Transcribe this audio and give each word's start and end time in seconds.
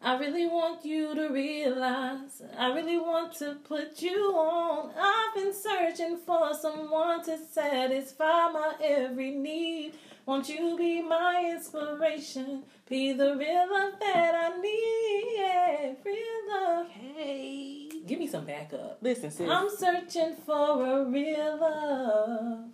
I 0.00 0.16
really 0.16 0.46
want 0.46 0.84
you 0.84 1.14
to 1.14 1.28
realize. 1.28 2.42
I 2.56 2.72
really 2.72 2.98
want 2.98 3.34
to 3.38 3.56
put 3.64 4.00
you 4.00 4.32
on. 4.36 4.92
I've 4.96 5.34
been 5.34 5.52
searching 5.52 6.18
for 6.24 6.54
someone 6.54 7.24
to 7.24 7.36
satisfy 7.50 8.48
my 8.52 8.74
every 8.80 9.32
need. 9.32 9.94
Won't 10.24 10.48
you 10.48 10.76
be 10.76 11.02
my 11.02 11.50
inspiration? 11.54 12.62
Be 12.88 13.12
the 13.12 13.34
real 13.36 13.66
love 13.70 13.94
that 13.98 14.34
I 14.34 14.60
need. 14.60 15.34
Yeah, 15.36 15.94
real 16.04 16.48
love. 16.48 16.88
Hey. 16.90 17.88
Give 18.06 18.18
me 18.18 18.28
some 18.28 18.44
backup. 18.44 18.98
Listen, 19.00 19.30
sis. 19.30 19.50
I'm 19.50 19.68
searching 19.68 20.34
for 20.46 20.86
a 20.86 21.04
real 21.04 21.58
love. 21.60 22.64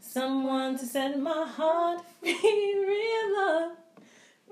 Someone 0.00 0.78
to 0.78 0.84
set 0.84 1.18
my 1.18 1.46
heart 1.46 2.02
free. 2.20 2.34
Real 2.86 3.36
love. 3.36 3.72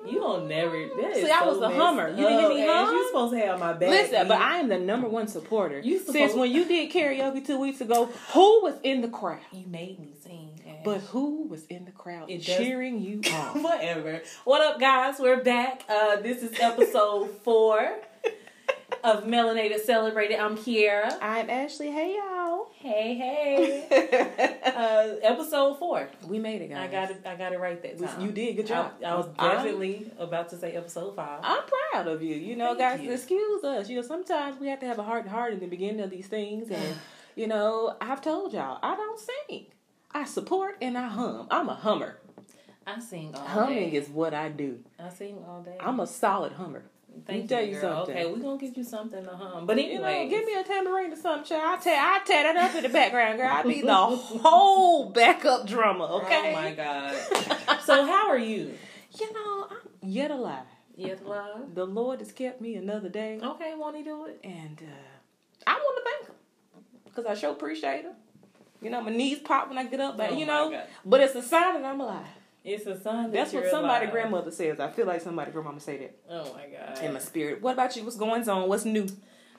You 0.07 0.21
don't 0.21 0.49
never. 0.49 0.73
That 1.01 1.11
is 1.17 1.25
See, 1.27 1.31
I 1.31 1.41
so 1.41 1.49
was 1.59 1.61
a 1.61 1.71
hummer. 1.75 2.09
You 2.11 2.17
didn't 2.17 2.39
hear 2.41 2.49
me 2.51 2.67
hum? 2.67 2.95
You 2.95 3.07
supposed 3.09 3.33
to 3.35 3.39
have 3.41 3.59
my 3.59 3.73
back. 3.73 3.89
Listen, 3.91 4.29
but. 4.29 4.39
I 4.41 4.59
am 4.59 4.69
the 4.69 4.79
number 4.79 5.09
one 5.09 5.27
supporter. 5.29 5.81
You 5.81 5.99
Since 5.99 6.35
when 6.35 6.51
you 6.51 6.65
did 6.65 6.91
karaoke 6.93 7.45
two 7.47 7.59
weeks 7.61 7.81
ago, 7.81 8.07
who 8.33 8.63
was 8.63 8.75
in 8.83 9.01
the 9.03 9.09
crowd? 9.09 9.41
You 9.53 9.67
made 9.67 9.99
me 9.99 10.13
sing. 10.23 10.61
Ash. 10.67 10.77
But 10.85 11.01
who 11.01 11.47
was 11.49 11.67
in 11.67 11.85
the 11.85 11.91
crowd 11.91 12.31
It 12.31 12.45
does- 12.45 12.57
cheering 12.57 13.01
you 13.01 13.21
on? 13.33 13.63
Whatever. 13.63 14.23
What 14.45 14.61
up, 14.63 14.79
guys? 14.81 15.17
We're 15.19 15.43
back. 15.43 15.83
Uh, 15.89 16.17
this 16.21 16.43
is 16.43 16.59
episode 16.61 17.31
four 17.43 17.81
of 19.05 19.25
Melanated 19.25 19.81
Celebrated. 19.81 20.39
I'm 20.39 20.57
Kiera. 20.57 21.17
I'm 21.21 21.51
Ashley. 21.51 21.91
Hey, 21.91 22.15
y'all. 22.17 22.48
Hey, 22.81 23.15
hey. 23.15 24.55
Uh, 24.79 25.17
episode 25.25 25.77
four. 25.81 26.09
we 26.29 26.39
made 26.39 26.63
it, 26.63 26.69
guys. 26.69 26.89
I 26.89 26.93
got 26.93 27.11
it. 27.11 27.21
I 27.27 27.35
got 27.35 27.53
it 27.53 27.59
right 27.59 27.83
that 27.83 27.99
time. 27.99 28.21
You 28.21 28.31
did. 28.31 28.55
Good 28.55 28.69
job. 28.69 28.93
I, 29.05 29.09
I 29.09 29.15
was 29.17 29.27
I'm- 29.37 29.57
definitely 29.57 30.13
about 30.19 30.51
to 30.51 30.57
say 30.57 30.71
episode 30.73 31.17
five. 31.17 31.41
I'm 31.43 31.63
proud 31.91 32.07
of 32.07 32.23
you. 32.23 32.37
You 32.37 32.55
know, 32.55 32.77
Thank 32.77 32.99
guys, 32.99 33.01
you. 33.01 33.11
excuse 33.13 33.65
us. 33.65 33.89
You 33.89 33.97
know, 33.97 34.03
sometimes 34.03 34.61
we 34.61 34.69
have 34.69 34.79
to 34.81 34.87
have 34.87 35.01
a 35.01 35.03
heart 35.03 35.25
to 35.25 35.31
heart 35.31 35.53
in 35.53 35.59
the 35.59 35.67
beginning 35.67 36.01
of 36.01 36.11
these 36.11 36.29
things. 36.29 36.71
And, 36.71 36.95
you 37.35 37.49
know, 37.49 37.97
I've 38.01 38.21
told 38.21 38.53
y'all, 38.53 38.79
I 38.81 38.95
don't 38.95 39.19
sing. 39.49 39.67
I 40.13 40.25
support 40.27 40.77
and 40.81 40.97
I 40.97 41.09
hum. 41.09 41.49
I'm 41.51 41.69
a 41.69 41.75
hummer. 41.75 42.19
I 42.87 43.01
sing 43.01 43.35
all 43.35 43.45
Humming 43.45 43.91
day. 43.91 43.97
is 43.97 44.09
what 44.09 44.33
I 44.33 44.49
do. 44.49 44.79
I 45.01 45.09
sing 45.09 45.43
all 45.49 45.61
day. 45.63 45.77
I'm 45.81 45.99
a 45.99 46.07
solid 46.07 46.53
hummer. 46.53 46.85
Thank 47.27 47.43
me 47.43 47.49
tell 47.49 47.61
you, 47.63 47.75
you 47.75 47.81
girl. 47.81 48.07
something. 48.07 48.17
Okay, 48.17 48.33
we're 48.33 48.39
gonna 48.39 48.59
give 48.59 48.77
you 48.77 48.85
something 48.85 49.23
to 49.25 49.31
hum. 49.37 49.67
But 49.67 49.79
anyway, 49.79 49.93
You 49.95 50.01
know, 50.01 50.29
give 50.31 50.45
me 50.47 50.55
a 50.55 50.63
tambourine 50.65 51.13
or 51.13 51.17
something, 51.17 51.45
child. 51.45 51.79
I 51.81 51.83
tear, 51.83 51.99
I 52.01 52.21
tear 52.25 52.43
that 52.55 52.57
up 52.57 52.75
in 52.77 52.83
the 52.85 52.89
background, 52.89 53.39
girl. 53.39 53.51
I 53.51 53.63
be 53.63 53.83
the 53.83 53.95
whole 53.97 55.11
backup 55.11 55.67
drummer, 55.67 56.05
okay? 56.05 56.51
Oh 56.51 56.53
my 56.53 56.73
god. 56.73 57.81
so 57.85 58.07
how 58.07 58.29
are 58.29 58.39
you? 58.39 58.75
You 59.19 59.33
know, 59.33 59.67
I'm 59.71 60.09
yet 60.09 60.31
alive. 60.31 60.65
Yet 60.97 61.21
alive. 61.23 61.75
The 61.75 61.85
Lord 61.85 62.21
has 62.21 62.33
kept 62.33 62.61
me 62.61 62.75
another 62.77 63.09
day, 63.09 63.39
Okay, 63.43 63.75
won't 63.77 63.97
he 63.97 64.03
do 64.03 64.27
it? 64.27 64.41
and 64.45 64.83
uh, 64.83 65.71
I 65.71 65.75
want 65.75 66.05
to 66.05 66.11
thank 66.11 66.29
Him 66.29 66.85
because 67.05 67.27
I 67.27 67.35
sure 67.35 67.51
appreciate 67.53 68.03
Him. 68.05 68.13
You 68.81 68.91
know, 68.91 69.03
my 69.03 69.11
knees 69.11 69.39
pop 69.41 69.69
when 69.69 69.77
I 69.79 69.85
get 69.85 70.01
up, 70.01 70.17
but 70.17 70.31
Oh 70.31 70.37
you 70.37 70.47
know, 70.47 70.83
but 71.05 71.21
it's 71.21 71.35
a 71.35 71.43
sign 71.43 71.75
that 71.75 71.85
I'm 71.85 72.01
alive. 72.01 72.25
It's 72.65 72.87
a 72.87 73.01
sign 73.01 73.25
that 73.25 73.33
That's 73.33 73.53
what 73.53 73.71
somebody 73.71 74.05
alive. 74.07 74.13
grandmother 74.13 74.51
says. 74.51 74.79
I 74.81 74.91
feel 74.91 75.07
like 75.07 75.21
somebody 75.21 75.51
grandmama 75.53 75.81
say 75.81 75.99
that 75.99 76.19
Oh 76.31 76.53
my 76.55 76.67
god. 76.67 77.03
in 77.03 77.13
my 77.13 77.21
spirit. 77.21 77.63
What 77.63 77.73
about 77.75 77.97
you? 77.97 78.05
What's 78.05 78.17
going 78.17 78.47
on? 78.49 78.69
What's 78.69 78.85
new? 78.85 79.07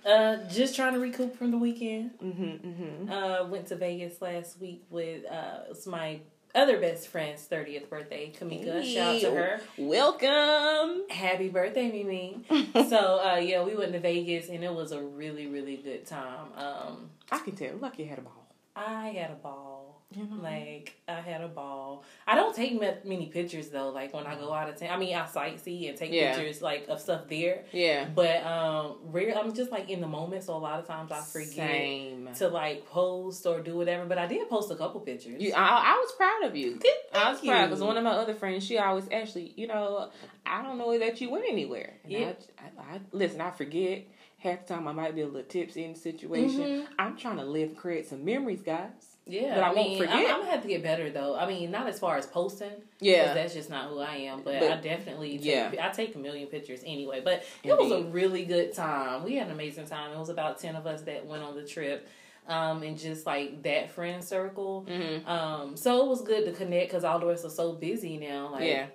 Uh, 0.06 0.38
just 0.50 0.76
trying 0.76 0.94
to 0.94 1.00
recoup 1.00 1.36
from 1.38 1.52
the 1.52 1.58
weekend. 1.58 2.12
Mm-hmm, 2.24 2.44
mm-hmm. 2.68 3.12
Uh, 3.12 3.48
went 3.48 3.68
to 3.68 3.76
Vegas 3.76 4.22
last 4.22 4.60
week 4.60 4.84
with 4.90 5.26
uh, 5.30 5.62
it's 5.72 5.86
my 5.88 6.20
other 6.56 6.80
best 6.80 7.10
friend's 7.10 7.44
thirtieth 7.44 7.90
birthday, 7.90 8.32
Kamika. 8.40 8.84
Shout 8.84 9.16
out 9.16 9.22
to 9.22 9.32
her. 9.32 9.62
Welcome. 9.78 11.04
Happy 11.10 11.50
birthday, 11.50 11.92
Mimi. 11.92 12.44
so 12.90 13.22
uh, 13.24 13.36
yeah, 13.38 13.64
we 13.64 13.76
went 13.76 13.94
to 13.94 14.00
Vegas 14.00 14.50
and 14.50 14.64
it 14.64 14.74
was 14.74 14.92
a 14.92 15.02
really 15.02 15.48
really 15.48 15.78
good 15.78 16.06
time. 16.06 16.48
Um, 16.56 17.10
I 17.32 17.40
can 17.40 17.56
tell. 17.56 17.76
Lucky 17.78 18.06
had 18.06 18.20
a 18.20 18.22
ball. 18.22 18.48
I 18.76 19.10
had 19.10 19.32
a 19.32 19.36
ball. 19.36 19.88
You 20.12 20.24
know? 20.26 20.42
Like 20.42 20.96
I 21.08 21.20
had 21.22 21.42
a 21.42 21.48
ball. 21.48 22.04
I 22.26 22.34
don't 22.34 22.56
take 22.56 22.80
many 23.06 23.28
pictures 23.28 23.70
though. 23.70 23.90
Like 23.90 24.12
when 24.12 24.26
I 24.26 24.34
go 24.36 24.52
out 24.52 24.68
of 24.68 24.76
town, 24.76 24.90
I 24.90 24.98
mean 24.98 25.16
I 25.16 25.22
sightsee 25.28 25.88
and 25.88 25.96
take 25.96 26.12
Yeah. 26.12 26.36
pictures 26.36 26.64
like 26.64 26.88
of 26.88 27.00
stuff 27.00 27.28
there. 27.30 27.66
Yeah. 27.72 28.08
But 28.16 28.44
um, 28.44 28.96
rare. 29.04 29.38
I'm 29.38 29.54
just 29.54 29.72
like 29.72 29.88
in 29.92 30.02
the 30.02 30.08
moment, 30.08 30.44
so 30.44 30.56
a 30.56 30.58
lot 30.58 30.80
of 30.80 30.88
times 30.88 31.12
I 31.12 31.22
forget 31.22 31.52
Same. 31.52 32.30
to 32.38 32.48
like 32.48 32.88
post 32.88 33.46
or 33.46 33.62
do 33.62 33.76
whatever. 33.78 34.06
But 34.06 34.18
I 34.18 34.26
did 34.26 34.50
post 34.50 34.72
a 34.72 34.76
couple 34.76 35.00
pictures. 35.02 35.40
You, 35.40 35.54
I, 35.56 35.94
I 35.94 35.98
was 36.00 36.12
proud 36.14 36.44
of 36.50 36.56
you. 36.56 36.78
Good, 36.78 36.92
I 37.14 37.30
was 37.30 37.40
thank 37.42 37.52
proud 37.52 37.68
because 37.68 37.84
one 37.84 37.96
of 37.98 38.04
my 38.04 38.12
other 38.12 38.34
friends, 38.34 38.66
she 38.66 38.80
always 38.80 39.06
actually, 39.12 39.54
you 39.56 39.68
know, 39.68 40.10
I 40.44 40.64
don't 40.64 40.80
know 40.80 40.98
that 40.98 41.22
you 41.22 41.30
went 41.30 41.46
anywhere. 41.48 41.94
And 42.04 42.12
Yeah. 42.12 42.34
I, 42.58 42.64
I, 42.82 42.96
I 42.96 43.00
listen. 43.12 43.42
I 43.42 43.52
forget 43.52 44.06
half 44.40 44.66
the 44.66 44.74
time. 44.74 44.88
I 44.88 44.92
might 44.92 45.16
be 45.16 45.22
a 45.22 45.26
little 45.28 45.44
tipsy 45.44 45.84
in 45.86 45.94
the 45.94 46.00
situation. 46.00 46.60
Mhm. 46.62 46.88
I'm 46.98 47.16
trying 47.16 47.38
to 47.38 47.46
live, 47.46 47.70
and 47.70 47.78
create 47.78 48.08
some 48.08 48.26
memories, 48.26 48.62
guys. 48.62 48.90
Yeah, 49.26 49.54
But 49.54 49.64
I 49.64 49.68
I, 49.70 49.74
won't 49.74 49.90
mean, 49.90 49.98
forget. 50.00 50.16
I'm, 50.16 50.26
I'm 50.26 50.40
gonna 50.40 50.52
have 50.52 50.62
to 50.64 50.68
get 50.68 50.82
better 50.82 51.12
though. 51.12 51.36
I 51.36 51.46
mean, 51.48 51.70
not 51.70 51.86
as 51.88 52.00
far 52.00 52.18
as 52.18 52.26
posting. 52.26 52.72
Yeah. 53.00 53.36
that's 53.36 53.54
just 53.54 53.70
not 53.70 53.90
who 53.92 54.00
I 54.00 54.16
am. 54.16 54.42
But, 54.42 54.60
But- 54.60 54.72
I 54.72 54.78
definitely, 54.82 55.38
take, 55.38 55.46
yeah. 55.46 55.72
I 55.80 55.90
take 55.90 56.16
a 56.16 56.18
million 56.18 56.48
pictures 56.48 56.82
anyway. 56.84 57.22
But 57.24 57.44
it 57.64 57.78
was 57.78 57.92
a 57.92 58.02
really 58.06 58.44
good 58.46 58.74
time. 58.74 59.24
We 59.24 59.36
had 59.36 59.46
an 59.48 59.54
amazing 59.54 59.86
time. 59.86 60.12
It 60.14 60.18
was 60.18 60.30
about 60.30 60.58
ten 60.60 60.76
of 60.76 60.88
us 60.88 61.02
that 61.04 61.28
went 61.28 61.44
on 61.44 61.56
the 61.56 61.64
trip, 61.64 62.08
um, 62.48 62.82
and 62.82 62.98
just 62.98 63.28
like 63.28 63.62
that 63.62 63.92
friend 63.92 64.24
circle. 64.24 64.88
Mm-hmm. 64.90 65.30
Um, 65.30 65.78
so 65.78 66.04
it 66.06 66.10
was 66.10 66.24
good 66.24 66.46
to 66.46 66.52
connect 66.52 66.88
because 66.90 67.04
all 67.04 67.22
of 67.22 67.28
us 67.30 67.46
are 67.46 67.52
so 67.52 67.74
busy 67.74 68.18
now. 68.18 68.50
Like, 68.54 68.64
Yeah. 68.68 68.88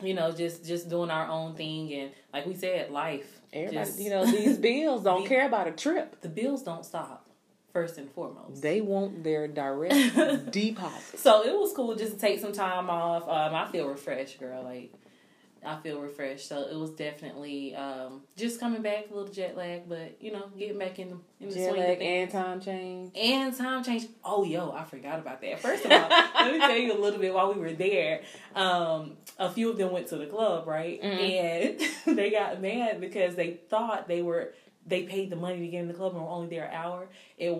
you 0.00 0.14
know, 0.14 0.30
just 0.30 0.64
just 0.64 0.88
doing 0.88 1.10
our 1.10 1.26
own 1.26 1.56
thing 1.56 1.92
and 1.94 2.12
like 2.32 2.46
we 2.46 2.54
said, 2.54 2.90
life. 2.92 3.40
Everybody, 3.54 3.76
Just- 3.86 4.00
you 4.00 4.10
know, 4.10 4.26
these 4.26 4.58
bills 4.58 5.02
don't 5.08 5.22
The- 5.22 5.28
care 5.28 5.46
about 5.46 5.68
a 5.68 5.72
trip. 5.72 6.20
the 6.20 6.28
bills 6.28 6.62
don't 6.62 6.84
stop. 6.84 7.26
First 7.72 7.98
and 7.98 8.08
foremost. 8.12 8.62
They 8.62 8.80
want 8.80 9.24
their 9.24 9.48
direct 9.48 9.94
deposit. 10.52 11.18
So 11.18 11.42
it 11.44 11.52
was 11.58 11.72
cool 11.74 11.96
just 11.96 12.12
to 12.12 12.18
take 12.18 12.38
some 12.38 12.52
time 12.52 12.88
off. 12.88 13.24
Um, 13.24 13.52
I 13.54 13.66
feel 13.72 13.88
refreshed, 13.88 14.38
girl. 14.38 14.62
Like 14.62 14.92
I 15.64 15.80
feel 15.80 16.00
refreshed. 16.00 16.48
So 16.48 16.62
it 16.62 16.76
was 16.76 16.90
definitely 16.90 17.74
um, 17.74 18.22
just 18.36 18.60
coming 18.60 18.82
back, 18.82 19.06
a 19.10 19.14
little 19.14 19.32
jet 19.32 19.56
lag, 19.56 19.88
but 19.88 20.16
you 20.20 20.32
know, 20.32 20.46
getting 20.58 20.78
back 20.78 20.98
in 20.98 21.10
the 21.10 21.16
in 21.40 21.48
the 21.48 21.54
Jet 21.54 21.70
swing 21.70 21.82
of 21.82 21.88
lag 21.88 22.02
and 22.02 22.30
time 22.30 22.60
change. 22.60 23.12
And 23.16 23.56
time 23.56 23.82
change. 23.82 24.06
Oh, 24.24 24.44
yo, 24.44 24.72
I 24.72 24.84
forgot 24.84 25.18
about 25.18 25.40
that. 25.40 25.60
First 25.60 25.84
of 25.84 25.92
all, 25.92 26.08
let 26.34 26.52
me 26.52 26.58
tell 26.58 26.76
you 26.76 26.98
a 26.98 27.00
little 27.00 27.20
bit 27.20 27.32
while 27.32 27.52
we 27.52 27.60
were 27.60 27.72
there. 27.72 28.22
Um, 28.54 29.16
a 29.38 29.50
few 29.50 29.70
of 29.70 29.78
them 29.78 29.92
went 29.92 30.08
to 30.08 30.16
the 30.16 30.26
club, 30.26 30.66
right? 30.66 31.00
And 31.00 31.80
they 32.16 32.30
got 32.30 32.60
mad 32.60 33.00
because 33.00 33.34
they 33.34 33.58
thought 33.68 34.08
they 34.08 34.22
were 34.22 34.54
they 34.86 35.04
paid 35.04 35.30
the 35.30 35.36
money 35.36 35.60
to 35.60 35.68
get 35.68 35.80
in 35.80 35.88
the 35.88 35.94
club 35.94 36.12
and 36.12 36.22
were 36.22 36.28
only 36.28 36.48
there 36.48 36.66
an 36.66 36.74
hour. 36.74 37.08
It 37.38 37.56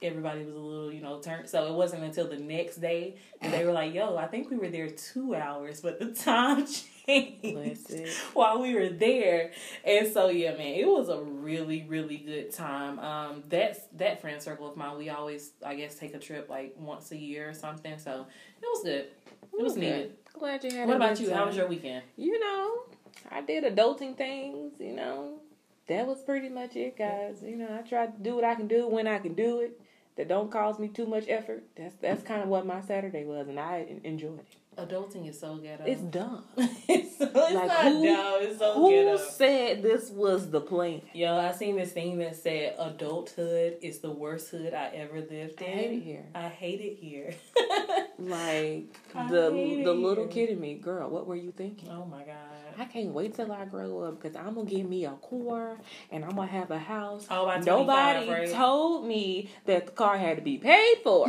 everybody 0.00 0.44
was 0.44 0.54
a 0.54 0.58
little, 0.58 0.92
you 0.92 1.00
know, 1.00 1.20
turned. 1.20 1.48
So 1.48 1.66
it 1.66 1.74
wasn't 1.74 2.04
until 2.04 2.28
the 2.28 2.38
next 2.38 2.76
day 2.76 3.16
that 3.40 3.50
they 3.50 3.64
were 3.64 3.72
like, 3.72 3.94
"Yo, 3.94 4.16
I 4.16 4.26
think 4.26 4.50
we 4.50 4.56
were 4.56 4.68
there 4.68 4.88
two 4.90 5.34
hours, 5.34 5.80
but 5.80 5.98
the 5.98 6.12
time 6.24 6.58
changed 6.58 6.84
Listen. 7.08 8.06
while 8.34 8.60
we 8.60 8.74
were 8.74 8.88
there." 8.88 9.52
And 9.84 10.12
so 10.12 10.28
yeah, 10.28 10.52
man, 10.52 10.74
it 10.74 10.86
was 10.86 11.08
a 11.08 11.20
really, 11.20 11.84
really 11.88 12.18
good 12.18 12.52
time. 12.52 12.98
Um, 12.98 13.42
that's 13.48 13.80
that 13.94 14.20
friend 14.20 14.40
circle 14.42 14.68
of 14.68 14.76
mine. 14.76 14.98
We 14.98 15.08
always, 15.10 15.52
I 15.64 15.74
guess, 15.74 15.94
take 15.96 16.14
a 16.14 16.18
trip 16.18 16.48
like 16.48 16.74
once 16.78 17.10
a 17.12 17.16
year 17.16 17.48
or 17.48 17.54
something. 17.54 17.98
So 17.98 18.26
it 18.62 18.66
was 18.66 18.82
good. 18.84 19.06
It 19.58 19.62
was 19.62 19.72
Okay. 19.72 19.80
needed. 19.80 20.16
Glad 20.34 20.64
you 20.64 20.70
had. 20.70 20.86
What 20.86 20.96
about 20.96 21.20
you? 21.20 21.32
How 21.32 21.46
was 21.46 21.56
your 21.56 21.66
weekend? 21.66 22.04
You 22.16 22.38
know, 22.38 22.82
I 23.30 23.40
did 23.40 23.64
adulting 23.64 24.16
things. 24.16 24.74
You 24.78 24.92
know, 24.92 25.40
that 25.88 26.06
was 26.06 26.20
pretty 26.22 26.48
much 26.48 26.76
it, 26.76 26.96
guys. 26.96 27.42
You 27.42 27.56
know, 27.56 27.68
I 27.76 27.86
tried 27.88 28.16
to 28.16 28.22
do 28.22 28.34
what 28.36 28.44
I 28.44 28.54
can 28.54 28.68
do 28.68 28.86
when 28.88 29.06
I 29.06 29.18
can 29.18 29.34
do 29.34 29.60
it. 29.60 29.80
That 30.16 30.26
don't 30.28 30.50
cause 30.50 30.80
me 30.80 30.88
too 30.88 31.06
much 31.06 31.26
effort. 31.28 31.62
That's 31.76 31.94
that's 31.96 32.22
kind 32.24 32.42
of 32.42 32.48
what 32.48 32.66
my 32.66 32.80
Saturday 32.80 33.24
was, 33.24 33.46
and 33.48 33.58
I 33.58 33.86
enjoyed 34.02 34.40
it. 34.40 34.46
Adulting 34.78 35.28
is 35.28 35.38
so 35.40 35.56
ghetto. 35.56 35.82
It's 35.84 36.00
dumb. 36.02 36.44
it's, 36.56 37.20
it's 37.20 37.34
Like, 37.34 37.66
not 37.66 37.84
who- 37.84 38.04
dumb. 38.06 38.34
It's 38.42 38.58
so 38.58 38.74
Who 38.74 38.90
ghetto. 38.90 39.16
said 39.16 39.82
this 39.82 40.08
was 40.10 40.50
the 40.50 40.60
plan? 40.60 41.02
Yo, 41.12 41.36
I 41.36 41.50
seen 41.52 41.76
this 41.76 41.90
thing 41.92 42.18
that 42.18 42.36
said 42.36 42.76
adulthood 42.78 43.78
is 43.82 43.98
the 43.98 44.10
worst 44.10 44.50
hood 44.50 44.74
I 44.74 44.86
ever 44.94 45.20
lived 45.20 45.60
I 45.60 45.64
in. 45.66 45.78
hate 45.78 45.92
it 45.92 46.02
here. 46.02 46.26
I 46.34 46.48
hate 46.48 46.80
it 46.80 46.96
here. 47.00 47.34
Like 48.20 48.98
I 49.14 49.28
the 49.28 49.50
the 49.50 49.90
it 49.92 49.96
little 49.96 50.24
here. 50.24 50.32
kid 50.46 50.50
in 50.50 50.60
me, 50.60 50.74
girl. 50.74 51.08
What 51.08 51.28
were 51.28 51.36
you 51.36 51.52
thinking? 51.52 51.88
oh 51.88 52.04
my 52.04 52.24
god. 52.24 52.34
I 52.76 52.84
can't 52.84 53.10
wait 53.12 53.34
till 53.34 53.52
I 53.52 53.64
grow 53.64 54.00
up 54.02 54.20
because 54.20 54.34
I'm 54.36 54.54
gonna 54.56 54.68
get 54.68 54.88
me 54.88 55.04
a 55.04 55.12
car 55.12 55.78
and 56.10 56.24
I'm 56.24 56.32
gonna 56.34 56.48
have 56.48 56.72
a 56.72 56.80
house. 56.80 57.26
Oh, 57.30 57.46
by 57.46 57.60
25, 57.60 57.66
Nobody 57.66 58.28
right? 58.30 58.50
told 58.52 59.06
me 59.06 59.50
that 59.66 59.86
the 59.86 59.92
car 59.92 60.18
had 60.18 60.36
to 60.36 60.42
be 60.42 60.58
paid 60.58 60.96
for. 61.04 61.28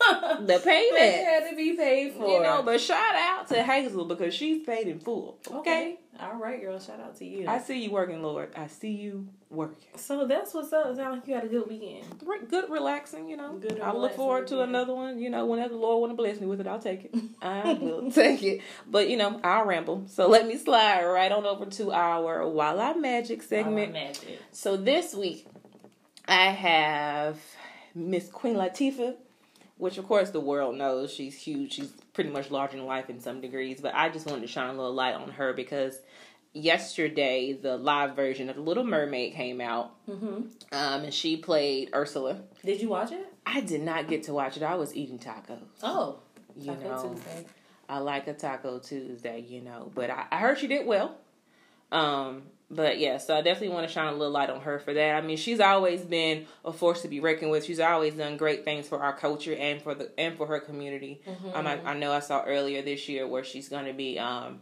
the 0.40 0.60
payment 0.64 0.98
It 0.98 1.24
had 1.24 1.50
to 1.50 1.56
be 1.56 1.76
paid 1.76 2.14
for. 2.14 2.26
You 2.26 2.42
know, 2.42 2.62
but 2.62 2.80
shout 2.80 3.14
out 3.14 3.48
to 3.48 3.62
Hazel 3.62 4.04
because 4.04 4.34
she's 4.34 4.64
paid 4.64 4.88
in 4.88 4.98
full. 4.98 5.38
Okay. 5.46 5.58
okay. 5.58 5.96
All 6.20 6.36
right, 6.36 6.60
girl. 6.60 6.78
Shout 6.78 7.00
out 7.00 7.16
to 7.16 7.24
you. 7.24 7.48
I 7.48 7.58
see 7.58 7.82
you 7.84 7.90
working, 7.90 8.22
Lord. 8.22 8.50
I 8.56 8.66
see 8.66 8.90
you 8.90 9.28
working. 9.48 9.88
So 9.96 10.26
that's 10.26 10.52
what's 10.52 10.72
up. 10.72 10.86
It 10.86 10.96
sounds 10.96 11.16
like 11.16 11.28
you 11.28 11.34
had 11.34 11.44
a 11.44 11.48
good 11.48 11.66
weekend. 11.66 12.04
Good, 12.48 12.68
relaxing. 12.70 13.28
You 13.28 13.36
know. 13.36 13.54
Good 13.54 13.80
I 13.80 13.92
look 13.92 14.14
forward 14.16 14.46
to 14.48 14.56
weekend. 14.56 14.70
another 14.70 14.94
one. 14.94 15.18
You 15.18 15.30
know, 15.30 15.46
whenever 15.46 15.70
the 15.70 15.80
Lord 15.80 16.00
want 16.00 16.12
to 16.12 16.16
bless 16.16 16.40
me 16.40 16.46
with 16.46 16.60
it, 16.60 16.66
I'll 16.66 16.78
take 16.78 17.06
it. 17.06 17.14
I 17.42 17.72
will 17.74 18.10
take 18.10 18.42
it. 18.42 18.60
But 18.86 19.08
you 19.08 19.16
know, 19.16 19.40
I'll 19.42 19.64
ramble. 19.64 20.04
So 20.08 20.28
let 20.28 20.46
me 20.46 20.56
slide 20.56 21.04
right 21.04 21.32
on 21.32 21.46
over 21.46 21.66
to 21.66 21.92
our 21.92 22.46
While 22.48 22.80
I 22.80 22.92
Magic 22.94 23.42
segment. 23.42 23.92
Magic. 23.92 24.40
So 24.52 24.76
this 24.76 25.14
week, 25.14 25.46
I 26.28 26.50
have 26.50 27.38
Miss 27.94 28.28
Queen 28.28 28.56
Latifah, 28.56 29.16
which 29.80 29.98
of 29.98 30.06
course 30.06 30.30
the 30.30 30.40
world 30.40 30.76
knows 30.76 31.12
she's 31.12 31.34
huge. 31.34 31.72
She's 31.74 31.90
pretty 32.12 32.30
much 32.30 32.50
larger 32.50 32.76
than 32.76 32.86
life 32.86 33.10
in 33.10 33.18
some 33.20 33.40
degrees. 33.40 33.80
But 33.80 33.94
I 33.94 34.08
just 34.10 34.26
wanted 34.26 34.42
to 34.42 34.46
shine 34.46 34.68
a 34.68 34.72
little 34.78 34.94
light 34.94 35.14
on 35.14 35.30
her 35.32 35.52
because 35.52 35.98
yesterday 36.52 37.52
the 37.52 37.76
live 37.76 38.14
version 38.16 38.48
of 38.50 38.56
The 38.56 38.62
Little 38.62 38.84
Mermaid 38.84 39.34
came 39.34 39.60
out, 39.60 39.92
Mm-hmm. 40.08 40.26
um, 40.72 41.04
and 41.04 41.14
she 41.14 41.36
played 41.36 41.90
Ursula. 41.94 42.40
Did 42.64 42.80
you 42.80 42.88
watch 42.88 43.12
it? 43.12 43.26
I 43.46 43.60
did 43.60 43.82
not 43.82 44.08
get 44.08 44.24
to 44.24 44.32
watch 44.34 44.56
it. 44.56 44.62
I 44.62 44.74
was 44.74 44.94
eating 44.94 45.18
tacos. 45.18 45.60
Oh, 45.82 46.18
You 46.56 46.72
Taco 46.74 46.82
know, 46.88 47.14
Tuesday. 47.14 47.46
I 47.88 47.98
like 47.98 48.26
a 48.28 48.34
Taco 48.34 48.78
Tuesday, 48.78 49.40
you 49.48 49.60
know. 49.62 49.90
But 49.94 50.10
I, 50.10 50.26
I 50.30 50.36
heard 50.38 50.58
she 50.58 50.66
did 50.68 50.86
well. 50.86 51.16
Um, 51.90 52.42
but 52.70 52.98
yeah, 52.98 53.18
so 53.18 53.36
I 53.36 53.42
definitely 53.42 53.74
want 53.74 53.86
to 53.88 53.92
shine 53.92 54.12
a 54.12 54.16
little 54.16 54.32
light 54.32 54.48
on 54.50 54.60
her 54.60 54.78
for 54.78 54.94
that. 54.94 55.16
I 55.16 55.20
mean, 55.26 55.36
she's 55.36 55.58
always 55.60 56.02
been 56.02 56.46
a 56.64 56.72
force 56.72 57.02
to 57.02 57.08
be 57.08 57.18
reckoned 57.20 57.50
with. 57.50 57.64
She's 57.64 57.80
always 57.80 58.14
done 58.14 58.36
great 58.36 58.64
things 58.64 58.86
for 58.88 59.00
our 59.02 59.12
culture 59.16 59.54
and 59.54 59.82
for 59.82 59.94
the 59.94 60.10
and 60.18 60.36
for 60.36 60.46
her 60.46 60.60
community. 60.60 61.20
Um, 61.52 61.66
I, 61.66 61.80
I 61.84 61.94
know 61.94 62.12
I 62.12 62.20
saw 62.20 62.44
earlier 62.44 62.80
this 62.82 63.08
year 63.08 63.26
where 63.26 63.42
she's 63.44 63.68
going 63.68 63.86
to 63.86 63.92
be 63.92 64.18
um, 64.18 64.60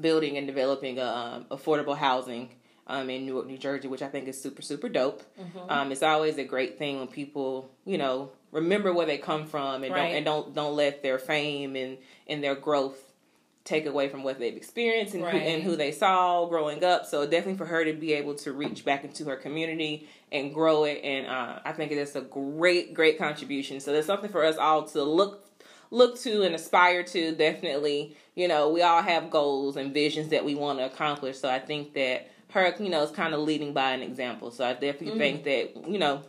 building 0.00 0.36
and 0.36 0.46
developing 0.46 0.98
um, 1.00 1.44
affordable 1.50 1.96
housing 1.96 2.50
um, 2.86 3.08
in 3.08 3.24
Newark, 3.24 3.46
New 3.46 3.58
Jersey, 3.58 3.88
which 3.88 4.02
I 4.02 4.08
think 4.08 4.28
is 4.28 4.40
super 4.40 4.60
super 4.62 4.88
dope. 4.88 5.22
Um, 5.68 5.92
it's 5.92 6.02
always 6.02 6.36
a 6.38 6.44
great 6.44 6.78
thing 6.78 6.98
when 6.98 7.08
people, 7.08 7.70
you 7.86 7.96
know, 7.96 8.30
remember 8.52 8.92
where 8.92 9.06
they 9.06 9.18
come 9.18 9.46
from 9.46 9.82
and 9.84 9.94
Right. 9.94 10.08
don't 10.08 10.16
and 10.16 10.24
don't 10.24 10.54
don't 10.54 10.74
let 10.76 11.02
their 11.02 11.18
fame 11.18 11.76
and 11.76 11.98
and 12.26 12.42
their 12.44 12.54
growth 12.54 13.00
take 13.64 13.86
away 13.86 14.08
from 14.08 14.22
what 14.22 14.38
they've 14.38 14.56
experienced 14.56 15.14
and, 15.14 15.24
who, 15.24 15.36
and 15.36 15.62
who 15.62 15.74
they 15.74 15.90
saw 15.90 16.44
growing 16.46 16.84
up. 16.84 17.06
So 17.06 17.24
definitely 17.24 17.56
for 17.56 17.64
her 17.64 17.84
to 17.84 17.94
be 17.94 18.12
able 18.12 18.34
to 18.36 18.52
reach 18.52 18.84
back 18.84 19.04
into 19.04 19.24
her 19.24 19.36
community 19.36 20.06
and 20.30 20.52
grow 20.52 20.84
it, 20.84 21.00
and 21.02 21.26
uh, 21.26 21.60
I 21.64 21.72
think 21.72 21.90
it 21.90 21.98
is 21.98 22.14
a 22.16 22.20
great 22.20 22.92
great 22.92 23.18
contribution. 23.18 23.80
So 23.80 23.92
there's 23.92 24.06
something 24.06 24.30
for 24.30 24.44
us 24.44 24.56
all 24.56 24.84
to 24.88 25.02
look 25.02 25.48
look 25.90 26.18
to 26.20 26.42
and 26.42 26.54
aspire 26.54 27.02
to. 27.04 27.34
Definitely, 27.34 28.16
you 28.34 28.48
know, 28.48 28.68
we 28.68 28.82
all 28.82 29.02
have 29.02 29.30
goals 29.30 29.76
and 29.76 29.94
visions 29.94 30.28
that 30.28 30.44
we 30.44 30.54
want 30.54 30.78
to 30.80 30.86
accomplish. 30.86 31.38
So 31.38 31.48
I 31.48 31.58
think 31.58 31.94
that 31.94 32.30
her, 32.50 32.74
you 32.78 32.90
know, 32.90 33.02
is 33.02 33.10
kind 33.10 33.32
of 33.32 33.40
leading 33.40 33.72
by 33.72 33.92
an 33.92 34.02
example. 34.02 34.50
So 34.50 34.64
I 34.64 34.74
definitely 34.74 35.18
think 35.18 35.44
that 35.44 35.88
you 35.88 35.98
know 35.98 36.22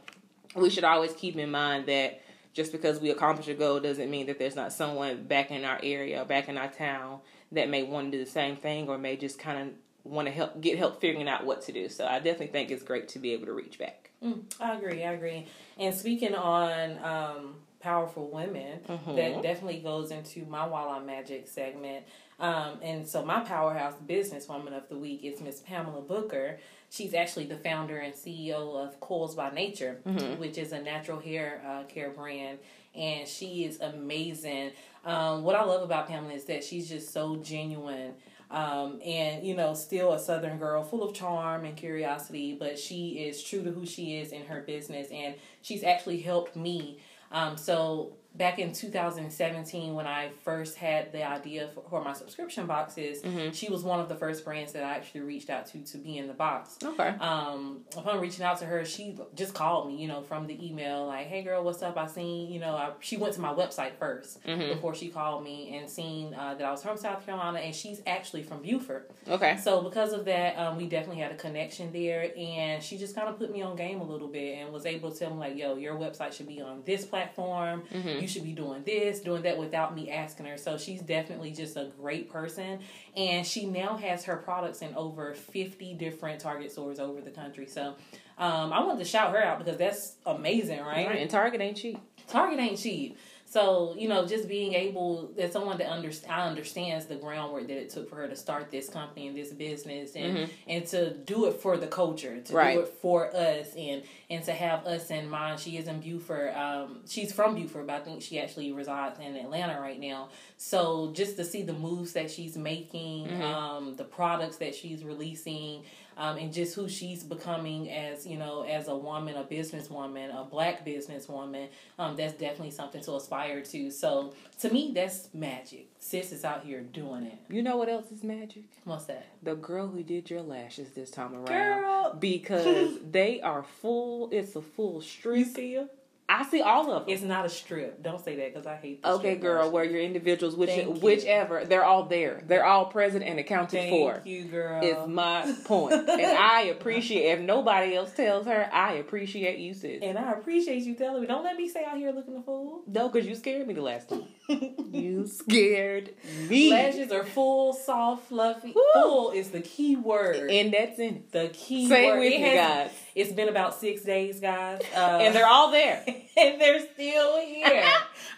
we 0.56 0.70
should 0.70 0.84
always 0.86 1.14
keep 1.14 1.36
in 1.36 1.52
mind 1.52 1.88
that 1.88 2.22
just 2.56 2.72
because 2.72 3.00
we 3.00 3.12
accomplish 3.12 3.48
a 3.50 3.54
goal 3.54 3.80
doesn't 3.82 4.10
mean 4.10 4.26
that 4.28 4.40
there's 4.40 4.56
not 4.56 4.72
someone 4.72 5.26
back 5.26 5.52
in 5.52 5.66
our 5.66 5.78
area, 5.84 6.24
back 6.24 6.48
in 6.48 6.58
our 6.58 6.70
town 6.70 7.20
that 7.52 7.70
may 7.70 7.84
want 7.84 8.12
to 8.12 8.18
do 8.18 8.24
the 8.24 8.32
same 8.32 8.56
thing 8.56 8.88
or 8.88 8.98
may 8.98 9.18
just 9.18 9.38
kind 9.38 9.60
of 9.70 9.74
want 10.10 10.26
to 10.28 10.32
help 10.32 10.60
get 10.62 10.78
help 10.78 11.02
figuring 11.02 11.28
out 11.28 11.46
what 11.46 11.62
to 11.64 11.74
do. 11.74 11.90
So 11.90 12.06
I 12.08 12.18
definitely 12.20 12.48
think 12.48 12.72
it's 12.72 12.82
great 12.82 13.10
to 13.10 13.20
be 13.20 13.34
able 13.34 13.46
to 13.48 13.54
reach 13.54 13.78
back. 13.78 14.10
Mm, 14.24 14.44
I 14.62 14.76
agree. 14.78 15.04
I 15.04 15.12
agree. 15.12 15.48
And 15.78 15.94
speaking 15.94 16.34
on 16.34 16.98
um, 17.04 17.56
powerful 17.82 18.30
women, 18.30 18.80
Mhm. 18.88 19.16
that 19.18 19.44
definitely 19.44 19.82
goes 19.82 20.12
into 20.12 20.46
my 20.46 20.66
While 20.66 20.88
I'm 20.90 21.06
Magic 21.06 21.48
segment. 21.48 22.06
Um, 22.40 22.80
and 22.82 23.08
so 23.08 23.24
my 23.24 23.42
powerhouse 23.42 23.96
businesswoman 24.06 24.76
of 24.76 24.90
the 24.90 24.98
week 24.98 25.24
is 25.24 25.40
Miss 25.42 25.62
Pamela 25.62 26.02
Booker. 26.02 26.60
She's 26.90 27.14
actually 27.14 27.46
the 27.46 27.58
founder 27.58 27.98
and 27.98 28.14
CEO 28.14 28.76
of 28.76 29.00
Coils 29.00 29.36
by 29.36 29.52
Nature, 29.52 30.00
which 30.38 30.58
is 30.58 30.72
a 30.72 30.82
natural 30.82 31.20
hair 31.20 31.62
uh, 31.66 31.84
care 31.84 32.10
brand. 32.10 32.60
And 32.94 33.28
she 33.28 33.66
is 33.66 33.80
amazing. 33.82 34.72
Um, 35.04 35.44
what 35.44 35.56
I 35.56 35.64
love 35.64 35.82
about 35.82 36.08
Pamela 36.08 36.34
is 36.34 36.46
that 36.46 36.64
she's 36.64 36.90
just 36.90 37.12
so 37.14 37.38
genuine 37.38 38.14
um, 38.52 39.00
and 39.04 39.46
you 39.46 39.56
know 39.56 39.74
still 39.74 40.14
a 40.14 40.20
southern 40.20 40.58
girl 40.58 40.84
full 40.84 41.04
of 41.04 41.14
charm 41.14 41.66
and 41.66 41.76
curiosity 41.76 42.56
but 42.58 42.78
she 42.78 43.10
is 43.28 43.44
true 43.44 43.64
to 43.64 43.72
who 43.72 43.86
she 43.86 44.18
is 44.18 44.32
in 44.32 44.46
her 44.46 44.62
business 44.62 45.08
and 45.12 45.36
she's 45.62 45.84
actually 45.84 46.20
helped 46.20 46.56
me 46.56 47.00
um, 47.32 47.58
so 47.58 48.14
back 48.38 48.60
in 48.60 48.74
2017 48.74 49.94
when 49.94 50.06
i 50.08 50.30
first 50.44 50.76
had 50.78 51.12
the 51.12 51.24
idea 51.28 51.70
for, 51.74 51.84
for 51.90 52.04
my 52.04 52.14
subscription 52.14 52.66
boxes 52.66 53.24
she 53.56 53.70
was 53.70 53.84
one 53.84 54.00
of 54.00 54.10
the 54.10 54.16
first 54.16 54.44
brands 54.44 54.74
that 54.74 54.84
i 54.84 54.92
actually 54.96 55.22
reached 55.22 55.50
out 55.50 55.66
to 55.68 55.80
to 55.80 55.98
be 55.98 56.18
in 56.18 56.28
the 56.28 56.34
box 56.34 56.78
Okay. 56.84 57.10
um, 57.20 57.82
upon 57.98 58.20
reaching 58.20 58.44
out 58.46 58.60
to 58.60 58.66
her, 58.66 58.86
she 58.86 59.18
just 59.36 59.54
called 59.54 59.88
me, 59.88 59.96
you 60.02 60.08
know, 60.08 60.22
from 60.22 60.48
the 60.48 60.66
email, 60.66 61.06
like, 61.08 61.28
"Hey, 61.28 61.42
girl, 61.44 61.64
what's 61.64 61.82
up? 61.82 61.98
I 61.98 62.08
seen, 62.08 62.52
you 62.52 62.60
know, 62.60 62.76
I, 62.76 62.92
she 63.00 63.18
went 63.18 63.34
to 63.36 63.42
my 63.42 63.54
website 63.54 63.94
1st 64.00 64.38
Mm-hmm. 64.46 64.74
before 64.74 64.94
she 64.96 65.10
called 65.10 65.44
me 65.44 65.78
and 65.78 65.90
seen 65.90 66.34
uh, 66.34 66.54
that 66.56 66.66
I 66.66 66.72
was 66.72 66.82
from 66.84 66.98
South 66.98 67.26
Carolina, 67.26 67.60
and 67.60 67.74
she's 67.74 68.02
actually 68.08 68.44
from 68.44 68.62
Beaufort. 68.62 69.12
Okay. 69.28 69.58
So 69.58 69.82
because 69.82 70.14
of 70.14 70.26
that, 70.26 70.58
um, 70.58 70.78
we 70.78 70.86
definitely 70.88 71.22
had 71.22 71.32
a 71.32 71.36
connection 71.36 71.92
there, 71.92 72.32
and 72.38 72.82
she 72.84 72.98
just 72.98 73.16
kind 73.16 73.28
of 73.28 73.38
put 73.38 73.52
me 73.52 73.62
on 73.62 73.76
game 73.76 74.02
a 74.02 74.04
little 74.04 74.28
bit 74.28 74.60
and 74.60 74.72
was 74.74 74.86
able 74.86 75.12
to 75.12 75.18
tell 75.20 75.32
me 75.32 75.38
like, 75.40 75.58
"Yo, 75.58 75.76
your 75.76 75.96
website 75.96 76.34
should 76.34 76.48
be 76.48 76.62
on 76.62 76.82
this 76.86 77.06
platform. 77.06 77.84
You 78.26 78.32
should 78.32 78.44
be 78.44 78.54
doing 78.54 78.84
this, 78.84 79.20
doing 79.20 79.44
that," 79.44 79.60
without 79.60 79.96
me 79.96 80.10
asking 80.10 80.48
her. 80.48 80.58
So 80.58 80.78
she's 80.78 81.02
definitely 81.02 81.52
just 81.52 81.78
a 81.78 81.92
great 82.02 82.32
person, 82.32 82.80
and 83.16 83.46
she 83.46 83.68
now 83.68 83.98
has 83.98 84.24
her 84.26 84.38
products 84.38 84.82
in 84.82 84.96
over 84.96 85.36
fifty 85.36 85.94
different 85.94 86.40
Target 86.40 86.72
stores 86.72 87.00
over 87.00 87.22
the 87.22 87.32
country. 87.32 87.68
So. 87.68 87.96
Um, 88.38 88.74
I 88.74 88.84
wanted 88.84 89.00
to 89.00 89.06
shout 89.06 89.32
her 89.32 89.42
out 89.42 89.60
because 89.60 89.78
that's 89.78 90.18
amazing, 90.26 90.82
right? 90.82 91.08
Right. 91.08 91.20
And 91.20 91.30
Target 91.30 91.62
ain't 91.62 91.78
cheap. 91.78 91.98
Target 92.28 92.60
ain't 92.60 92.78
cheap. 92.78 93.18
So, 93.56 93.96
you 93.98 94.10
know, 94.10 94.26
just 94.26 94.50
being 94.50 94.74
able 94.74 95.32
that 95.38 95.54
someone 95.54 95.78
that 95.78 95.88
understand 95.90 96.30
I 96.34 96.46
understands 96.46 97.06
the 97.06 97.16
groundwork 97.16 97.68
that 97.70 97.78
it 97.78 97.90
took 97.90 98.10
for 98.10 98.18
her 98.18 98.28
to 98.28 98.36
start 98.36 98.70
this 98.70 98.90
company 98.90 99.28
and 99.28 99.38
this 99.38 99.54
business 99.54 100.14
and 100.14 100.50
and 100.68 100.86
to 100.88 101.14
do 101.14 101.46
it 101.46 101.54
for 101.62 101.78
the 101.78 101.88
culture, 101.88 102.42
to 102.42 102.54
Right. 102.54 102.74
do 102.74 102.82
it 102.82 102.90
for 103.02 103.34
us 103.34 103.74
and 103.78 104.04
and 104.30 104.44
to 104.44 104.52
have 104.52 104.86
us 104.86 105.10
in 105.10 105.30
mind. 105.30 105.62
She 105.62 105.78
is 105.78 105.88
in 105.88 106.02
Beaufort. 106.02 106.54
Um, 106.54 107.00
she's 107.08 107.32
from 107.32 107.56
Beaufort, 107.56 107.88
but 107.88 107.94
I 107.96 108.00
think 108.02 108.22
she 108.22 108.42
actually 108.42 108.74
resides 108.74 109.22
in 109.22 109.38
Atlanta 109.38 109.80
right 109.80 110.02
now. 110.02 110.28
So 110.58 111.14
just 111.14 111.38
to 111.38 111.46
see 111.46 111.62
the 111.62 111.72
moves 111.72 112.12
that 112.12 112.30
she's 112.30 112.58
making, 112.58 113.42
um, 113.42 113.96
the 113.96 114.04
products 114.04 114.58
that 114.58 114.76
she's 114.76 115.06
releasing, 115.06 115.84
um, 116.18 116.38
and 116.38 116.54
just 116.54 116.76
who 116.76 116.88
she's 116.88 117.24
becoming 117.24 117.90
as 117.92 118.26
you 118.26 118.38
know 118.38 118.64
as 118.64 118.88
a 118.88 118.96
woman, 118.96 119.36
a 119.36 119.44
businesswoman, 119.44 120.30
a 120.30 120.44
black 120.44 120.86
businesswoman. 120.86 121.68
Um, 122.00 122.16
that's 122.16 122.34
definitely 122.34 122.72
something 122.72 123.02
to 123.04 123.16
aspire 123.16 123.62
to. 123.62 123.92
So 123.92 124.34
to 124.60 124.70
me, 124.72 124.92
that's 124.94 125.30
magic. 125.34 125.88
Sis 126.00 126.32
is 126.32 126.46
out 126.46 126.64
here 126.64 126.82
doing 126.82 127.24
it. 127.26 127.38
You 127.50 127.64
know 127.64 127.78
what 127.78 127.90
else 127.90 128.12
is 128.12 128.24
magic? 128.24 128.64
What's 128.84 129.06
that? 129.06 129.26
The 129.44 129.56
girl 129.56 129.88
who 129.88 130.04
did 130.04 130.30
your 130.30 130.42
lashes 130.42 130.92
this 130.92 131.10
time 131.10 131.34
around. 131.34 131.46
Girl. 131.82 132.18
Because 132.20 132.98
they 133.12 133.42
are 133.42 133.64
full. 133.64 134.30
It's 134.32 134.56
a 134.56 134.62
full 134.62 134.96
You 134.96 135.02
streak. 135.02 135.48
see? 135.56 135.84
I 136.28 136.44
see 136.50 136.62
all 136.62 136.92
of 136.92 137.06
them. 137.06 137.14
It's 137.14 137.22
not 137.22 137.46
a 137.46 137.50
strip. 137.50 138.02
Don't 138.02 138.24
say 138.24 138.36
that 138.38 138.54
because 138.54 138.66
I 138.66 138.76
hate. 138.78 139.00
Okay, 139.06 139.36
girl, 139.36 139.58
version. 139.60 139.74
where 139.74 139.84
your 139.84 140.02
individuals, 140.02 140.56
which 140.56 140.70
Thank 140.72 140.96
you. 140.96 141.02
whichever, 141.02 141.66
they're 141.66 141.84
all 141.86 142.04
there. 142.06 142.42
They're 142.48 142.66
all 142.66 142.86
present 142.88 143.24
and 143.24 143.40
accounted 143.40 143.80
Thank 143.82 143.92
for. 143.92 144.22
you, 144.28 144.46
girl. 144.46 144.84
Is 144.84 145.08
my 145.08 145.56
point, 145.66 145.94
and 145.94 146.10
I 146.38 146.62
appreciate. 146.64 147.32
If 147.32 147.40
nobody 147.42 147.96
else 147.96 148.12
tells 148.14 148.48
her, 148.48 148.68
I 148.74 148.94
appreciate 148.94 149.60
you, 149.60 149.74
sis. 149.76 150.02
and 150.02 150.18
I 150.18 150.32
appreciate 150.32 150.84
you 150.84 150.96
telling 150.96 151.22
me. 151.22 151.28
Don't 151.28 151.44
let 151.44 151.58
me 151.58 151.70
stay 151.70 151.84
out 151.88 151.98
here 151.98 152.12
looking 152.12 152.36
a 152.38 152.42
fool. 152.42 152.82
No, 152.88 153.08
because 153.08 153.28
you 153.28 153.36
scared 153.36 153.68
me 153.68 153.74
the 153.76 153.82
last 153.82 154.10
time. 154.10 154.24
You 154.48 155.26
scared 155.28 156.12
me, 156.50 156.72
Lashes 156.72 157.12
are 157.12 157.24
full, 157.24 157.74
soft, 157.74 158.28
fluffy. 158.30 158.74
Woo. 158.76 158.84
Full 158.94 159.32
is 159.32 159.52
the 159.52 159.62
key 159.62 159.96
word. 159.96 160.50
and 160.50 160.74
that's 160.74 161.00
in 161.00 161.16
it. 161.16 161.32
the 161.32 161.50
key 161.54 161.88
Say 161.90 162.08
word. 162.12 162.20
with 162.20 162.34
It 162.34 162.42
me, 162.42 162.48
has- 162.48 162.56
guys, 162.90 162.92
It's 163.16 163.32
been 163.32 163.50
about 163.50 163.76
six 163.76 164.02
days, 164.04 164.40
guys. 164.40 164.82
Uh, 164.96 165.20
and 165.22 165.36
they're 165.36 165.48
all 165.48 165.72
there. 165.72 166.04
and 166.38 166.62
they're 166.62 166.86
still 166.94 167.40
here. 167.46 167.84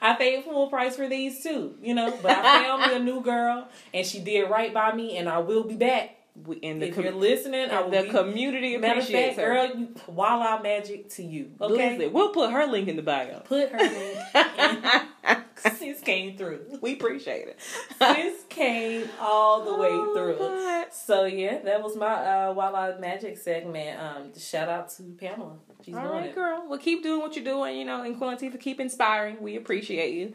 I 0.02 0.14
paid 0.16 0.44
full 0.44 0.68
price 0.70 0.96
for 0.96 1.08
these 1.08 1.44
too, 1.44 1.76
you 1.82 1.94
know. 1.96 2.18
But 2.22 2.32
I 2.32 2.64
found 2.64 2.92
me 2.92 2.96
a 2.98 3.00
new 3.00 3.22
girl, 3.22 3.68
and 3.94 4.06
she 4.06 4.20
did 4.20 4.50
right 4.50 4.74
by 4.74 4.94
me, 4.94 5.18
and 5.18 5.28
I 5.30 5.40
will 5.40 5.64
be 5.64 5.76
back. 5.76 6.16
in 6.62 6.80
the 6.80 6.88
if 6.90 6.96
com- 6.96 7.04
you're 7.04 7.14
listening, 7.14 7.70
I 7.72 7.82
will 7.82 7.90
the 7.92 8.04
be. 8.04 8.10
community 8.10 8.76
of 8.76 8.84
appreciates 8.84 9.36
fact, 9.38 9.48
her. 9.48 9.54
girl, 9.68 9.76
you, 9.78 9.90
I 10.20 10.62
magic 10.62 11.10
to 11.12 11.24
you, 11.24 11.52
okay? 11.60 11.98
Listen, 11.98 12.14
we'll 12.14 12.30
put 12.30 12.52
her 12.52 12.66
link 12.68 12.88
in 12.88 12.96
the 12.96 13.02
bio. 13.02 13.40
Put 13.40 13.70
her 13.72 13.78
link 13.80 14.18
in 14.36 15.44
sis 15.78 16.02
came 16.02 16.38
through. 16.38 16.80
We 16.82 16.94
appreciate 16.94 17.48
it. 17.48 17.60
Sis 18.00 18.44
came 18.50 19.08
all 19.20 19.64
the 19.66 19.74
way 19.76 19.90
Oh, 19.92 20.14
through. 20.16 20.38
God. 20.38 20.94
So 20.94 21.26
yeah, 21.26 21.60
that 21.64 21.82
was 21.84 21.96
my 21.96 22.14
uh 22.48 22.54
Wild 22.54 22.76
Out 22.76 23.02
Magic 23.02 23.38
segment. 23.38 24.00
Um, 24.00 24.38
shout 24.38 24.70
out 24.70 24.90
to 24.98 25.04
Pamela. 25.20 25.58
She's 25.84 25.96
All 25.96 26.08
right, 26.08 26.28
it. 26.28 26.36
girl. 26.36 26.66
Well, 26.68 26.80
keep 26.80 27.04
doing 27.04 27.22
what 27.22 27.36
you're 27.36 27.46
doing, 27.46 27.78
you 27.78 27.86
know, 27.86 28.04
and 28.04 28.20
Quilty 28.20 28.52
for 28.52 28.58
keep 28.58 28.80
inspiring. 28.80 29.38
We 29.42 29.56
appreciate 29.56 30.14
you. 30.14 30.34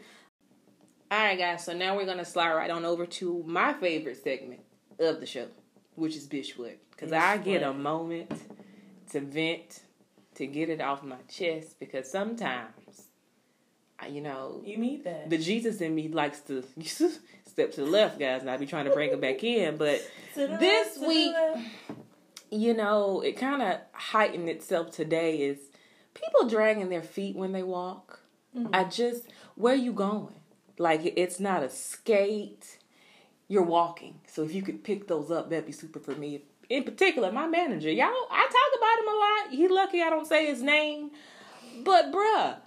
All 1.11 1.19
right, 1.19 1.37
guys. 1.37 1.63
So 1.63 1.73
now 1.73 1.95
we're 1.95 2.05
gonna 2.05 2.25
slide 2.25 2.53
right 2.53 2.71
on 2.71 2.85
over 2.85 3.05
to 3.05 3.43
my 3.45 3.73
favorite 3.73 4.23
segment 4.23 4.61
of 4.99 5.19
the 5.19 5.25
show, 5.25 5.47
which 5.95 6.15
is 6.15 6.25
Bishwood, 6.27 6.77
because 6.91 7.11
I 7.11 7.37
get 7.37 7.61
a 7.63 7.73
moment 7.73 8.31
to 9.11 9.19
vent, 9.21 9.81
to 10.35 10.47
get 10.47 10.69
it 10.69 10.81
off 10.81 11.03
my 11.03 11.17
chest, 11.29 11.79
because 11.79 12.09
sometimes, 12.09 12.73
you 14.11 14.21
know, 14.21 14.61
You 14.65 14.77
need 14.77 15.03
that. 15.05 15.29
the 15.29 15.37
Jesus 15.37 15.81
in 15.81 15.93
me 15.95 16.07
likes 16.09 16.39
to 16.41 16.63
step 16.83 17.71
to 17.73 17.81
the 17.85 17.89
left, 17.89 18.19
guys, 18.19 18.41
and 18.41 18.49
I 18.49 18.57
be 18.57 18.65
trying 18.65 18.85
to 18.85 18.91
bring 18.91 19.11
it 19.11 19.21
back 19.21 19.43
in, 19.43 19.77
but 19.77 20.01
this 20.35 20.97
left, 20.97 21.07
week- 21.07 21.35
you 22.51 22.73
know, 22.73 23.21
it 23.21 23.33
kind 23.37 23.61
of 23.61 23.79
heightened 23.93 24.47
itself 24.49 24.91
today 24.91 25.37
is 25.37 25.57
people 26.13 26.47
dragging 26.47 26.89
their 26.89 27.01
feet 27.01 27.35
when 27.35 27.51
they 27.51 27.63
walk. 27.63 28.19
Mhm. 28.55 28.69
I 28.73 28.83
just, 28.83 29.23
where 29.55 29.73
you 29.75 29.91
going? 29.93 30.35
Like, 30.77 31.01
it's 31.17 31.39
not 31.39 31.63
a 31.63 31.69
skate. 31.69 32.77
You're 33.47 33.63
walking. 33.63 34.19
So 34.27 34.43
if 34.43 34.53
you 34.53 34.61
could 34.61 34.83
pick 34.83 35.07
those 35.07 35.31
up, 35.31 35.49
that'd 35.49 35.65
be 35.65 35.71
super 35.71 35.99
for 35.99 36.11
me. 36.15 36.43
In 36.69 36.83
particular, 36.83 37.31
my 37.31 37.45
manager. 37.47 37.91
Y'all, 37.91 38.07
I 38.31 38.47
talk 38.47 38.79
about 38.79 38.99
him 38.99 39.07
a 39.07 39.17
lot. 39.17 39.59
He 39.59 39.67
lucky 39.67 40.01
I 40.01 40.09
don't 40.09 40.27
say 40.27 40.45
his 40.45 40.61
name. 40.61 41.11
But, 41.83 42.11
bruh, 42.11 42.57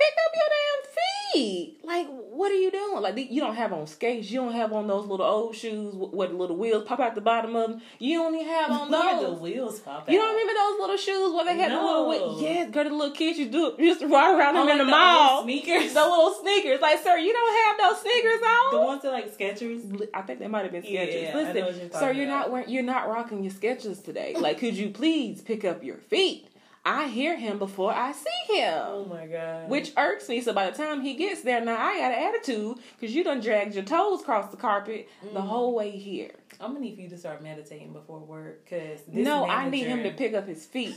pick 0.00 0.14
up 0.26 0.32
your 0.34 0.48
damn 0.56 0.90
feet. 1.34 1.76
Like, 1.84 2.06
what 2.08 2.50
are 2.50 2.56
you 2.56 2.70
doing? 2.70 3.02
Like, 3.02 3.30
you 3.30 3.40
don't 3.40 3.54
have 3.54 3.72
on 3.72 3.86
skates. 3.86 4.30
You 4.30 4.40
don't 4.40 4.52
have 4.52 4.72
on 4.72 4.86
those 4.86 5.06
little 5.06 5.26
old 5.26 5.54
shoes 5.54 5.94
with, 5.94 6.30
the 6.30 6.36
little 6.36 6.56
wheels 6.56 6.84
pop 6.84 7.00
out 7.00 7.14
the 7.14 7.20
bottom 7.20 7.54
of 7.56 7.70
them. 7.70 7.80
You 7.98 8.18
don't 8.18 8.34
even 8.34 8.46
have 8.46 8.70
on 8.70 8.94
at 8.94 9.20
the 9.20 9.32
wheels 9.32 9.80
pop 9.80 10.02
out. 10.02 10.08
You 10.10 10.18
don't 10.18 10.30
remember 10.34 10.52
those 10.54 10.80
little 10.80 10.96
shoes 10.96 11.34
where 11.34 11.44
they 11.44 11.56
had 11.56 11.70
the 11.72 11.76
little 11.76 12.04
No. 12.04 12.08
wheel? 12.08 12.38
Yes, 12.40 12.70
girl, 12.70 12.84
the 12.84 12.90
little 12.90 13.14
kids 13.14 13.38
you 13.38 13.48
do 13.48 13.74
You 13.78 13.92
just 13.94 14.02
ride 14.04 14.38
around 14.38 14.56
Oh, 14.56 14.60
them 14.66 14.70
in 14.70 14.78
like 14.78 14.78
the 14.78 14.84
the 14.84 14.90
mall. 14.90 15.42
sneakers? 15.44 15.92
The 15.94 16.02
little 16.02 16.34
sneakers. 16.40 16.80
Like, 16.80 17.02
sir, 17.02 17.18
you 17.18 17.32
don't 17.32 17.78
have 17.78 17.90
those 17.90 18.00
sneakers 18.02 18.40
on. 18.42 18.74
The 18.80 18.86
ones 18.86 19.02
that 19.02 19.12
like 19.12 19.36
Skechers. 19.36 20.08
I 20.14 20.22
think 20.22 20.38
they 20.38 20.48
might 20.48 20.62
have 20.62 20.72
been 20.72 20.84
Yeah, 20.84 21.04
Skechers. 21.04 21.34
Know 21.34 21.44
what 21.44 21.54
you're 21.56 21.64
Listen, 21.66 21.92
sir, 21.92 22.12
you're 22.12 22.26
about. 22.26 22.38
not 22.40 22.50
wearing, 22.52 22.68
you're 22.70 22.82
not 22.82 23.08
rocking 23.08 23.42
your 23.44 23.52
Skechers 23.52 24.02
today. 24.04 24.34
Like, 24.38 24.58
could 24.58 24.74
you 24.74 24.90
please 24.90 25.42
pick 25.42 25.64
up 25.64 25.82
your 25.84 25.96
feet? 25.98 26.46
I 26.84 27.08
hear 27.08 27.36
him 27.36 27.58
before 27.58 27.92
I 27.92 28.12
see 28.12 28.54
him. 28.58 28.82
Oh 28.86 29.04
my 29.04 29.26
god. 29.26 29.68
Which 29.68 29.92
irks 29.96 30.28
me. 30.28 30.40
So 30.40 30.52
by 30.54 30.70
the 30.70 30.76
time 30.76 31.02
he 31.02 31.14
gets 31.14 31.42
there, 31.42 31.62
now 31.62 31.76
I 31.76 31.98
got 31.98 32.12
an 32.12 32.28
attitude 32.34 32.78
because 32.98 33.14
you 33.14 33.22
done 33.22 33.40
dragged 33.40 33.74
your 33.74 33.84
toes 33.84 34.22
across 34.22 34.50
the 34.50 34.56
carpet 34.56 35.08
the 35.22 35.40
Mhm. 35.40 35.46
whole 35.46 35.74
way 35.74 35.90
here. 35.90 36.32
I'm 36.58 36.68
gonna 36.72 36.80
need 36.80 36.94
for 36.96 37.02
you 37.02 37.08
to 37.10 37.18
start 37.18 37.42
meditating 37.42 37.92
before 37.92 38.18
work, 38.20 38.66
cause 38.68 39.02
this 39.06 39.24
no, 39.26 39.44
I 39.46 39.68
need 39.68 39.86
him 39.86 40.02
to 40.04 40.10
pick 40.10 40.34
up 40.34 40.46
his 40.46 40.64
feet 40.66 40.94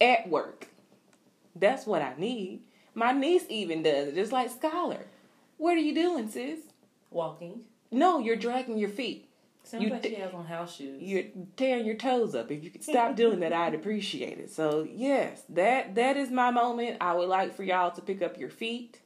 at 0.00 0.28
work. 0.28 0.68
That's 1.54 1.86
what 1.86 2.02
I 2.02 2.14
need. 2.16 2.62
My 2.94 3.12
niece 3.12 3.44
even 3.48 3.82
does 3.82 4.08
it, 4.08 4.14
just 4.14 4.32
like 4.32 4.50
Scholar. 4.50 5.06
What 5.58 5.76
are 5.76 5.80
you 5.80 5.94
doing, 5.94 6.28
sis? 6.30 6.60
walking. 7.10 7.62
No, 7.90 8.18
you're 8.18 8.36
dragging 8.36 8.76
your 8.78 8.90
feet. 8.90 9.27
Sounds 9.62 9.84
You 9.84 9.90
like 9.90 10.04
she 10.04 10.14
has 10.14 10.32
on 10.32 10.46
house 10.46 10.76
shoes. 10.76 11.02
You're 11.02 11.24
tearing 11.56 11.84
your 11.84 11.96
toes 11.96 12.34
up. 12.34 12.50
If 12.50 12.64
you 12.64 12.70
could 12.70 12.82
stop 12.82 13.16
doing 13.16 13.40
that, 13.40 13.52
I'd 13.52 13.74
appreciate 13.74 14.38
it. 14.38 14.50
So 14.50 14.86
yes, 14.90 15.42
that 15.50 15.94
that 15.96 16.16
is 16.16 16.30
my 16.30 16.50
moment. 16.50 16.96
I 17.00 17.12
would 17.14 17.28
like 17.28 17.54
for 17.54 17.62
y'all 17.64 17.90
to 17.90 18.00
pick 18.00 18.22
up 18.22 18.38
your 18.38 18.48
feet. 18.48 19.00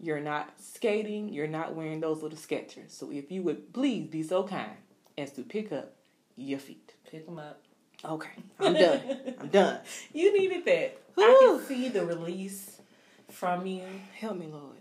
You're 0.00 0.20
not 0.20 0.52
skating. 0.60 1.28
You're 1.30 1.48
not 1.48 1.74
wearing 1.74 1.98
those 2.00 2.22
little 2.22 2.38
Skechers. 2.38 2.90
So 2.90 3.10
if 3.10 3.32
you 3.32 3.42
would 3.42 3.72
please 3.72 4.06
be 4.06 4.22
so 4.22 4.44
kind 4.44 4.76
as 5.16 5.32
to 5.32 5.42
pick 5.42 5.72
up 5.72 5.94
your 6.36 6.60
feet. 6.60 6.94
Pick 7.10 7.26
them 7.26 7.38
up. 7.38 7.62
Okay, 8.04 8.30
I'm 8.60 8.74
done. 8.74 9.00
I'm 9.40 9.48
done. 9.48 9.80
You 10.14 10.38
needed 10.38 10.64
that. 10.66 10.98
I 11.18 11.36
Whew. 11.40 11.58
can 11.58 11.66
see 11.66 11.88
the 11.88 12.06
release 12.06 12.80
from 13.28 13.66
you. 13.66 13.82
Help 14.14 14.36
me, 14.38 14.46
Lord. 14.46 14.77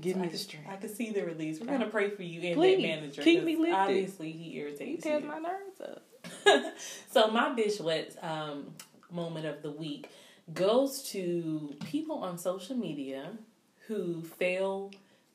Give 0.00 0.16
I 0.16 0.20
me 0.20 0.26
can- 0.26 0.32
the 0.32 0.38
strength. 0.38 0.68
I 0.70 0.76
can 0.76 0.94
see 0.94 1.10
the 1.10 1.24
release. 1.24 1.60
We're 1.60 1.66
gonna 1.66 1.86
pray 1.88 2.10
for 2.10 2.22
you 2.22 2.40
and 2.42 2.56
Please, 2.56 2.76
that 2.76 2.82
manager. 2.82 3.22
keep 3.22 3.42
me 3.44 3.56
lifted. 3.56 3.74
Obviously, 3.74 4.32
he 4.32 4.56
irritates. 4.58 5.04
He 5.04 5.10
tears 5.10 5.24
my 5.24 5.38
nerves 5.38 5.80
up. 5.80 6.04
so 7.10 7.28
my 7.28 7.50
bitch 7.50 7.80
wet 7.80 8.16
um, 8.22 8.66
moment 9.10 9.46
of 9.46 9.62
the 9.62 9.70
week 9.70 10.08
goes 10.54 11.02
to 11.10 11.74
people 11.86 12.16
on 12.18 12.38
social 12.38 12.76
media 12.76 13.30
who 13.86 14.22
fail 14.22 14.90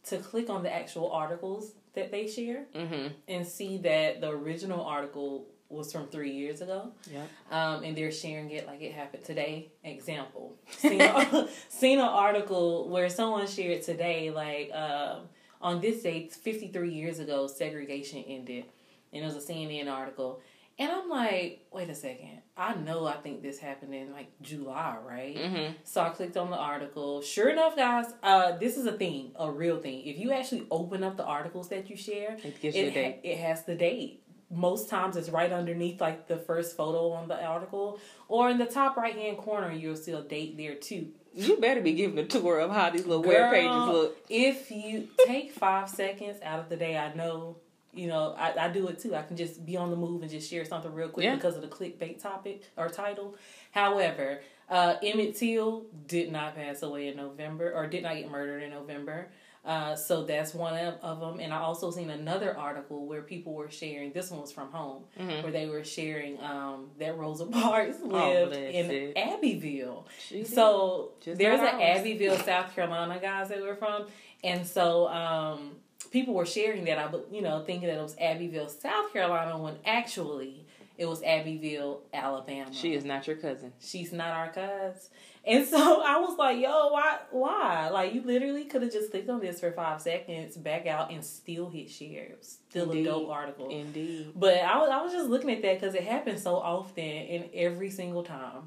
to 0.05 0.17
click 0.17 0.49
on 0.49 0.63
the 0.63 0.73
actual 0.73 1.11
articles 1.11 1.73
that 1.93 2.11
they 2.11 2.27
share 2.27 2.65
Mm-hmm. 2.75 3.07
and 3.27 3.47
see 3.47 3.77
that 3.79 4.21
the 4.21 4.29
original 4.29 4.83
article 4.83 5.45
was 5.73 5.91
from 5.91 6.07
three 6.07 6.31
years 6.31 6.61
ago 6.61 6.91
Yep. 7.11 7.29
um, 7.51 7.83
and 7.83 7.95
they're 7.97 8.11
sharing 8.11 8.49
it 8.51 8.67
like 8.67 8.81
it 8.81 8.93
happened 8.93 9.23
today. 9.25 9.71
Example: 9.83 10.55
seen 10.77 11.01
a, 11.01 11.47
seen 11.69 11.99
an 11.99 12.05
article 12.05 12.89
where 12.89 13.09
someone 13.09 13.47
shared 13.47 13.81
today, 13.83 14.31
like 14.31 14.71
um, 14.73 15.23
on 15.61 15.81
this 15.81 16.03
date, 16.03 16.33
fifty 16.33 16.67
three 16.69 16.93
years 16.93 17.19
ago, 17.19 17.47
segregation 17.47 18.23
ended, 18.27 18.65
and 19.11 19.23
it 19.23 19.25
was 19.25 19.35
a 19.35 19.45
CNN 19.51 19.91
article. 19.91 20.41
And 20.79 20.91
I'm 20.91 21.07
like, 21.07 21.67
wait 21.71 21.87
a 21.89 21.93
second. 21.93 22.41
I 22.57 22.73
know 22.73 23.05
I 23.05 23.13
think 23.17 23.43
this 23.43 23.59
happened 23.59 23.93
in 23.93 24.11
like 24.11 24.29
July, 24.41 24.97
right? 25.07 25.35
Mm-hmm. 25.37 25.73
So 25.83 26.01
I 26.01 26.09
clicked 26.09 26.35
on 26.35 26.49
the 26.49 26.57
article. 26.57 27.21
Sure 27.21 27.49
enough, 27.49 27.75
guys, 27.75 28.07
uh, 28.23 28.57
this 28.57 28.75
is 28.75 28.87
a 28.87 28.91
thing, 28.93 29.33
a 29.37 29.51
real 29.51 29.77
thing. 29.79 30.01
If 30.03 30.17
you 30.17 30.31
actually 30.31 30.65
open 30.71 31.03
up 31.03 31.15
the 31.15 31.25
articles 31.25 31.69
that 31.69 31.91
you 31.91 31.95
share, 31.95 32.37
It 32.43 32.59
gives 32.59 32.75
you 32.75 32.87
a 32.87 32.89
date. 32.91 33.13
ha- 33.13 33.19
it 33.23 33.37
has 33.37 33.65
the 33.65 33.75
date. 33.75 34.22
Most 34.53 34.89
times 34.89 35.15
it's 35.17 35.29
right 35.29 35.51
underneath 35.51 35.99
like 35.99 36.27
the 36.27 36.37
first 36.37 36.77
photo 36.77 37.11
on 37.11 37.27
the 37.27 37.43
article, 37.43 37.99
or 38.27 38.49
in 38.49 38.57
the 38.57 38.65
top 38.65 38.95
right 38.97 39.15
hand 39.15 39.37
corner 39.37 39.71
you'll 39.71 39.95
see 39.95 40.11
a 40.11 40.21
date 40.21 40.55
there 40.57 40.75
too. 40.75 41.07
You 41.35 41.57
better 41.57 41.81
be 41.81 41.93
giving 41.93 42.19
a 42.19 42.25
tour 42.25 42.59
of 42.59 42.69
how 42.71 42.91
these 42.91 43.05
little 43.07 43.23
web 43.23 43.51
pages 43.51 43.71
look. 43.71 44.17
If 44.29 44.69
you 44.69 45.07
take 45.25 45.51
five 45.51 45.89
seconds 45.89 46.39
out 46.43 46.59
of 46.59 46.69
the 46.69 46.75
day, 46.77 46.95
I 46.95 47.11
know, 47.15 47.57
you 47.91 48.07
know, 48.07 48.35
I, 48.37 48.53
I 48.65 48.67
do 48.69 48.87
it 48.89 48.99
too. 48.99 49.15
I 49.15 49.23
can 49.23 49.35
just 49.35 49.65
be 49.65 49.75
on 49.75 49.89
the 49.89 49.95
move 49.95 50.21
and 50.21 50.29
just 50.29 50.47
share 50.47 50.63
something 50.63 50.93
real 50.93 51.09
quick 51.09 51.23
Yeah. 51.23 51.33
because 51.35 51.55
of 51.55 51.63
the 51.63 51.67
clickbait 51.67 52.21
topic 52.21 52.61
or 52.77 52.87
title. 52.87 53.35
However, 53.71 54.41
uh, 54.69 54.95
Emmett 55.01 55.35
Till 55.35 55.87
did 56.07 56.31
not 56.31 56.55
pass 56.55 56.83
away 56.83 57.07
in 57.07 57.17
November 57.17 57.73
or 57.73 57.87
did 57.87 58.03
not 58.03 58.15
get 58.15 58.29
murdered 58.29 58.61
in 58.61 58.69
November. 58.69 59.29
Uh, 59.65 59.95
so 59.95 60.25
that's 60.25 60.53
one 60.53 60.75
of, 60.77 60.95
of 61.01 61.19
them. 61.21 61.39
And 61.39 61.53
I 61.53 61.59
also 61.59 61.89
seen 61.89 62.09
another 62.09 62.57
article 62.57 63.05
where 63.05 63.21
people 63.21 63.53
were 63.53 63.71
sharing, 63.71 64.11
this 64.11 64.29
one 64.29 64.41
was 64.41 64.51
from 64.51 64.69
home, 64.71 65.03
Mhm. 65.17 65.41
where 65.41 65.53
they 65.53 65.67
were 65.67 65.85
sharing 65.85 66.37
um, 66.41 66.89
that 66.99 67.17
Rosa 67.17 67.45
Parks 67.45 67.95
Oh, 68.03 68.07
lived 68.07 68.51
bless 68.51 68.73
in 68.73 68.91
it. 68.91 69.17
Abbeville. 69.17 70.05
She. 70.27 70.43
So 70.43 71.11
there's 71.25 71.61
an. 71.61 71.79
Abbeville, 71.81 72.37
South 72.39 72.75
Carolina 72.75 73.19
guys 73.21 73.49
that 73.49 73.61
we're 73.61 73.75
from, 73.77 74.07
and 74.43 74.67
so 74.67 75.07
um, 75.07 75.77
people 76.11 76.33
were 76.33 76.45
sharing 76.45 76.83
that. 76.85 76.97
I, 76.99 77.09
you 77.31 77.41
know, 77.41 77.63
thinking 77.65 77.87
that 77.87 77.97
it 77.97 78.01
was 78.03 78.17
Abbeville, 78.19 78.67
South 78.67 79.13
Carolina, 79.13 79.57
when 79.57 79.75
actually 79.85 80.65
it 80.97 81.05
was 81.05 81.23
Abbeville, 81.23 82.01
Alabama. 82.13 82.73
she 82.73 82.93
is 82.93 83.05
not 83.05 83.25
your 83.27 83.37
cousin. 83.37 83.71
She's 83.79 84.11
not 84.11 84.27
our 84.31 84.49
cuz. 84.49 85.09
And 85.45 85.67
so 85.67 86.01
I 86.05 86.19
was 86.19 86.37
like, 86.37 86.59
yo, 86.59 86.89
why? 86.89 87.19
Why? 87.31 87.89
Like, 87.89 88.13
you 88.13 88.21
literally 88.21 88.65
could 88.65 88.81
have 88.81 88.91
just 88.91 89.11
clicked 89.11 89.29
on 89.29 89.39
this 89.39 89.59
for 89.59 89.71
five 89.71 90.01
seconds, 90.01 90.55
back 90.55 90.85
out, 90.87 91.11
and 91.11 91.23
still 91.23 91.69
hit 91.69 91.89
share. 91.89 92.35
Still 92.41 92.91
Indeed. 92.91 93.07
a 93.07 93.09
dope 93.09 93.29
article. 93.29 93.69
Indeed. 93.69 94.31
But 94.35 94.59
I 94.59 94.77
was, 94.77 94.89
I 94.89 95.01
was 95.01 95.11
just 95.11 95.29
looking 95.29 95.51
at 95.51 95.61
that 95.61 95.79
because 95.79 95.95
it 95.95 96.03
happens 96.03 96.43
so 96.43 96.55
often, 96.55 97.03
and 97.03 97.49
every 97.53 97.89
single 97.89 98.23
time, 98.23 98.63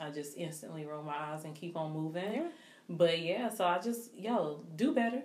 I 0.00 0.10
just 0.10 0.36
instantly 0.36 0.84
roll 0.84 1.02
my 1.02 1.16
eyes 1.16 1.44
and 1.44 1.54
keep 1.54 1.76
on 1.76 1.92
moving. 1.92 2.32
Yeah. 2.32 2.48
But 2.88 3.20
yeah, 3.22 3.48
so 3.48 3.64
I 3.64 3.78
just 3.78 4.14
yo 4.14 4.60
do 4.76 4.92
better. 4.92 5.22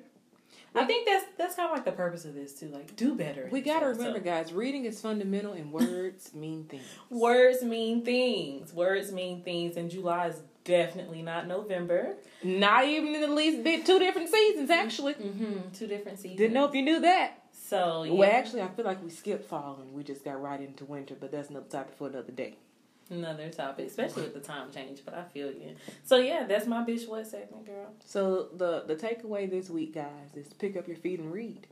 I 0.76 0.86
think 0.86 1.08
that's 1.08 1.26
that's 1.38 1.56
kind 1.56 1.70
of 1.70 1.76
like 1.76 1.86
the 1.86 1.92
purpose 1.92 2.26
of 2.26 2.36
this 2.36 2.54
too. 2.54 2.68
Like 2.68 2.96
do 2.96 3.16
better. 3.16 3.50
We 3.52 3.62
gotta 3.62 3.88
remember, 3.88 4.20
guys, 4.20 4.54
reading 4.54 4.86
is 4.86 5.02
fundamental 5.02 5.54
and 5.54 5.72
words 5.72 6.34
mean 6.34 6.66
things. 6.66 6.84
words 7.10 7.64
mean 7.64 8.06
things. 8.06 8.74
Words 8.74 9.12
mean 9.12 9.42
things, 9.42 9.76
and 9.76 9.90
July 9.90 10.28
is 10.28 10.42
definitely 10.68 11.22
not 11.24 11.48
November. 11.48 12.16
Not 12.44 12.86
even 12.86 13.16
in 13.16 13.22
the 13.22 13.28
least 13.28 13.64
bit, 13.64 13.86
two 13.86 13.98
different 14.00 14.30
seasons, 14.30 14.70
actually. 14.70 15.16
Mm-hmm. 15.16 15.72
Two 15.74 15.88
different 15.88 16.20
seasons. 16.20 16.38
Didn't 16.38 16.54
know 16.54 16.66
if 16.66 16.76
you 16.76 16.84
knew 16.84 17.00
that. 17.02 17.44
So 17.52 18.04
yeah. 18.04 18.14
Well, 18.14 18.32
actually, 18.32 18.62
I 18.62 18.68
feel 18.68 18.86
like 18.86 19.04
we 19.04 19.10
skipped 19.10 19.50
fall 19.50 19.80
and 19.82 19.94
we 19.94 20.04
just 20.04 20.24
got 20.24 20.40
right 20.42 20.62
into 20.62 20.86
winter, 20.86 21.16
but 21.20 21.32
that's 21.32 21.50
another 21.50 21.66
topic 21.68 21.96
for 21.98 22.08
another 22.08 22.32
day. 22.32 22.56
another 23.10 23.50
topic, 23.50 23.88
especially 23.88 24.24
with 24.24 24.34
the 24.34 24.40
time 24.40 24.72
change. 24.72 25.02
But 25.06 25.14
I 25.16 25.24
feel 25.24 25.48
you. 25.52 25.76
So 26.04 26.18
yeah, 26.18 26.46
that's 26.48 26.68
my 26.68 26.84
bitch 26.84 27.08
what 27.08 27.26
segment, 27.28 27.66
girl. 27.66 27.94
So 28.06 28.50
the 28.56 28.84
the 28.88 28.96
takeaway 28.96 29.50
this 29.50 29.70
week, 29.70 29.96
guys, 29.96 30.36
is 30.36 30.54
pick 30.54 30.78
up 30.78 30.88
your 30.88 30.98
feet 30.98 31.20
and 31.20 31.32
read. 31.32 31.68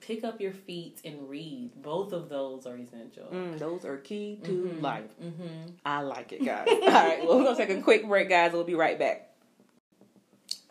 Pick 0.00 0.24
up 0.24 0.40
your 0.40 0.52
feet 0.52 1.00
and 1.04 1.28
read. 1.28 1.70
Both 1.82 2.12
of 2.12 2.28
those 2.28 2.66
are 2.66 2.76
essential. 2.76 3.26
Mm, 3.32 3.58
those 3.58 3.84
are 3.84 3.96
key 3.98 4.40
to 4.44 4.50
Mhm. 4.50 4.82
life. 4.82 5.10
Mm-hmm. 5.22 5.70
I 5.84 6.00
like 6.02 6.32
it, 6.32 6.44
guys. 6.44 6.68
All 6.70 6.78
right, 6.78 7.20
well, 7.26 7.38
we're 7.38 7.44
gonna 7.44 7.56
take 7.56 7.70
a 7.70 7.82
quick 7.82 8.06
break, 8.06 8.28
guys. 8.28 8.52
We'll 8.52 8.64
be 8.64 8.74
right 8.74 8.98
back. 8.98 9.26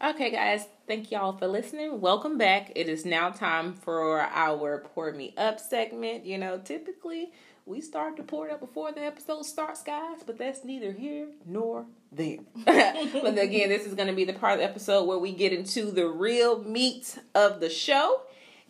Okay, 0.03 0.31
guys, 0.31 0.65
thank 0.88 1.12
y'all 1.12 1.33
for 1.33 1.48
listening. 1.48 2.00
Welcome 2.00 2.38
back. 2.38 2.71
It 2.75 2.88
is 2.88 3.05
now 3.05 3.31
time 3.31 3.74
for 3.74 4.21
our 4.21 4.79
Pour 4.79 5.12
Me 5.12 5.33
Up 5.38 5.59
segment. 5.59 6.25
You 6.25 6.38
know, 6.38 6.57
typically 6.57 7.31
we 7.65 7.81
start 7.81 8.15
to 8.17 8.24
pour 8.24 8.48
it 8.48 8.53
up 8.53 8.62
before 8.62 8.91
the 8.93 9.01
episode 9.01 9.45
starts, 9.45 9.83
guys, 9.83 10.19
but 10.25 10.38
that's 10.38 10.63
neither 10.63 10.91
here 10.93 11.27
nor 11.45 11.86
there. 12.12 12.38
but 12.65 13.38
again, 13.38 13.69
this 13.69 13.86
is 13.86 13.93
going 13.93 14.07
to 14.07 14.15
be 14.15 14.24
the 14.25 14.33
part 14.33 14.53
of 14.53 14.59
the 14.59 14.65
episode 14.65 15.03
where 15.03 15.19
we 15.19 15.33
get 15.33 15.51
into 15.53 15.91
the 15.91 16.07
real 16.07 16.63
meat 16.63 17.19
of 17.36 17.59
the 17.59 17.69
show. 17.69 18.21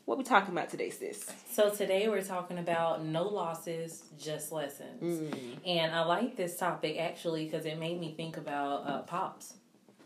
What 0.10 0.18
we 0.18 0.24
talking 0.24 0.54
about 0.54 0.72
today, 0.72 0.90
sis? 0.90 1.24
So 1.52 1.70
today 1.70 2.08
we're 2.10 2.24
talking 2.24 2.58
about 2.58 3.06
no 3.06 3.28
losses, 3.28 4.06
just 4.20 4.52
lessons. 4.52 5.04
Mm. 5.04 5.58
And 5.68 5.94
I 5.94 6.04
like 6.04 6.36
this 6.36 6.58
topic 6.58 6.98
actually 7.00 7.46
because 7.46 7.64
it 7.68 7.78
made 7.78 8.00
me 8.00 8.16
think 8.18 8.36
about 8.36 8.88
uh, 8.90 9.02
pops. 9.04 9.54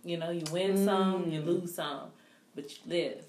You 0.04 0.18
know, 0.18 0.30
you 0.30 0.44
win 0.52 0.84
some, 0.84 1.32
you 1.32 1.40
Mm. 1.40 1.46
lose 1.46 1.76
some, 1.76 2.10
but 2.54 2.70
you 2.70 2.78
live. 2.86 3.24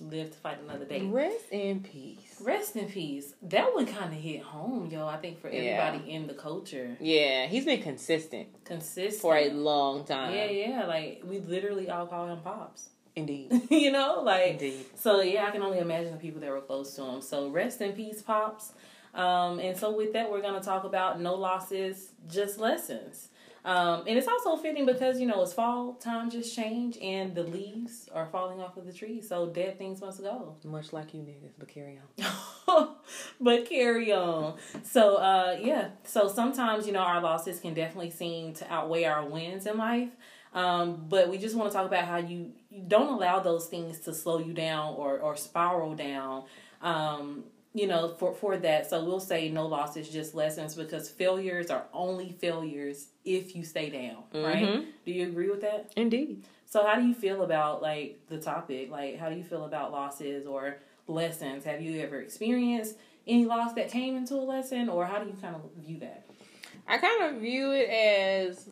Live 0.00 0.30
to 0.30 0.38
fight 0.38 0.56
another 0.62 0.86
day. 0.86 1.02
Rest 1.02 1.50
in 1.50 1.82
peace. 1.82 2.40
Rest 2.40 2.76
in 2.76 2.86
peace. 2.88 3.34
That 3.42 3.74
one 3.74 3.84
kind 3.84 4.10
of 4.14 4.18
hit 4.18 4.40
home, 4.40 4.86
yo. 4.86 5.06
I 5.06 5.18
think 5.18 5.38
for 5.38 5.50
Yeah. 5.50 5.60
everybody 5.60 6.10
in 6.10 6.28
the 6.28 6.34
culture, 6.34 6.96
Yeah, 6.98 7.44
he's 7.44 7.66
been 7.66 7.82
consistent 7.82 8.64
consistent 8.64 9.20
for 9.20 9.36
a 9.36 9.50
long 9.50 10.06
time. 10.06 10.34
Yeah, 10.34 10.46
yeah. 10.46 10.86
Like 10.86 11.20
we 11.26 11.40
literally 11.40 11.90
all 11.90 12.06
call 12.06 12.28
him 12.28 12.40
pops. 12.40 12.88
Indeed. 13.16 13.62
you 13.70 13.90
know, 13.90 14.20
like 14.22 14.52
Indeed. 14.52 14.86
so. 14.94 15.20
Yeah, 15.22 15.46
I 15.46 15.50
can 15.50 15.62
only 15.62 15.78
imagine 15.78 16.12
the 16.12 16.18
people 16.18 16.40
that 16.42 16.50
were 16.50 16.60
close 16.60 16.94
to 16.96 17.02
him. 17.02 17.22
So 17.22 17.48
rest 17.48 17.80
in 17.80 17.92
peace, 17.92 18.22
pops. 18.22 18.72
Um, 19.14 19.58
and 19.58 19.76
so 19.76 19.96
with 19.96 20.12
that, 20.12 20.30
we're 20.30 20.42
gonna 20.42 20.60
talk 20.60 20.84
about 20.84 21.20
no 21.20 21.34
losses, 21.34 22.10
just 22.28 22.58
lessons. 22.58 23.28
Um, 23.64 24.04
and 24.06 24.16
it's 24.16 24.28
also 24.28 24.56
fitting 24.56 24.86
because 24.86 25.18
you 25.18 25.26
know 25.26 25.42
it's 25.42 25.52
fall, 25.52 25.94
time 25.94 26.30
just 26.30 26.54
change, 26.54 26.98
and 26.98 27.34
the 27.34 27.42
leaves 27.42 28.08
are 28.14 28.26
falling 28.26 28.60
off 28.60 28.76
of 28.76 28.86
the 28.86 28.92
trees. 28.92 29.28
So 29.28 29.46
dead 29.46 29.76
things 29.76 30.00
must 30.00 30.20
go. 30.20 30.54
Much 30.62 30.92
like 30.92 31.12
you 31.14 31.22
niggas, 31.22 31.54
but 31.58 31.66
carry 31.66 31.98
on. 32.68 32.94
but 33.40 33.68
carry 33.68 34.12
on. 34.12 34.54
So 34.84 35.16
uh 35.16 35.58
yeah. 35.60 35.88
So 36.04 36.28
sometimes, 36.28 36.86
you 36.86 36.92
know, 36.92 37.00
our 37.00 37.20
losses 37.20 37.58
can 37.58 37.74
definitely 37.74 38.10
seem 38.10 38.52
to 38.54 38.72
outweigh 38.72 39.04
our 39.04 39.26
wins 39.26 39.66
in 39.66 39.78
life. 39.78 40.10
Um, 40.52 41.06
but 41.08 41.28
we 41.28 41.38
just 41.38 41.54
want 41.54 41.70
to 41.70 41.76
talk 41.76 41.86
about 41.86 42.04
how 42.04 42.16
you, 42.16 42.52
you 42.70 42.82
don't 42.86 43.12
allow 43.12 43.40
those 43.40 43.66
things 43.66 44.00
to 44.00 44.14
slow 44.14 44.38
you 44.38 44.52
down 44.54 44.94
or, 44.96 45.18
or 45.18 45.36
spiral 45.36 45.94
down. 45.94 46.44
Um, 46.82 47.44
you 47.74 47.86
know, 47.86 48.14
for, 48.18 48.32
for 48.32 48.56
that. 48.56 48.88
So 48.88 49.04
we'll 49.04 49.20
say 49.20 49.50
no 49.50 49.66
losses, 49.66 50.08
just 50.08 50.34
lessons 50.34 50.74
because 50.74 51.10
failures 51.10 51.68
are 51.70 51.84
only 51.92 52.32
failures 52.32 53.08
if 53.22 53.54
you 53.54 53.64
stay 53.64 53.90
down, 53.90 54.22
right? 54.32 54.64
Mhm. 54.66 54.86
Do 55.04 55.12
you 55.12 55.26
agree 55.28 55.50
with 55.50 55.60
that? 55.60 55.92
Indeed. 55.94 56.42
So 56.64 56.86
how 56.86 56.94
do 56.98 57.06
you 57.06 57.12
feel 57.12 57.42
about 57.42 57.82
like 57.82 58.18
the 58.28 58.38
topic? 58.38 58.90
Like 58.90 59.18
how 59.18 59.28
do 59.28 59.36
you 59.36 59.44
feel 59.44 59.66
about 59.66 59.92
losses 59.92 60.46
or 60.46 60.78
lessons? 61.06 61.64
Have 61.64 61.82
you 61.82 62.00
ever 62.00 62.18
experienced 62.20 62.96
any 63.26 63.44
loss 63.44 63.74
that 63.74 63.90
came 63.90 64.16
into 64.16 64.36
a 64.36 64.40
lesson 64.40 64.88
or 64.88 65.04
how 65.04 65.18
do 65.18 65.26
you 65.28 65.36
kind 65.38 65.54
of 65.54 65.62
view 65.84 65.98
that? 65.98 66.24
I 66.88 66.96
kind 66.96 67.24
of 67.34 67.42
view 67.42 67.72
it 67.72 67.90
as 67.90 68.70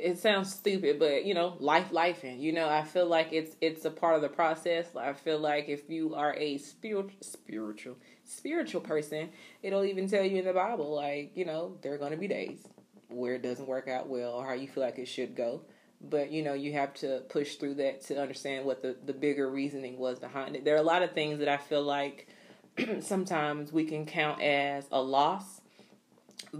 it 0.00 0.18
sounds 0.18 0.52
stupid, 0.52 0.98
but 0.98 1.24
you 1.24 1.34
know, 1.34 1.56
life, 1.58 1.92
life, 1.92 2.24
and 2.24 2.40
you 2.40 2.52
know, 2.52 2.68
I 2.68 2.82
feel 2.82 3.06
like 3.06 3.32
it's 3.32 3.56
it's 3.60 3.84
a 3.84 3.90
part 3.90 4.16
of 4.16 4.22
the 4.22 4.28
process. 4.28 4.86
I 4.96 5.12
feel 5.12 5.38
like 5.38 5.68
if 5.68 5.88
you 5.88 6.14
are 6.14 6.34
a 6.34 6.58
spiritual, 6.58 7.12
spiritual, 7.20 7.96
spiritual 8.24 8.80
person, 8.80 9.30
it'll 9.62 9.84
even 9.84 10.08
tell 10.08 10.24
you 10.24 10.38
in 10.38 10.44
the 10.44 10.52
Bible, 10.52 10.94
like 10.94 11.32
you 11.34 11.44
know, 11.44 11.76
there 11.82 11.94
are 11.94 11.98
going 11.98 12.12
to 12.12 12.16
be 12.16 12.28
days 12.28 12.66
where 13.08 13.34
it 13.34 13.42
doesn't 13.42 13.68
work 13.68 13.88
out 13.88 14.08
well 14.08 14.32
or 14.32 14.46
how 14.46 14.54
you 14.54 14.68
feel 14.68 14.82
like 14.82 14.98
it 14.98 15.08
should 15.08 15.36
go. 15.36 15.62
But 16.00 16.30
you 16.30 16.42
know, 16.42 16.54
you 16.54 16.72
have 16.72 16.94
to 16.94 17.22
push 17.28 17.56
through 17.56 17.74
that 17.74 18.02
to 18.06 18.20
understand 18.20 18.64
what 18.64 18.82
the 18.82 18.96
the 19.04 19.14
bigger 19.14 19.50
reasoning 19.50 19.98
was 19.98 20.18
behind 20.18 20.56
it. 20.56 20.64
There 20.64 20.74
are 20.74 20.78
a 20.78 20.82
lot 20.82 21.02
of 21.02 21.12
things 21.12 21.38
that 21.38 21.48
I 21.48 21.56
feel 21.56 21.82
like 21.82 22.28
sometimes 23.00 23.72
we 23.72 23.84
can 23.84 24.06
count 24.06 24.42
as 24.42 24.86
a 24.90 25.00
loss 25.00 25.60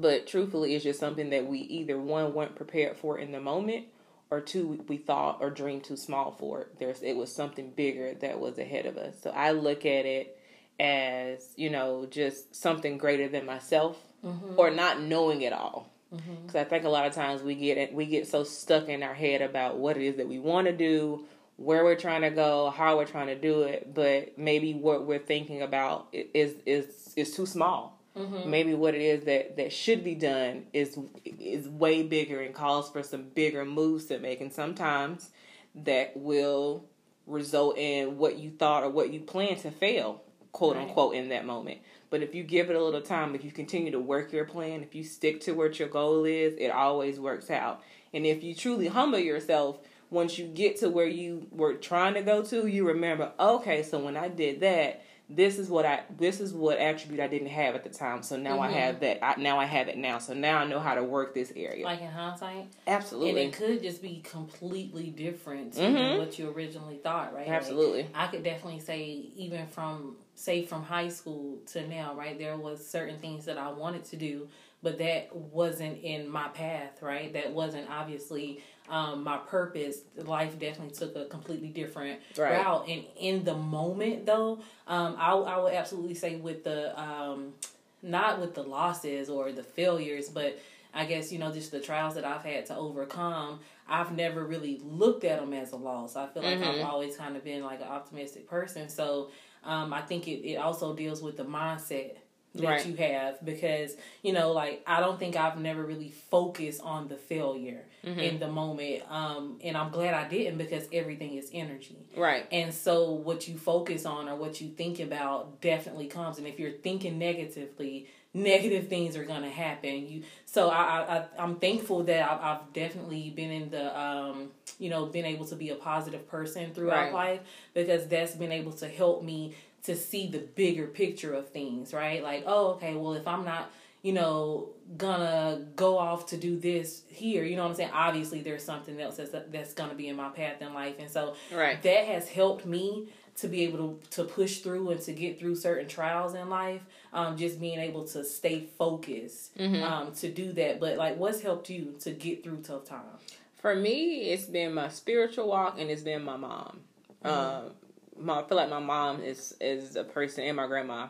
but 0.00 0.26
truthfully 0.26 0.74
it's 0.74 0.84
just 0.84 1.00
something 1.00 1.30
that 1.30 1.46
we 1.46 1.58
either 1.58 1.98
one 1.98 2.34
weren't 2.34 2.54
prepared 2.54 2.96
for 2.96 3.18
in 3.18 3.32
the 3.32 3.40
moment 3.40 3.86
or 4.30 4.40
two 4.40 4.84
we 4.88 4.96
thought 4.96 5.38
or 5.40 5.50
dreamed 5.50 5.84
too 5.84 5.96
small 5.96 6.32
for 6.32 6.62
it. 6.62 6.78
There's 6.78 7.02
it 7.02 7.14
was 7.14 7.34
something 7.34 7.70
bigger 7.70 8.14
that 8.14 8.40
was 8.40 8.58
ahead 8.58 8.86
of 8.86 8.96
us. 8.96 9.14
So 9.22 9.30
i 9.30 9.52
look 9.52 9.86
at 9.86 10.06
it 10.06 10.38
as 10.80 11.52
you 11.56 11.70
know 11.70 12.06
just 12.10 12.54
something 12.54 12.98
greater 12.98 13.28
than 13.28 13.46
myself 13.46 13.96
mm-hmm. 14.24 14.54
or 14.56 14.70
not 14.70 15.00
knowing 15.00 15.42
it 15.42 15.52
all. 15.52 15.90
Mm-hmm. 16.12 16.46
Because 16.46 16.56
i 16.56 16.64
think 16.64 16.84
a 16.84 16.88
lot 16.88 17.06
of 17.06 17.14
times 17.14 17.42
we 17.42 17.54
get 17.54 17.92
we 17.92 18.06
get 18.06 18.26
so 18.26 18.44
stuck 18.44 18.88
in 18.88 19.02
our 19.02 19.14
head 19.14 19.42
about 19.42 19.78
what 19.78 19.96
it 19.96 20.04
is 20.04 20.16
that 20.16 20.28
we 20.28 20.38
want 20.38 20.66
to 20.66 20.72
do 20.72 21.24
where 21.56 21.84
we're 21.84 21.96
trying 21.96 22.22
to 22.22 22.30
go 22.30 22.70
how 22.70 22.96
we're 22.96 23.04
trying 23.04 23.28
to 23.28 23.36
do 23.36 23.62
it 23.62 23.94
but 23.94 24.36
maybe 24.36 24.74
what 24.74 25.06
we're 25.06 25.18
thinking 25.18 25.62
about 25.62 26.08
is 26.12 26.54
is 26.66 27.12
is 27.16 27.34
too 27.34 27.46
small 27.46 28.00
Mm-hmm. 28.16 28.48
maybe 28.48 28.74
what 28.74 28.94
it 28.94 29.02
is 29.02 29.24
that 29.24 29.56
that 29.56 29.72
should 29.72 30.04
be 30.04 30.14
done 30.14 30.66
is 30.72 30.96
is 31.24 31.68
way 31.68 32.04
bigger 32.04 32.40
and 32.40 32.54
calls 32.54 32.88
for 32.88 33.02
some 33.02 33.24
bigger 33.34 33.64
moves 33.64 34.04
to 34.06 34.20
make. 34.20 34.40
And 34.40 34.52
sometimes 34.52 35.30
that 35.74 36.16
will 36.16 36.84
result 37.26 37.76
in 37.76 38.16
what 38.16 38.38
you 38.38 38.50
thought 38.50 38.84
or 38.84 38.90
what 38.90 39.12
you 39.12 39.18
plan 39.18 39.56
to 39.56 39.70
fail 39.72 40.22
quote 40.52 40.76
Right. 40.76 40.86
unquote 40.86 41.16
in 41.16 41.30
that 41.30 41.44
moment. 41.44 41.80
But 42.10 42.22
if 42.22 42.36
you 42.36 42.44
give 42.44 42.70
it 42.70 42.76
a 42.76 42.84
little 42.84 43.00
time 43.00 43.34
if 43.34 43.44
you 43.44 43.50
continue 43.50 43.90
to 43.90 43.98
work 43.98 44.32
your 44.32 44.44
plan 44.44 44.84
if 44.84 44.94
you 44.94 45.02
stick 45.02 45.40
to 45.42 45.52
what 45.52 45.80
your 45.80 45.88
goal 45.88 46.24
is 46.24 46.54
it 46.56 46.68
always 46.68 47.18
works 47.18 47.50
out. 47.50 47.82
And 48.12 48.24
if 48.24 48.44
you 48.44 48.54
truly 48.54 48.86
humble 48.86 49.18
yourself 49.18 49.78
once 50.10 50.38
you 50.38 50.46
get 50.46 50.78
to 50.78 50.88
where 50.88 51.08
you 51.08 51.48
were 51.50 51.74
trying 51.74 52.14
to 52.14 52.22
go 52.22 52.42
to 52.42 52.68
you 52.68 52.86
remember 52.86 53.32
okay 53.40 53.82
so 53.82 53.98
when 53.98 54.16
i 54.16 54.28
did 54.28 54.60
that 54.60 55.02
this 55.28 55.58
is 55.58 55.70
what 55.70 55.86
I 55.86 56.02
this 56.18 56.40
is 56.40 56.52
what 56.52 56.78
attribute 56.78 57.20
I 57.20 57.26
didn't 57.28 57.48
have 57.48 57.74
at 57.74 57.82
the 57.84 57.90
time. 57.90 58.22
So 58.22 58.36
now 58.36 58.60
I 58.60 58.68
Mhm. 58.68 58.72
have 58.72 59.00
that. 59.00 59.24
I, 59.24 59.40
now 59.40 59.58
I 59.58 59.64
have 59.64 59.88
it 59.88 59.96
now. 59.96 60.18
So 60.18 60.34
now 60.34 60.58
I 60.58 60.66
know 60.66 60.80
how 60.80 60.94
to 60.94 61.02
work 61.02 61.34
this 61.34 61.52
area. 61.56 61.84
Like 61.84 62.00
in 62.00 62.08
hindsight? 62.08 62.66
Absolutely. 62.86 63.30
And 63.44 63.54
it 63.54 63.56
could 63.56 63.82
just 63.82 64.02
be 64.02 64.20
completely 64.22 65.10
different 65.10 65.72
to 65.74 65.80
Mhm. 65.80 66.18
what 66.18 66.38
you 66.38 66.50
originally 66.50 66.98
thought, 66.98 67.32
right? 67.34 67.46
Like, 67.46 67.56
Absolutely. 67.56 68.06
I 68.14 68.26
could 68.26 68.42
definitely 68.42 68.80
say 68.80 69.02
even 69.36 69.66
from 69.68 70.16
say 70.34 70.64
from 70.64 70.82
high 70.82 71.08
school 71.08 71.58
to 71.66 71.86
now, 71.86 72.14
right? 72.14 72.38
There 72.38 72.56
was 72.56 72.86
certain 72.86 73.18
things 73.18 73.44
that 73.44 73.58
I 73.58 73.70
wanted 73.70 74.04
to 74.06 74.16
do, 74.16 74.48
but 74.82 74.98
that 74.98 75.34
wasn't 75.34 76.02
in 76.02 76.28
my 76.28 76.48
path, 76.48 77.00
right? 77.02 77.32
That 77.32 77.52
wasn't 77.52 77.88
obviously 77.88 78.60
um, 78.88 79.24
my 79.24 79.38
purpose. 79.38 79.98
Life 80.16 80.58
definitely 80.58 80.94
took 80.94 81.16
a 81.16 81.26
completely 81.26 81.68
different 81.68 82.20
Right. 82.36 82.52
route. 82.52 82.88
And 82.88 83.04
in 83.18 83.44
the 83.44 83.54
moment, 83.54 84.26
though, 84.26 84.60
um, 84.86 85.16
I 85.18 85.32
I 85.32 85.58
would 85.58 85.72
absolutely 85.74 86.14
say 86.14 86.36
with 86.36 86.64
the 86.64 87.00
um, 87.00 87.54
not 88.02 88.40
with 88.40 88.54
the 88.54 88.62
losses 88.62 89.30
or 89.30 89.52
the 89.52 89.62
failures, 89.62 90.28
but 90.28 90.58
I 90.92 91.06
guess 91.06 91.32
you 91.32 91.38
know 91.38 91.50
just 91.52 91.70
the 91.70 91.80
trials 91.80 92.14
that 92.16 92.24
I've 92.24 92.44
had 92.44 92.66
to 92.66 92.76
overcome. 92.76 93.60
I've 93.88 94.12
never 94.16 94.44
really 94.44 94.80
looked 94.82 95.24
at 95.24 95.40
them 95.40 95.52
as 95.52 95.72
a 95.72 95.76
loss. 95.76 96.16
I 96.16 96.26
feel 96.26 96.42
like 96.42 96.58
Mhm. 96.58 96.80
I've 96.80 96.84
always 96.84 97.16
kind 97.16 97.36
of 97.36 97.44
been 97.44 97.62
like 97.62 97.80
an 97.80 97.88
optimistic 97.88 98.48
person. 98.48 98.88
So 98.88 99.30
um, 99.64 99.92
I 99.92 100.02
think 100.02 100.28
it, 100.28 100.46
it 100.46 100.56
also 100.56 100.94
deals 100.94 101.22
with 101.22 101.36
the 101.36 101.44
mindset 101.44 102.16
that 102.56 102.62
Right. 102.62 102.86
you 102.86 102.94
have 102.94 103.44
because 103.44 103.96
you 104.22 104.32
know 104.32 104.52
like 104.52 104.82
I 104.86 105.00
don't 105.00 105.18
think 105.18 105.34
I've 105.34 105.58
never 105.58 105.82
really 105.84 106.10
focused 106.30 106.80
on 106.82 107.08
the 107.08 107.16
failure 107.16 107.84
Mm-hmm. 108.04 108.20
in 108.20 108.38
the 108.38 108.48
moment 108.48 109.02
um 109.10 109.58
and 109.64 109.78
I'm 109.78 109.90
glad 109.90 110.12
I 110.12 110.28
didn't 110.28 110.58
because 110.58 110.86
everything 110.92 111.36
is 111.38 111.48
energy 111.54 111.96
Right. 112.14 112.46
and 112.52 112.72
so 112.74 113.12
what 113.12 113.48
you 113.48 113.56
focus 113.56 114.04
on 114.04 114.28
or 114.28 114.36
what 114.36 114.60
you 114.60 114.68
think 114.68 115.00
about 115.00 115.62
definitely 115.62 116.08
comes. 116.08 116.36
And 116.36 116.46
if 116.46 116.58
you're 116.60 116.70
thinking 116.72 117.18
negatively, 117.18 118.06
negative 118.34 118.88
things 118.88 119.16
are 119.16 119.24
gonna 119.24 119.50
happen. 119.50 120.06
You 120.08 120.22
so 120.44 120.68
I, 120.68 121.18
I, 121.18 121.24
I'm 121.38 121.56
thankful 121.56 122.02
that 122.04 122.30
I've, 122.30 122.40
I've 122.40 122.72
definitely 122.72 123.30
been 123.30 123.50
in 123.50 123.70
the 123.70 123.98
um 123.98 124.50
you 124.78 124.90
know 124.90 125.06
been 125.06 125.24
able 125.24 125.46
to 125.46 125.56
be 125.56 125.70
a 125.70 125.76
positive 125.76 126.28
person 126.28 126.74
throughout 126.74 127.12
Right. 127.12 127.12
life 127.12 127.40
because 127.72 128.06
that's 128.08 128.34
been 128.34 128.52
able 128.52 128.72
to 128.72 128.88
help 128.88 129.22
me 129.22 129.54
to 129.84 129.94
see 129.94 130.26
the 130.26 130.38
bigger 130.38 130.86
picture 130.86 131.32
of 131.32 131.48
things. 131.50 131.94
Right? 131.94 132.22
Like 132.22 132.42
oh 132.46 132.72
okay 132.72 132.94
well 132.94 133.14
if 133.14 133.26
I'm 133.26 133.44
not 133.44 133.70
you 134.02 134.12
know, 134.12 134.68
gonna 134.98 135.64
go 135.76 135.96
off 135.96 136.26
to 136.26 136.36
do 136.36 136.58
this 136.58 137.04
here. 137.08 137.42
You 137.42 137.56
know 137.56 137.62
what 137.62 137.70
I'm 137.70 137.74
saying? 137.76 137.90
Obviously, 137.94 138.42
there's 138.42 138.62
something 138.62 139.00
else 139.00 139.16
that's 139.16 139.30
that's 139.50 139.72
gonna 139.72 139.94
be 139.94 140.08
in 140.08 140.16
my 140.16 140.28
path 140.28 140.60
in 140.60 140.74
life, 140.74 140.96
and 140.98 141.10
so 141.10 141.36
Right. 141.50 141.82
that 141.82 142.04
has 142.04 142.28
helped 142.28 142.66
me 142.66 143.08
to 143.36 143.48
be 143.48 143.62
able 143.64 143.78
to, 143.78 144.10
to 144.10 144.24
push 144.24 144.58
through 144.58 144.90
and 144.90 145.00
to 145.02 145.12
get 145.12 145.38
through 145.40 145.56
certain 145.56 145.88
trials 145.88 146.34
in 146.34 146.48
life. 146.48 146.82
Um, 147.12 147.36
just 147.36 147.60
being 147.60 147.78
able 147.78 148.04
to 148.08 148.24
stay 148.24 148.66
focused 148.78 149.56
Mm-hmm. 149.56 149.82
um, 149.82 150.12
to 150.14 150.28
do 150.30 150.52
that. 150.52 150.80
But 150.80 150.96
like, 150.96 151.16
what's 151.16 151.40
helped 151.42 151.70
you 151.70 151.94
to 152.00 152.10
get 152.10 152.42
through 152.44 152.58
tough 152.62 152.84
times? 152.84 153.20
For 153.56 153.74
me, 153.74 154.30
it's 154.30 154.44
been 154.46 154.74
my 154.74 154.88
spiritual 154.88 155.48
walk 155.48 155.78
and 155.78 155.90
it's 155.90 156.02
been 156.02 156.22
my 156.24 156.36
mom. 156.36 156.80
Um, 157.24 157.70
my, 158.18 158.40
I 158.40 158.42
feel 158.44 158.56
like 158.56 158.68
my 158.68 158.80
mom 158.80 159.22
is 159.22 159.54
is 159.60 159.96
a 159.96 160.04
person 160.04 160.44
and 160.44 160.56
my 160.56 160.66
grandma, 160.66 161.08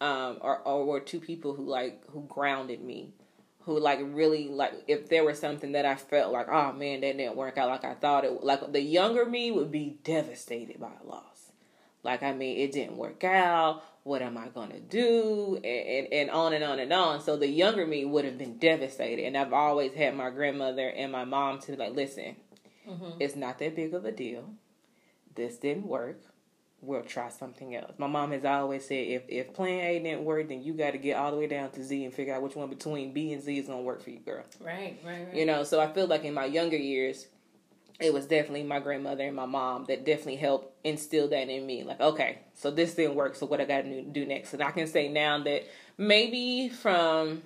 um, 0.00 0.38
are, 0.40 0.62
are 0.64 0.84
were 0.84 1.00
two 1.00 1.18
people 1.20 1.54
who 1.54 1.64
like 1.64 2.00
who 2.10 2.24
grounded 2.28 2.80
me, 2.82 3.10
who 3.62 3.78
like 3.80 3.98
really 4.02 4.48
like 4.48 4.72
if 4.86 5.08
there 5.08 5.24
was 5.24 5.38
something 5.40 5.72
that 5.72 5.84
I 5.86 5.96
felt 5.96 6.32
like 6.32 6.48
oh 6.48 6.72
man 6.72 7.00
that 7.00 7.16
didn't 7.16 7.36
work 7.36 7.58
out 7.58 7.68
like 7.68 7.84
I 7.84 7.94
thought 7.94 8.24
it 8.24 8.44
like 8.44 8.70
the 8.72 8.80
younger 8.80 9.24
me 9.26 9.50
would 9.50 9.72
be 9.72 9.98
devastated 10.04 10.78
by 10.78 10.90
a 11.02 11.06
loss. 11.06 11.37
Like 12.02 12.22
I 12.22 12.32
mean 12.32 12.58
it 12.58 12.72
didn't 12.72 12.96
work 12.96 13.24
out. 13.24 13.82
What 14.04 14.22
am 14.22 14.38
I 14.38 14.48
gonna 14.48 14.80
do? 14.80 15.56
And, 15.56 15.64
and 15.66 16.12
and 16.12 16.30
on 16.30 16.52
and 16.52 16.64
on 16.64 16.78
and 16.78 16.92
on. 16.92 17.20
So 17.20 17.36
the 17.36 17.48
younger 17.48 17.86
me 17.86 18.04
would 18.04 18.24
have 18.24 18.38
been 18.38 18.58
devastated. 18.58 19.24
And 19.24 19.36
I've 19.36 19.52
always 19.52 19.92
had 19.94 20.16
my 20.16 20.30
grandmother 20.30 20.88
and 20.88 21.12
my 21.12 21.24
mom 21.24 21.58
to 21.60 21.72
be 21.72 21.76
like 21.76 21.94
listen. 21.94 22.36
Mm-hmm. 22.88 23.20
It's 23.20 23.36
not 23.36 23.58
that 23.58 23.76
big 23.76 23.92
of 23.94 24.04
a 24.04 24.12
deal. 24.12 24.50
This 25.34 25.58
didn't 25.58 25.86
work 25.86 26.20
we'll 26.80 27.02
try 27.02 27.28
something 27.28 27.74
else. 27.74 27.92
My 27.98 28.06
mom 28.06 28.32
has 28.32 28.44
always 28.44 28.86
said 28.86 29.06
if 29.06 29.22
if 29.28 29.52
plan 29.52 29.84
A 29.84 29.98
didn't 29.98 30.24
work, 30.24 30.48
then 30.48 30.62
you 30.62 30.74
got 30.74 30.92
to 30.92 30.98
get 30.98 31.16
all 31.16 31.30
the 31.30 31.36
way 31.36 31.46
down 31.46 31.70
to 31.72 31.82
Z 31.82 32.04
and 32.04 32.14
figure 32.14 32.34
out 32.34 32.42
which 32.42 32.54
one 32.54 32.68
between 32.68 33.12
B 33.12 33.32
and 33.32 33.42
Z 33.42 33.58
is 33.58 33.66
gonna 33.66 33.82
work 33.82 34.02
for 34.02 34.10
you, 34.10 34.20
girl. 34.20 34.44
Right, 34.60 34.98
right, 35.04 35.26
right. 35.26 35.34
You 35.34 35.46
know, 35.46 35.64
so 35.64 35.80
I 35.80 35.88
feel 35.92 36.06
like 36.06 36.24
in 36.24 36.34
my 36.34 36.44
younger 36.46 36.76
years, 36.76 37.26
it 38.00 38.12
was 38.12 38.26
definitely 38.26 38.62
my 38.62 38.78
grandmother 38.78 39.24
and 39.24 39.34
my 39.34 39.46
mom 39.46 39.84
that 39.86 40.04
definitely 40.04 40.36
helped 40.36 40.72
instill 40.84 41.28
that 41.28 41.48
in 41.48 41.66
me. 41.66 41.82
Like, 41.82 42.00
okay, 42.00 42.38
so 42.54 42.70
this 42.70 42.94
didn't 42.94 43.16
work, 43.16 43.34
so 43.34 43.46
what 43.46 43.60
I 43.60 43.64
got 43.64 43.82
to 43.82 44.02
do 44.02 44.24
next? 44.24 44.52
And 44.52 44.62
I 44.62 44.70
can 44.70 44.86
say 44.86 45.08
now 45.08 45.42
that 45.42 45.64
maybe 45.96 46.68
from 46.68 47.42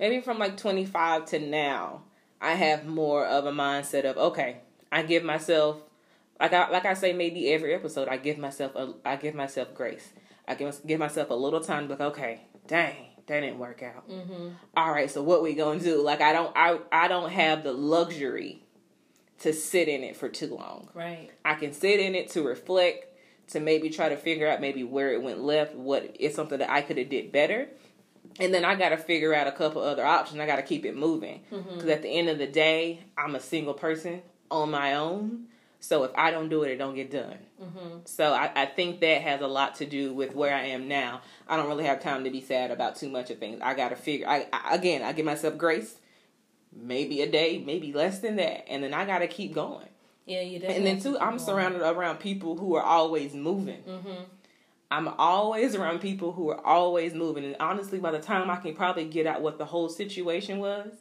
maybe 0.00 0.20
from 0.20 0.38
like 0.38 0.56
25 0.56 1.26
to 1.26 1.38
now, 1.38 2.02
I 2.40 2.54
have 2.54 2.86
more 2.86 3.24
of 3.24 3.46
a 3.46 3.52
mindset 3.52 4.04
of 4.04 4.16
okay, 4.16 4.58
I 4.90 5.02
give 5.02 5.22
myself 5.22 5.78
like 6.40 6.52
I 6.52 6.68
like 6.70 6.84
I 6.86 6.94
say 6.94 7.12
maybe 7.12 7.52
every 7.52 7.72
episode 7.72 8.08
I 8.08 8.16
give 8.16 8.38
myself 8.38 8.74
a 8.74 8.94
I 9.04 9.14
give 9.14 9.34
myself 9.34 9.74
grace. 9.74 10.10
I 10.48 10.56
give 10.56 10.76
give 10.84 10.98
myself 10.98 11.30
a 11.30 11.34
little 11.34 11.60
time 11.60 11.88
like 11.88 12.00
okay, 12.00 12.40
dang, 12.66 12.96
that 13.28 13.40
didn't 13.40 13.60
work 13.60 13.84
out. 13.84 14.08
Mm-hmm. 14.08 14.48
All 14.76 14.90
right, 14.90 15.08
so 15.08 15.22
what 15.22 15.40
we 15.44 15.54
gonna 15.54 15.78
do? 15.78 16.02
Like 16.02 16.20
I 16.20 16.32
don't 16.32 16.52
I 16.56 16.80
I 16.90 17.06
don't 17.06 17.30
have 17.30 17.62
the 17.62 17.72
luxury 17.72 18.63
to 19.44 19.52
sit 19.52 19.88
in 19.88 20.02
it 20.02 20.16
for 20.16 20.30
too 20.30 20.56
long. 20.56 20.88
Right. 20.94 21.30
I 21.44 21.54
can 21.54 21.74
sit 21.74 22.00
in 22.00 22.14
it 22.14 22.30
to 22.30 22.42
reflect, 22.42 23.06
to 23.48 23.60
maybe 23.60 23.90
try 23.90 24.08
to 24.08 24.16
figure 24.16 24.48
out 24.48 24.58
maybe 24.58 24.82
where 24.82 25.12
it 25.12 25.22
went 25.22 25.40
left, 25.40 25.74
what 25.74 26.16
is 26.18 26.34
something 26.34 26.58
that 26.58 26.70
I 26.70 26.80
could 26.80 26.96
have 26.96 27.10
did 27.10 27.30
better. 27.30 27.68
And 28.40 28.54
then 28.54 28.64
I 28.64 28.74
got 28.74 28.88
to 28.88 28.96
figure 28.96 29.34
out 29.34 29.46
a 29.46 29.52
couple 29.52 29.82
other 29.82 30.04
options. 30.04 30.40
I 30.40 30.46
got 30.46 30.56
to 30.56 30.62
keep 30.62 30.86
it 30.86 30.96
moving 30.96 31.42
because 31.50 31.66
mm-hmm. 31.66 31.90
at 31.90 32.00
the 32.00 32.08
end 32.08 32.30
of 32.30 32.38
the 32.38 32.46
day, 32.46 33.04
I'm 33.18 33.34
a 33.34 33.40
single 33.40 33.74
person 33.74 34.22
on 34.50 34.70
my 34.70 34.94
own. 34.94 35.48
So 35.78 36.04
if 36.04 36.12
I 36.16 36.30
don't 36.30 36.48
do 36.48 36.62
it, 36.62 36.70
it 36.70 36.78
don't 36.78 36.94
get 36.94 37.10
done. 37.10 37.36
Mm-hmm. 37.62 37.98
So 38.06 38.32
I, 38.32 38.50
I 38.56 38.64
think 38.64 39.00
that 39.00 39.20
has 39.20 39.42
a 39.42 39.46
lot 39.46 39.74
to 39.76 39.86
do 39.86 40.14
with 40.14 40.34
where 40.34 40.54
I 40.54 40.62
am 40.68 40.88
now. 40.88 41.20
I 41.46 41.58
don't 41.58 41.68
really 41.68 41.84
have 41.84 42.02
time 42.02 42.24
to 42.24 42.30
be 42.30 42.40
sad 42.40 42.70
about 42.70 42.96
too 42.96 43.10
much 43.10 43.28
of 43.30 43.38
things. 43.38 43.60
I 43.62 43.74
got 43.74 43.90
to 43.90 43.96
figure. 43.96 44.26
I, 44.26 44.46
I 44.50 44.74
again, 44.74 45.02
I 45.02 45.12
give 45.12 45.26
myself 45.26 45.58
grace, 45.58 45.96
maybe 46.76 47.22
a 47.22 47.30
day, 47.30 47.62
maybe 47.64 47.92
less 47.92 48.20
than 48.20 48.36
that, 48.36 48.68
and 48.68 48.82
then 48.82 48.94
I 48.94 49.04
got 49.04 49.18
to 49.18 49.28
keep 49.28 49.54
going. 49.54 49.88
Yeah, 50.26 50.40
you 50.40 50.58
definitely 50.58 50.76
And 50.76 50.86
then 50.86 51.12
too, 51.12 51.18
I'm 51.18 51.38
surrounded 51.38 51.82
around 51.82 52.18
people 52.18 52.56
who 52.56 52.76
are 52.76 52.82
always 52.82 53.34
moving. 53.34 53.82
Mm-hmm. 53.82 54.24
I'm 54.90 55.08
always 55.18 55.74
around 55.74 56.00
people 56.00 56.32
who 56.32 56.50
are 56.50 56.64
always 56.64 57.14
moving, 57.14 57.44
and 57.44 57.56
honestly, 57.58 57.98
by 57.98 58.10
the 58.10 58.20
time 58.20 58.50
I 58.50 58.56
can 58.56 58.74
probably 58.74 59.04
get 59.04 59.26
out 59.26 59.42
what 59.42 59.58
the 59.58 59.64
whole 59.64 59.88
situation 59.88 60.58
was, 60.58 60.92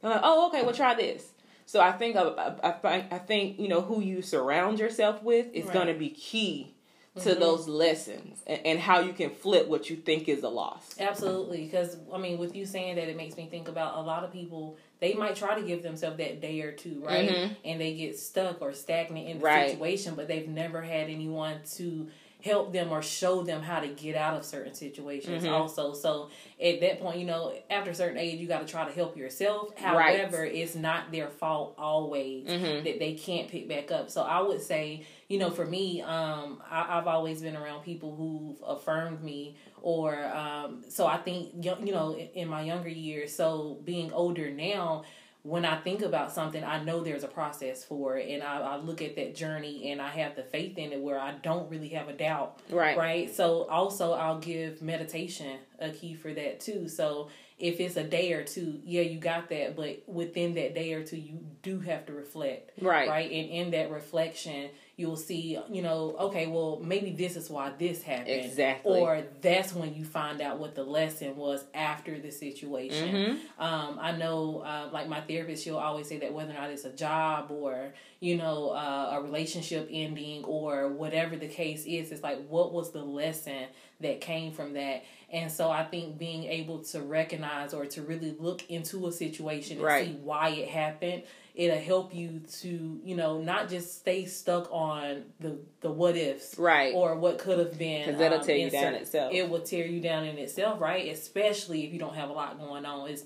they're 0.00 0.10
like, 0.10 0.20
"Oh, 0.22 0.48
okay, 0.48 0.62
well, 0.62 0.74
try 0.74 0.94
this." 0.94 1.32
So 1.66 1.80
I 1.80 1.92
think 1.92 2.16
I, 2.16 2.54
I, 2.62 3.06
I 3.10 3.18
think 3.18 3.58
you 3.58 3.68
know 3.68 3.80
who 3.80 4.00
you 4.00 4.22
surround 4.22 4.78
yourself 4.78 5.22
with 5.22 5.46
is 5.52 5.64
right. 5.64 5.74
going 5.74 5.86
to 5.88 5.94
be 5.94 6.10
key 6.10 6.74
to 7.16 7.30
mm-hmm. 7.30 7.40
those 7.40 7.68
lessons 7.68 8.42
and, 8.46 8.66
and, 8.66 8.80
how 8.80 8.98
you 8.98 9.12
can 9.12 9.30
flip 9.30 9.68
what 9.68 9.88
you 9.88 9.94
think 9.94 10.28
is 10.28 10.42
a 10.42 10.48
loss. 10.48 10.96
Absolutely, 10.98 11.64
because 11.64 11.96
I 12.12 12.18
mean, 12.18 12.38
with 12.38 12.56
you 12.56 12.66
saying 12.66 12.96
that, 12.96 13.08
it 13.08 13.16
makes 13.16 13.36
me 13.36 13.46
think 13.46 13.68
about 13.68 13.96
a 13.96 14.00
lot 14.00 14.24
of 14.24 14.32
people. 14.32 14.76
They 15.00 15.14
might 15.14 15.36
try 15.36 15.58
to 15.58 15.66
give 15.66 15.82
themselves 15.82 16.18
that 16.18 16.40
day 16.40 16.60
or 16.62 16.72
two, 16.72 17.02
right, 17.04 17.28
mm-hmm. 17.28 17.54
and 17.64 17.80
they 17.80 17.94
get 17.94 18.18
stuck 18.18 18.62
or 18.62 18.72
stagnant 18.72 19.28
in 19.28 19.38
the 19.38 19.44
right. 19.44 19.70
situation, 19.70 20.14
but 20.14 20.28
they've 20.28 20.48
never 20.48 20.80
had 20.80 21.10
anyone 21.10 21.58
to 21.76 22.08
help 22.44 22.74
them 22.74 22.92
or 22.92 23.00
show 23.00 23.42
them 23.42 23.62
how 23.62 23.80
to 23.80 23.88
get 23.88 24.14
out 24.14 24.36
of 24.36 24.44
certain 24.44 24.74
situations 24.74 25.44
mm-hmm. 25.44 25.52
also 25.54 25.94
so 25.94 26.28
at 26.62 26.78
that 26.78 27.00
point 27.00 27.18
you 27.18 27.24
know 27.24 27.54
after 27.70 27.90
a 27.90 27.94
certain 27.94 28.18
age 28.18 28.38
you 28.38 28.46
got 28.46 28.60
to 28.60 28.70
try 28.70 28.84
to 28.84 28.92
help 28.92 29.16
yourself 29.16 29.74
however 29.78 30.42
right. 30.42 30.54
it's 30.54 30.74
not 30.74 31.10
their 31.10 31.30
fault 31.30 31.74
always 31.78 32.46
mm-hmm. 32.46 32.84
that 32.84 32.98
they 32.98 33.14
can't 33.14 33.48
pick 33.48 33.66
back 33.66 33.90
up 33.90 34.10
so 34.10 34.20
i 34.20 34.42
would 34.42 34.60
say 34.60 35.06
you 35.28 35.38
know 35.38 35.50
for 35.50 35.64
me 35.64 36.02
um 36.02 36.62
I, 36.70 36.96
have 36.96 37.06
always 37.06 37.40
been 37.40 37.56
around 37.56 37.82
people 37.82 38.14
who've 38.14 38.62
affirmed 38.68 39.22
me 39.22 39.56
or 39.80 40.22
um 40.26 40.84
so 40.90 41.06
i 41.06 41.16
think 41.16 41.64
you 41.64 41.92
know 41.92 42.14
in 42.14 42.48
my 42.48 42.60
younger 42.60 42.90
years 42.90 43.34
so 43.34 43.78
being 43.84 44.12
older 44.12 44.50
now 44.50 45.04
when 45.44 45.66
I 45.66 45.76
think 45.76 46.00
about 46.00 46.32
something, 46.32 46.64
I 46.64 46.82
know 46.82 47.04
there's 47.04 47.22
a 47.22 47.28
process 47.28 47.84
for 47.84 48.16
it, 48.16 48.30
and 48.30 48.42
I, 48.42 48.60
I, 48.60 48.76
look 48.76 49.02
at 49.02 49.14
that 49.16 49.34
journey, 49.34 49.92
and 49.92 50.00
I 50.00 50.08
have 50.08 50.36
the 50.36 50.42
faith 50.42 50.78
in 50.78 50.90
it 50.90 51.00
where 51.00 51.20
I 51.20 51.32
don't 51.42 51.70
really 51.70 51.90
have 51.90 52.08
a 52.08 52.14
doubt. 52.14 52.60
Right. 52.70 52.96
Right. 52.96 53.34
So 53.34 53.64
also, 53.64 54.14
I'll 54.14 54.38
give 54.38 54.80
meditation 54.80 55.58
a 55.78 55.90
key 55.90 56.14
for 56.14 56.32
that 56.32 56.60
too. 56.60 56.88
So 56.88 57.28
if 57.58 57.78
it's 57.78 57.96
a 57.96 58.04
day 58.04 58.32
or 58.32 58.42
two, 58.42 58.80
yeah, 58.84 59.02
you 59.02 59.18
got 59.18 59.50
that, 59.50 59.76
but 59.76 60.02
within 60.06 60.54
that 60.54 60.74
day 60.74 60.94
or 60.94 61.04
two, 61.04 61.18
you 61.18 61.38
do 61.62 61.78
have 61.80 62.06
to 62.06 62.14
reflect. 62.14 62.70
Right. 62.80 63.06
Right. 63.06 63.30
And 63.30 63.50
in 63.50 63.70
that 63.72 63.90
reflection, 63.90 64.70
you'll 64.96 65.16
see, 65.16 65.58
you 65.70 65.82
know, 65.82 66.14
okay, 66.20 66.46
well, 66.46 66.80
maybe 66.82 67.10
this 67.10 67.36
is 67.36 67.50
why 67.50 67.72
this 67.78 68.02
happened. 68.02 68.28
Exactly. 68.28 69.00
Or 69.00 69.24
that's 69.40 69.74
when 69.74 69.92
you 69.94 70.04
find 70.04 70.40
out 70.40 70.58
what 70.58 70.76
the 70.76 70.84
lesson 70.84 71.36
was 71.36 71.64
after 71.74 72.18
the 72.20 72.30
situation. 72.30 73.14
Mm-hmm. 73.14 73.62
Um, 73.62 73.98
I 74.00 74.12
know, 74.12 74.60
uh, 74.60 74.90
like 74.92 75.08
my 75.08 75.20
therapist, 75.20 75.64
she'll 75.64 75.78
always 75.78 76.08
say 76.08 76.18
that 76.18 76.32
whether 76.32 76.52
or 76.52 76.54
not 76.54 76.70
it's 76.70 76.84
a 76.84 76.92
job 76.92 77.50
or, 77.50 77.92
you 78.20 78.36
know, 78.36 78.70
uh, 78.70 79.16
a 79.18 79.22
relationship 79.22 79.88
ending 79.90 80.44
or 80.44 80.88
whatever 80.88 81.34
the 81.34 81.48
case 81.48 81.84
is, 81.86 82.12
it's 82.12 82.22
like, 82.22 82.46
what 82.46 82.72
was 82.72 82.92
the 82.92 83.02
lesson 83.02 83.66
that 84.00 84.20
came 84.20 84.52
from 84.52 84.74
that? 84.74 85.04
And 85.32 85.50
so 85.50 85.70
I 85.70 85.82
think 85.82 86.18
being 86.18 86.44
able 86.44 86.84
to 86.84 87.00
recognize 87.00 87.74
or 87.74 87.86
to 87.86 88.02
really 88.02 88.36
look 88.38 88.70
into 88.70 89.08
a 89.08 89.12
situation 89.12 89.78
and 89.78 89.86
right. 89.86 90.06
see 90.06 90.12
why 90.12 90.50
it 90.50 90.68
happened 90.68 91.24
it'll 91.54 91.78
help 91.78 92.14
you 92.14 92.40
to 92.60 93.00
you 93.04 93.14
know 93.14 93.40
not 93.40 93.68
just 93.68 93.98
stay 93.98 94.24
stuck 94.24 94.68
on 94.72 95.22
the 95.40 95.56
the 95.80 95.90
what 95.90 96.16
ifs 96.16 96.58
right. 96.58 96.92
or 96.94 97.16
what 97.16 97.38
could 97.38 97.58
have 97.58 97.78
been 97.78 98.04
because 98.04 98.18
that'll 98.18 98.40
um, 98.40 98.44
tear 98.44 98.56
you 98.56 98.70
down 98.70 98.94
itself. 98.94 99.32
It 99.32 99.48
will 99.48 99.60
tear 99.60 99.86
you 99.86 100.00
down 100.00 100.24
in 100.24 100.36
itself 100.38 100.80
right? 100.80 101.08
Especially 101.08 101.84
if 101.84 101.92
you 101.92 101.98
don't 101.98 102.14
have 102.14 102.30
a 102.30 102.32
lot 102.32 102.58
going 102.58 102.84
on. 102.84 103.08
It's 103.08 103.24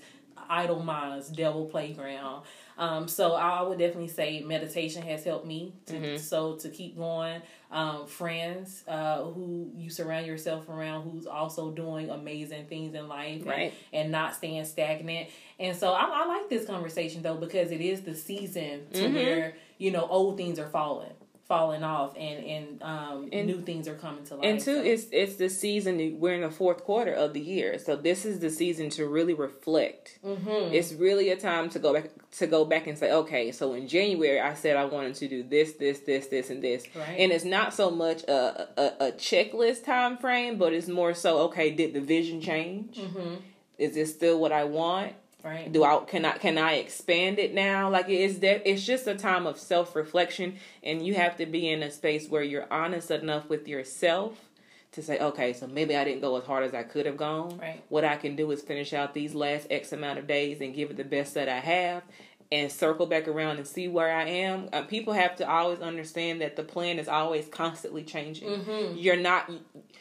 idle 0.49 0.81
minds 0.81 1.29
devil 1.29 1.65
playground 1.65 2.43
um, 2.79 3.09
so 3.09 3.33
I 3.33 3.61
would 3.61 3.77
definitely 3.77 4.07
say 4.07 4.41
meditation 4.41 5.03
has 5.03 5.25
helped 5.25 5.45
me 5.45 5.73
to 5.87 5.93
mm-hmm. 5.93 6.17
so 6.17 6.55
to 6.55 6.69
keep 6.69 6.97
going. 6.97 7.41
Um, 7.71 8.07
friends 8.07 8.83
uh, 8.87 9.21
who 9.21 9.69
you 9.75 9.91
surround 9.91 10.25
yourself 10.25 10.67
around 10.69 11.03
who's 11.03 11.27
also 11.27 11.69
doing 11.69 12.09
amazing 12.09 12.65
things 12.65 12.95
in 12.95 13.07
life 13.07 13.45
right. 13.45 13.73
and, 13.93 14.03
and 14.03 14.11
not 14.11 14.33
staying 14.33 14.65
stagnant. 14.65 15.29
And 15.59 15.77
so 15.77 15.91
I, 15.91 16.09
I, 16.11 16.25
like 16.25 16.49
this 16.49 16.65
conversation 16.65 17.21
though 17.21 17.35
because 17.35 17.69
it 17.69 17.81
is 17.81 18.01
the 18.01 18.15
season 18.15 18.87
to 18.93 19.01
mm-hmm. 19.01 19.13
where 19.13 19.55
you 19.77 19.91
know 19.91 20.07
old 20.07 20.37
things 20.37 20.57
are 20.57 20.69
falling 20.69 21.11
falling 21.49 21.83
off 21.83 22.15
and 22.15 22.45
and 22.45 22.83
um 22.83 23.27
and, 23.33 23.47
new 23.47 23.59
things 23.59 23.87
are 23.87 23.95
coming 23.95 24.23
to 24.23 24.35
life. 24.35 24.45
And 24.45 24.59
two, 24.59 24.75
so. 24.75 24.83
it's 24.83 25.07
it's 25.11 25.35
the 25.37 25.49
season 25.49 26.19
we're 26.19 26.35
in 26.35 26.41
the 26.41 26.51
fourth 26.51 26.83
quarter 26.83 27.11
of 27.11 27.33
the 27.33 27.39
year, 27.41 27.79
so 27.79 27.95
this 27.95 28.23
is 28.23 28.39
the 28.39 28.51
season 28.51 28.91
to 28.91 29.07
really 29.07 29.33
reflect. 29.33 30.19
Mm-hmm. 30.23 30.73
It's 30.73 30.93
really 30.93 31.31
a 31.31 31.35
time 31.35 31.69
to 31.71 31.79
go 31.79 31.93
back 31.93 32.11
to 32.37 32.45
go 32.45 32.65
back 32.65 32.85
and 32.85 32.95
say, 32.97 33.11
okay, 33.11 33.51
so 33.51 33.73
in 33.73 33.87
January 33.87 34.39
I 34.39 34.53
said 34.53 34.77
I 34.77 34.85
wanted 34.85 35.15
to 35.15 35.27
do 35.27 35.41
this, 35.41 35.73
this, 35.73 36.01
this, 36.01 36.27
this, 36.27 36.51
and 36.51 36.63
this, 36.63 36.85
right. 36.95 37.17
and 37.17 37.31
it's 37.31 37.45
not 37.45 37.73
so 37.73 37.89
much 37.89 38.21
a, 38.25 38.69
a, 38.77 39.07
a 39.07 39.11
checklist 39.13 39.83
time 39.83 40.17
frame, 40.17 40.59
but 40.59 40.71
it's 40.71 40.87
more 40.87 41.15
so 41.15 41.39
okay, 41.47 41.71
did 41.71 41.93
the 41.93 42.01
vision 42.01 42.41
change? 42.41 42.97
Mm-hmm. 42.97 43.35
Is 43.79 43.95
this 43.95 44.13
still 44.13 44.39
what 44.39 44.51
I 44.51 44.65
want? 44.65 45.13
Right. 45.43 45.71
Do 45.71 45.83
I 45.83 46.03
can 46.05 46.25
I 46.25 46.37
can 46.37 46.57
I 46.57 46.73
expand 46.73 47.39
it 47.39 47.53
now? 47.53 47.89
Like 47.89 48.09
it's 48.09 48.39
that 48.39 48.69
it's 48.69 48.85
just 48.85 49.07
a 49.07 49.15
time 49.15 49.47
of 49.47 49.57
self 49.57 49.95
reflection, 49.95 50.57
and 50.83 51.05
you 51.05 51.15
have 51.15 51.37
to 51.37 51.45
be 51.45 51.69
in 51.69 51.81
a 51.81 51.91
space 51.91 52.27
where 52.27 52.43
you're 52.43 52.71
honest 52.71 53.09
enough 53.09 53.47
with 53.47 53.67
yourself 53.67 54.49
to 54.91 55.01
say, 55.01 55.19
okay, 55.19 55.53
so 55.53 55.67
maybe 55.67 55.95
I 55.95 56.03
didn't 56.03 56.21
go 56.21 56.35
as 56.37 56.43
hard 56.43 56.63
as 56.63 56.73
I 56.73 56.83
could 56.83 57.05
have 57.05 57.15
gone. 57.15 57.57
Right. 57.59 57.83
What 57.89 58.03
I 58.03 58.17
can 58.17 58.35
do 58.35 58.49
is 58.51 58.61
finish 58.61 58.91
out 58.91 59.13
these 59.13 59.33
last 59.35 59.67
X 59.69 59.93
amount 59.93 60.19
of 60.19 60.27
days 60.27 60.61
and 60.61 60.73
give 60.73 60.89
it 60.89 60.97
the 60.97 61.03
best 61.03 61.35
that 61.35 61.47
I 61.47 61.59
have, 61.59 62.03
and 62.51 62.71
circle 62.71 63.05
back 63.05 63.27
around 63.27 63.57
and 63.57 63.67
see 63.67 63.87
where 63.87 64.13
I 64.13 64.25
am. 64.25 64.67
Uh, 64.73 64.81
people 64.81 65.13
have 65.13 65.35
to 65.37 65.49
always 65.49 65.79
understand 65.79 66.41
that 66.41 66.55
the 66.55 66.63
plan 66.63 66.99
is 66.99 67.07
always 67.07 67.47
constantly 67.47 68.03
changing. 68.03 68.49
Mm-hmm. 68.49 68.97
You're 68.97 69.15
not. 69.15 69.49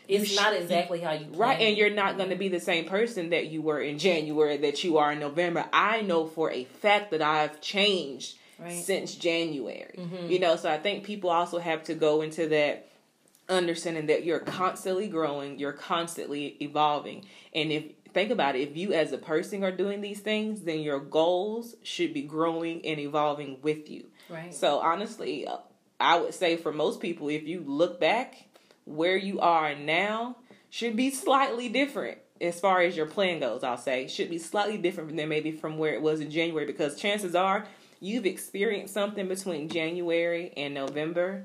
It's 0.09 0.35
not 0.35 0.55
exactly 0.55 1.01
how 1.01 1.13
you 1.13 1.27
right, 1.35 1.61
and 1.61 1.77
you're 1.77 1.91
not 1.91 2.17
going 2.17 2.31
to 2.31 2.37
be 2.37 2.49
the 2.49 2.61
same 2.61 2.87
person 2.87 3.31
that 3.31 3.49
you 3.49 3.63
were 3.63 3.81
in 3.81 3.99
January 3.99 4.57
that 4.59 4.83
you 4.83 4.99
are 4.99 5.13
in 5.13 5.21
November. 5.21 5.67
I 5.73 6.01
know 6.01 6.27
for 6.27 6.51
a 6.51 6.65
fact 6.65 7.11
that 7.11 7.23
I've 7.23 7.61
changed 7.61 8.39
right. 8.59 8.73
since 8.73 9.15
January. 9.15 9.95
Mm-hmm. 9.99 10.31
You 10.31 10.39
know, 10.41 10.57
so 10.57 10.71
I 10.71 10.79
think 10.79 11.05
people 11.05 11.31
also 11.31 11.59
have 11.59 11.85
to 11.85 11.95
go 11.95 12.23
into 12.23 12.49
that 12.49 12.89
understanding 13.49 14.07
that 14.07 14.25
you're 14.25 14.41
constantly 14.41 15.09
growing, 15.09 15.59
you're 15.59 15.73
constantly 15.73 16.57
evolving, 16.61 17.25
and 17.55 17.71
if 17.71 17.85
think 18.13 18.31
about 18.31 18.57
it. 18.57 18.69
If 18.69 18.77
you 18.77 18.93
as 18.93 19.13
a 19.13 19.19
person 19.19 19.63
are 19.65 19.73
doing 19.73 20.01
these 20.01 20.21
things, 20.21 20.63
then 20.63 20.81
your 20.81 21.01
goals 21.01 21.77
should 21.83 22.13
be 22.13 22.23
growing 22.23 22.85
and 22.85 22.99
evolving 22.99 23.59
with 23.63 23.91
you. 23.91 24.07
Right. 24.29 24.53
So 24.53 24.81
honestly, 24.81 25.47
I 26.01 26.19
would 26.19 26.35
say 26.35 26.57
for 26.57 26.73
most 26.73 27.01
people, 27.01 27.29
if 27.29 27.45
you 27.45 27.63
look 27.67 28.01
back, 28.01 28.49
where 28.89 29.17
you 29.17 29.41
are 29.41 29.75
now 29.75 30.37
should 30.71 30.97
be 30.97 31.11
slightly 31.11 31.69
different 31.69 32.19
as 32.41 32.61
far 32.61 32.81
as 32.83 32.97
your 32.97 33.07
plan 33.07 33.41
goes. 33.41 33.63
I'll 33.63 33.77
say 33.77 34.09
should 34.09 34.31
be 34.31 34.39
slightly 34.39 34.79
different 34.79 35.17
than 35.17 35.29
maybe 35.29 35.53
from 35.53 35.79
where 35.79 35.95
it 35.95 36.03
was 36.03 36.21
in 36.21 36.31
January 36.31 36.67
because 36.67 36.97
chances 36.97 37.35
are 37.35 37.67
you've 38.01 38.27
experienced 38.27 38.95
something 38.95 39.29
between 39.29 39.69
January 39.69 40.53
and 40.57 40.75
November 40.75 41.45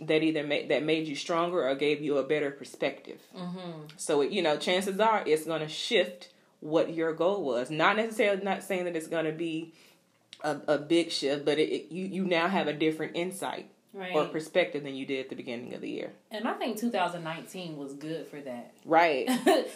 that 0.00 0.22
either 0.22 0.42
made 0.42 0.70
that 0.70 0.82
made 0.82 1.06
you 1.06 1.14
stronger 1.14 1.68
or 1.68 1.74
gave 1.74 2.00
you 2.00 2.18
a 2.18 2.22
better 2.22 2.50
perspective. 2.50 3.20
Mm-hmm. 3.36 3.86
So 3.96 4.22
you 4.22 4.42
know, 4.42 4.56
chances 4.56 5.00
are 5.00 5.22
it's 5.26 5.44
going 5.44 5.60
to 5.60 5.68
shift 5.68 6.30
what 6.60 6.94
your 6.94 7.12
goal 7.12 7.44
was. 7.44 7.70
Not 7.70 7.96
necessarily 7.96 8.42
not 8.42 8.62
saying 8.62 8.84
that 8.84 8.96
it's 8.96 9.08
going 9.08 9.26
to 9.26 9.32
be 9.32 9.72
a, 10.42 10.58
a 10.68 10.78
big 10.78 11.10
shift, 11.10 11.44
but 11.44 11.58
it, 11.58 11.68
it, 11.70 11.92
you 11.92 12.06
you 12.06 12.24
now 12.24 12.48
have 12.48 12.66
a 12.66 12.72
different 12.72 13.16
insight 13.16 13.69
Right. 13.92 14.14
or 14.14 14.26
perspective 14.26 14.84
than 14.84 14.94
you 14.94 15.04
did 15.04 15.18
at 15.24 15.28
the 15.30 15.34
beginning 15.34 15.74
of 15.74 15.80
the 15.80 15.90
year. 15.90 16.12
and 16.30 16.46
I 16.46 16.52
think 16.54 16.78
2019 16.78 17.76
was 17.76 17.94
good 17.94 18.28
for 18.28 18.40
that. 18.40 18.72
Right. 18.84 19.28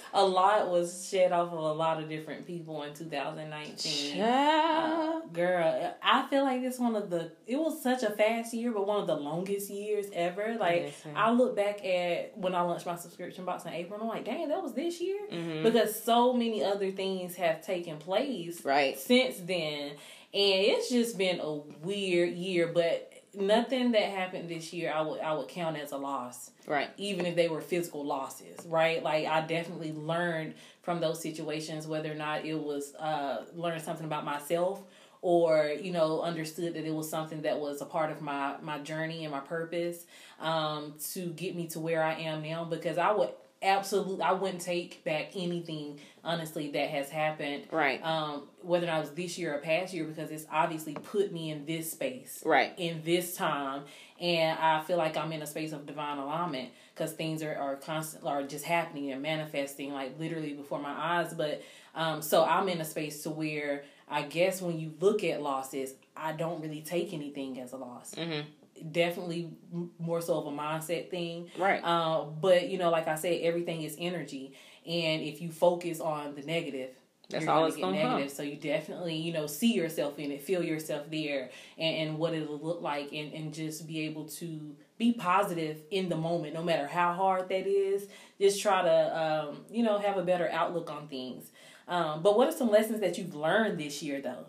a 0.14 0.24
lot 0.24 0.70
was 0.70 1.08
shed 1.10 1.32
off 1.32 1.52
of 1.52 1.58
a 1.58 1.72
lot 1.72 2.00
of 2.00 2.08
different 2.08 2.46
people 2.46 2.84
in 2.84 2.94
2019. 2.94 4.20
Uh, 4.20 5.20
girl, 5.32 5.94
I 6.02 6.26
feel 6.28 6.44
like 6.44 6.62
it's 6.62 6.78
one 6.78 6.94
of 6.96 7.10
the. 7.10 7.32
It 7.46 7.56
was 7.56 7.82
such 7.82 8.02
a 8.04 8.10
fast 8.10 8.54
year, 8.54 8.70
but 8.72 8.86
one 8.86 9.00
of 9.00 9.06
the 9.06 9.16
longest 9.16 9.70
years 9.70 10.06
ever. 10.12 10.56
Like 10.60 10.82
Listen. 10.84 11.12
I 11.16 11.30
look 11.32 11.56
back 11.56 11.84
at 11.84 12.36
when 12.38 12.54
I 12.54 12.62
launched 12.62 12.86
my 12.86 12.96
subscription 12.96 13.44
box 13.44 13.64
in 13.64 13.72
April, 13.72 14.00
and 14.00 14.08
I'm 14.08 14.14
like, 14.16 14.24
dang, 14.24 14.48
that 14.48 14.62
was 14.62 14.74
this 14.74 15.00
year. 15.00 15.18
Mhm. 15.30 15.62
Because 15.64 16.00
so 16.00 16.32
many 16.32 16.62
other 16.62 16.90
things 16.92 17.34
have 17.36 17.62
taken 17.64 17.98
place 17.98 18.64
Right. 18.64 18.98
since 18.98 19.38
then, 19.38 19.90
and 19.90 19.96
it's 20.32 20.88
just 20.90 21.18
been 21.18 21.40
a 21.40 21.54
weird 21.82 22.30
year. 22.34 22.68
But 22.72 23.10
nothing 23.36 23.92
that 23.92 24.02
happened 24.10 24.48
this 24.48 24.72
year, 24.72 24.92
I 24.94 25.00
would 25.02 25.20
I 25.20 25.32
would 25.34 25.48
count 25.48 25.76
as 25.76 25.92
a 25.92 25.96
loss 25.96 26.50
Right. 26.66 26.88
even 26.96 27.26
if 27.26 27.36
they 27.36 27.48
were 27.48 27.60
physical 27.60 28.04
losses, 28.04 28.64
right? 28.66 29.02
Like 29.02 29.26
I 29.26 29.40
definitely 29.46 29.92
learned 29.92 30.54
from 30.82 31.00
those 31.00 31.20
situations 31.20 31.86
whether 31.86 32.10
or 32.10 32.14
not 32.16 32.44
it 32.44 32.54
was 32.58 32.94
uh 32.94 33.44
learning 33.54 33.82
something 33.82 34.06
about 34.06 34.24
myself 34.24 34.82
or 35.22 35.72
you 35.80 35.92
know 35.92 36.20
understood 36.20 36.74
that 36.74 36.84
it 36.84 36.94
was 36.94 37.08
something 37.08 37.42
that 37.42 37.58
was 37.58 37.80
a 37.80 37.86
part 37.86 38.10
of 38.10 38.20
my 38.20 38.56
my 38.62 38.78
journey 38.80 39.24
and 39.24 39.32
my 39.32 39.40
purpose 39.40 40.04
um 40.40 40.94
to 41.12 41.26
get 41.30 41.54
me 41.56 41.66
to 41.68 41.80
where 41.80 42.02
I 42.02 42.14
am 42.20 42.42
now 42.42 42.64
because 42.64 42.98
I 42.98 43.10
would 43.12 43.30
absolutely 43.64 44.22
I 44.22 44.32
wouldn't 44.32 44.60
take 44.60 45.02
back 45.04 45.30
anything 45.34 45.98
honestly 46.22 46.70
that 46.72 46.88
has 46.90 47.10
happened 47.10 47.64
Right. 47.72 48.02
um 48.04 48.44
whether 48.62 48.86
it 48.86 48.98
was 48.98 49.10
this 49.12 49.36
year 49.38 49.54
or 49.54 49.58
past 49.58 49.92
year 49.92 50.04
because 50.04 50.30
it's 50.30 50.46
obviously 50.52 50.94
put 50.94 51.32
me 51.32 51.50
in 51.50 51.66
this 51.66 51.90
space 51.90 52.42
Right. 52.46 52.72
in 52.78 53.02
this 53.04 53.34
time 53.36 53.82
and 54.20 54.58
i 54.58 54.80
feel 54.84 54.96
like 54.96 55.16
i'm 55.16 55.32
in 55.32 55.42
a 55.42 55.46
space 55.46 55.72
of 55.72 55.84
divine 55.86 56.18
alignment 56.18 56.70
because 56.94 57.12
things 57.12 57.42
are, 57.42 57.54
are 57.56 57.76
constant 57.76 58.24
are 58.24 58.42
just 58.42 58.64
happening 58.64 59.10
and 59.12 59.20
manifesting 59.20 59.92
like 59.92 60.18
literally 60.18 60.52
before 60.54 60.78
my 60.80 60.92
eyes 60.96 61.34
but 61.34 61.62
um 61.94 62.22
so 62.22 62.44
i'm 62.44 62.68
in 62.68 62.80
a 62.80 62.84
space 62.84 63.22
to 63.24 63.30
where 63.30 63.84
i 64.08 64.22
guess 64.22 64.62
when 64.62 64.78
you 64.78 64.94
look 65.00 65.22
at 65.24 65.42
losses 65.42 65.94
i 66.16 66.32
don't 66.32 66.62
really 66.62 66.80
take 66.80 67.12
anything 67.12 67.60
as 67.60 67.72
a 67.72 67.76
loss 67.76 68.14
Mhm. 68.14 68.44
Definitely 68.92 69.50
more 69.98 70.20
so 70.20 70.38
of 70.38 70.46
a 70.46 70.50
mindset 70.50 71.10
thing 71.10 71.48
Right. 71.58 71.80
uh, 71.82 72.24
but 72.24 72.68
you 72.68 72.78
know 72.78 72.90
like 72.90 73.08
i 73.08 73.14
said 73.14 73.40
everything 73.42 73.82
is 73.82 73.96
energy 73.98 74.54
and 74.86 75.22
if 75.22 75.40
you 75.40 75.50
focus 75.50 76.00
on 76.00 76.34
the 76.34 76.42
negative 76.42 76.90
That's 77.30 77.44
you're 77.44 77.52
all 77.52 77.64
it's 77.66 77.76
get 77.76 77.82
gonna 77.82 77.96
negative. 77.96 78.30
So 78.32 78.42
you 78.42 78.56
definitely, 78.56 79.16
you 79.16 79.32
know, 79.32 79.46
see 79.46 79.72
yourself 79.72 80.18
in 80.18 80.30
it, 80.30 80.42
feel 80.42 80.62
yourself 80.62 81.10
there, 81.10 81.50
and, 81.78 81.96
and 81.96 82.18
what 82.18 82.34
it'll 82.34 82.58
look 82.58 82.82
like, 82.82 83.12
and, 83.12 83.32
and 83.32 83.54
just 83.54 83.86
be 83.86 84.00
able 84.02 84.26
to 84.40 84.76
be 84.98 85.12
positive 85.14 85.78
in 85.90 86.10
the 86.10 86.16
moment, 86.16 86.52
no 86.52 86.62
matter 86.62 86.86
how 86.86 87.14
hard 87.14 87.48
that 87.48 87.66
is. 87.66 88.08
Just 88.38 88.60
try 88.60 88.82
to, 88.82 89.18
um, 89.48 89.64
you 89.70 89.82
know, 89.82 89.98
have 89.98 90.18
a 90.18 90.22
better 90.22 90.50
outlook 90.52 90.90
on 90.90 91.08
things. 91.08 91.50
Um, 91.88 92.22
but 92.22 92.36
what 92.36 92.46
are 92.48 92.52
some 92.52 92.70
lessons 92.70 93.00
that 93.00 93.16
you've 93.16 93.34
learned 93.34 93.78
this 93.80 94.02
year, 94.02 94.20
though? 94.20 94.44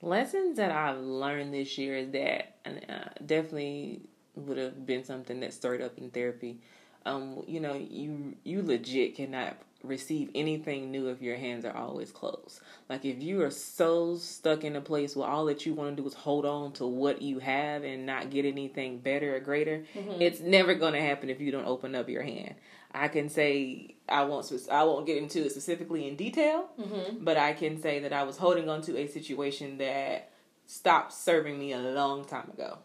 Lessons 0.00 0.56
that 0.58 0.70
I've 0.70 0.98
learned 0.98 1.52
this 1.52 1.76
year 1.76 1.96
is 1.96 2.10
that, 2.12 2.56
and 2.64 2.84
uh, 2.88 3.08
definitely 3.26 4.02
would 4.36 4.56
have 4.56 4.86
been 4.86 5.04
something 5.04 5.40
that 5.40 5.52
stirred 5.52 5.82
up 5.82 5.98
in 5.98 6.10
therapy. 6.10 6.60
Um, 7.04 7.42
you 7.46 7.60
know, 7.60 7.74
you 7.74 8.36
you 8.44 8.62
legit 8.62 9.16
cannot 9.16 9.56
receive 9.84 10.30
anything 10.34 10.90
new 10.90 11.08
if 11.08 11.22
your 11.22 11.36
hands 11.36 11.64
are 11.64 11.76
always 11.76 12.10
closed. 12.10 12.60
Like 12.88 13.04
if 13.04 13.22
you 13.22 13.42
are 13.42 13.50
so 13.50 14.16
stuck 14.16 14.64
in 14.64 14.74
a 14.76 14.80
place 14.80 15.14
where 15.14 15.28
all 15.28 15.44
that 15.46 15.64
you 15.66 15.74
want 15.74 15.96
to 15.96 16.02
do 16.02 16.06
is 16.08 16.14
hold 16.14 16.44
on 16.44 16.72
to 16.74 16.86
what 16.86 17.22
you 17.22 17.38
have 17.38 17.84
and 17.84 18.04
not 18.04 18.30
get 18.30 18.44
anything 18.44 18.98
better 18.98 19.36
or 19.36 19.40
greater, 19.40 19.84
it's 20.18 20.40
never 20.40 20.74
going 20.74 20.94
to 20.94 21.00
happen 21.00 21.30
if 21.30 21.40
you 21.40 21.50
don't 21.52 21.66
open 21.66 21.94
up 21.94 22.08
your 22.08 22.22
hand. 22.22 22.54
I 22.92 23.08
can 23.08 23.28
say 23.28 23.96
I 24.08 24.24
won't 24.24 24.50
I 24.70 24.82
won't 24.84 25.06
get 25.06 25.18
into 25.18 25.44
it 25.44 25.50
specifically 25.50 26.08
in 26.08 26.16
detail, 26.16 26.68
Mm-hmm. 26.80 27.22
but 27.24 27.36
I 27.36 27.52
can 27.52 27.80
say 27.80 28.00
that 28.00 28.12
I 28.12 28.22
was 28.24 28.38
holding 28.38 28.68
on 28.68 28.80
to 28.82 28.96
a 28.98 29.06
situation 29.06 29.78
that 29.78 30.30
stopped 30.66 31.12
serving 31.12 31.58
me 31.58 31.72
a 31.72 31.78
long 31.78 32.24
time 32.24 32.50
ago. 32.52 32.78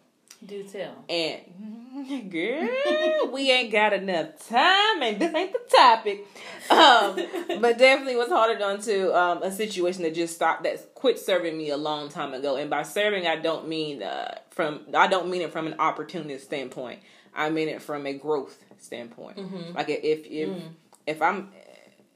Do 0.46 0.64
tell. 0.64 1.06
And 1.10 2.32
girl, 2.32 3.32
we 3.32 3.52
ain't 3.52 3.72
got 3.72 3.94
enough 3.94 4.48
time, 4.50 5.02
and 5.02 5.20
this 5.20 5.34
ain't 5.34 5.54
the 5.54 5.60
topic. 5.78 6.26
Um, 6.70 7.60
but 7.62 7.78
definitely 7.78 8.16
was 8.16 8.30
holding 8.30 8.62
on 8.62 8.80
to 8.82 9.18
um, 9.18 9.44
a 9.44 9.52
situation 9.52 10.04
that 10.04 10.14
just 10.16 10.36
stopped, 10.36 10.64
that 10.64 10.94
quit 10.96 11.20
serving 11.20 11.58
me 11.58 11.70
a 11.70 11.78
long 11.78 12.10
time 12.10 12.34
ago. 12.34 12.56
And 12.56 12.70
by 12.70 12.84
serving, 12.84 13.28
I 13.28 13.36
don't 13.38 13.68
mean 13.68 14.02
uh, 14.04 14.36
from 14.50 14.82
I 14.94 15.08
don't 15.08 15.30
mean 15.30 15.42
it 15.42 15.52
from 15.52 15.68
an 15.68 15.76
opportunist 15.80 16.46
standpoint. 16.46 17.00
I 17.36 17.50
mean 17.50 17.68
it 17.70 17.82
from 17.82 18.06
a 18.06 18.14
growth 18.14 18.58
standpoint. 18.80 19.38
Mm-hmm. 19.38 19.76
Like 19.76 19.90
if 19.90 20.26
if 20.26 20.50
Mm. 20.50 20.62
if 21.08 21.22
I'm 21.22 21.50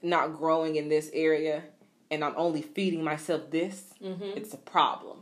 not 0.02 0.38
growing 0.38 0.76
in 0.76 0.90
this 0.90 1.10
area 1.14 1.64
and 2.12 2.24
I'm 2.24 2.34
only 2.38 2.62
feeding 2.62 3.04
myself 3.04 3.50
this, 3.52 3.94
Mm-hmm. 4.04 4.38
it's 4.38 4.54
a 4.54 4.58
problem. 4.58 5.18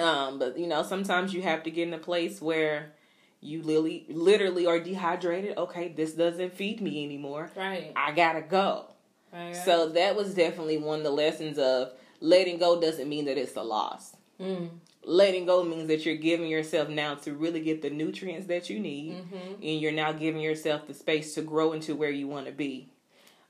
Um, 0.00 0.38
but 0.38 0.58
you 0.58 0.66
know, 0.66 0.82
sometimes 0.82 1.32
you 1.34 1.42
have 1.42 1.62
to 1.64 1.70
get 1.70 1.88
in 1.88 1.94
a 1.94 1.98
place 1.98 2.40
where 2.40 2.92
you 3.40 3.62
literally, 3.62 4.06
literally 4.08 4.66
are 4.66 4.78
dehydrated. 4.80 5.56
Okay, 5.56 5.88
this 5.88 6.12
doesn't 6.12 6.54
feed 6.54 6.80
me 6.80 7.04
anymore. 7.04 7.50
Right. 7.56 7.92
I 7.96 8.12
gotta 8.12 8.42
go. 8.42 8.86
Right. 9.32 9.54
So 9.54 9.88
that 9.90 10.16
was 10.16 10.34
definitely 10.34 10.78
one 10.78 10.98
of 10.98 11.04
the 11.04 11.10
lessons 11.10 11.58
of 11.58 11.92
letting 12.20 12.58
go 12.58 12.80
doesn't 12.80 13.08
mean 13.08 13.26
that 13.26 13.38
it's 13.38 13.56
a 13.56 13.62
loss. 13.62 14.16
Mm. 14.40 14.70
Letting 15.04 15.46
go 15.46 15.64
means 15.64 15.88
that 15.88 16.04
you're 16.04 16.16
giving 16.16 16.48
yourself 16.48 16.88
now 16.88 17.14
to 17.16 17.32
really 17.32 17.60
get 17.60 17.80
the 17.80 17.88
nutrients 17.90 18.46
that 18.48 18.68
you 18.68 18.78
need, 18.78 19.14
Mm-hmm. 19.14 19.54
and 19.62 19.80
you're 19.80 19.92
now 19.92 20.12
giving 20.12 20.42
yourself 20.42 20.86
the 20.86 20.94
space 20.94 21.34
to 21.34 21.42
grow 21.42 21.72
into 21.72 21.94
where 21.94 22.10
you 22.10 22.28
want 22.28 22.46
to 22.46 22.52
be. 22.52 22.88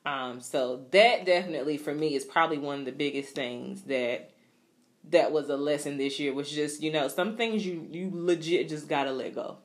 Um, 0.06 0.40
so 0.40 0.84
that 0.92 1.26
definitely 1.26 1.76
for 1.76 1.94
me 1.94 2.14
is 2.14 2.24
probably 2.24 2.58
one 2.58 2.78
of 2.80 2.84
the 2.84 2.92
biggest 2.92 3.34
things 3.34 3.82
that 3.82 4.30
that 5.08 5.32
was 5.32 5.48
a 5.48 5.56
lesson 5.56 5.96
this 5.96 6.20
year 6.20 6.32
was 6.34 6.50
just 6.50 6.82
you 6.82 6.92
know 6.92 7.08
some 7.08 7.36
things 7.36 7.64
you 7.64 7.86
you 7.90 8.10
legit 8.12 8.68
just 8.68 8.88
gotta 8.88 9.12
let 9.12 9.34
go. 9.34 9.58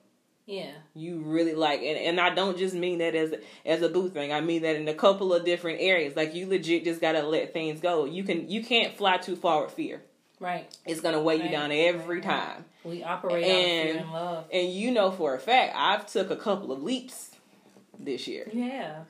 Yeah. 0.48 0.71
You 0.93 1.21
really 1.26 1.56
like, 1.56 1.80
and, 1.82 1.98
and 1.98 2.21
I 2.21 2.30
don't 2.30 2.56
just 2.56 2.76
mean 2.76 3.00
that 3.00 3.15
as 3.15 3.34
as 3.65 3.82
a 3.82 3.89
boo 3.89 4.10
thing. 4.10 4.32
I 4.32 4.41
mean 4.41 4.62
that 4.62 4.76
in 4.76 4.88
a 4.88 4.93
couple 4.93 5.34
of 5.34 5.43
different 5.43 5.82
areas. 5.82 6.15
Like 6.15 6.36
you 6.36 6.48
legit 6.48 6.84
just 6.84 7.02
gotta 7.02 7.24
let 7.24 7.52
things 7.52 7.80
go. 7.80 8.06
You 8.06 8.24
can 8.24 8.50
you 8.50 8.63
can't 8.63 8.95
fly 8.95 9.17
too 9.17 9.36
far 9.36 9.63
with 9.63 9.71
fear. 9.74 10.04
Right. 10.39 10.67
It's 10.86 11.02
gonna 11.02 11.21
weigh 11.21 11.38
you 11.41 11.50
down 11.50 11.71
every 11.71 12.17
Right. 12.17 12.24
time. 12.24 12.65
We 12.84 13.04
operate 13.04 13.43
out 13.43 13.50
of 13.50 13.56
fear 13.56 13.88
And- 13.89 14.00
and 14.02 14.12
love. 14.13 14.45
And 14.54 14.71
you 14.71 14.91
know 14.91 15.10
for 15.10 15.34
a 15.34 15.39
fact, 15.39 15.74
I've 15.76 16.06
took 16.06 16.30
a 16.30 16.36
couple 16.36 16.71
of 16.71 16.84
leaps 16.84 17.32
this 17.98 18.28
year, 18.28 18.48
Yeah. 18.54 19.06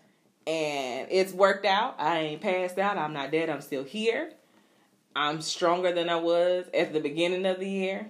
and 0.48 1.08
it's 1.12 1.34
worked 1.34 1.66
out. 1.66 1.96
I 1.98 2.20
ain't 2.20 2.42
passed 2.42 2.78
out. 2.80 2.98
I'm 2.98 3.12
not 3.12 3.32
dead. 3.32 3.50
I'm 3.50 3.62
still 3.62 3.84
here. 3.84 4.32
I'm 5.16 5.42
stronger 5.42 5.92
than 5.94 6.10
I 6.10 6.18
was 6.18 6.66
at 6.74 6.94
the 6.94 7.00
beginning 7.00 7.46
of 7.46 7.60
the 7.60 7.70
year. 7.70 8.08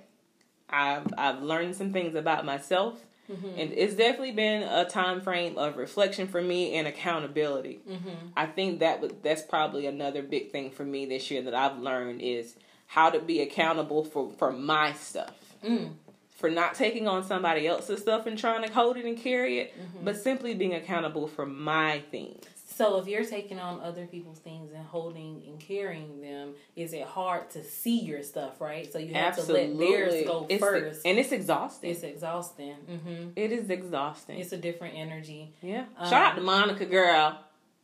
I've 0.69 1.07
I've 1.17 1.41
learned 1.41 1.75
some 1.75 1.93
things 1.93 2.15
about 2.15 2.45
myself. 2.45 2.99
Mm-hmm. 3.31 3.59
And 3.59 3.73
it's 3.73 3.95
definitely 3.95 4.33
been 4.33 4.61
a 4.63 4.85
time 4.85 5.19
frame 5.19 5.57
of 5.57 5.77
reflection 5.77 6.27
for 6.27 6.41
me 6.41 6.75
and 6.75 6.87
accountability. 6.87 7.79
Mm-hmm. 7.89 8.09
I 8.37 8.45
think 8.45 8.79
that 8.81 9.23
that's 9.23 9.41
probably 9.41 9.87
another 9.87 10.21
big 10.21 10.51
thing 10.51 10.69
for 10.69 10.83
me 10.85 11.07
this 11.07 11.31
year 11.31 11.41
that 11.41 11.55
I've 11.55 11.79
learned 11.79 12.21
is 12.21 12.55
how 12.87 13.09
to 13.09 13.19
be 13.19 13.41
accountable 13.41 14.03
for 14.03 14.31
for 14.37 14.51
my 14.51 14.93
stuff. 14.93 15.33
Mm. 15.63 15.93
For 16.31 16.49
not 16.51 16.75
taking 16.75 17.07
on 17.07 17.23
somebody 17.23 17.65
else's 17.65 18.01
stuff 18.01 18.25
and 18.27 18.37
trying 18.37 18.61
to 18.67 18.71
hold 18.71 18.97
it 18.97 19.05
and 19.05 19.17
carry 19.17 19.59
it, 19.59 19.73
Mm-hmm. 19.73 20.05
but 20.05 20.17
simply 20.17 20.53
being 20.53 20.73
accountable 20.75 21.27
for 21.27 21.45
my 21.45 22.03
things. 22.11 22.45
So 22.75 22.97
if 22.97 23.07
you're 23.07 23.23
taking 23.23 23.57
on 23.57 23.79
other 23.79 24.05
people's 24.05 24.39
things 24.39 24.73
and 24.73 24.85
holding 24.85 25.41
and 25.47 25.57
carrying 25.57 26.19
them, 26.19 26.55
is 26.75 26.91
it 26.91 27.03
hard 27.05 27.49
to 27.51 27.63
see 27.63 28.01
your 28.01 28.21
stuff, 28.21 28.59
right? 28.59 28.91
So 28.91 28.99
you 28.99 29.13
have 29.13 29.37
to 29.37 29.53
let 29.53 29.77
theirs 29.79 30.25
go 30.25 30.43
It's- 30.49 30.59
first. 30.59 31.05
and 31.05 31.17
it's 31.17 31.31
exhausting. 31.31 31.91
it's 31.91 32.03
exhausting. 32.03 32.73
hmm 32.73 33.29
it 33.37 33.53
is 33.53 33.69
exhausting. 33.69 34.39
It's 34.39 34.51
a 34.51 34.57
different 34.57 34.95
energy. 34.97 35.53
yeah. 35.61 35.85
Um, 35.97 36.09
Shout 36.09 36.21
out 36.31 36.35
to 36.35 36.41
Monica, 36.41 36.85
girl. 36.85 37.39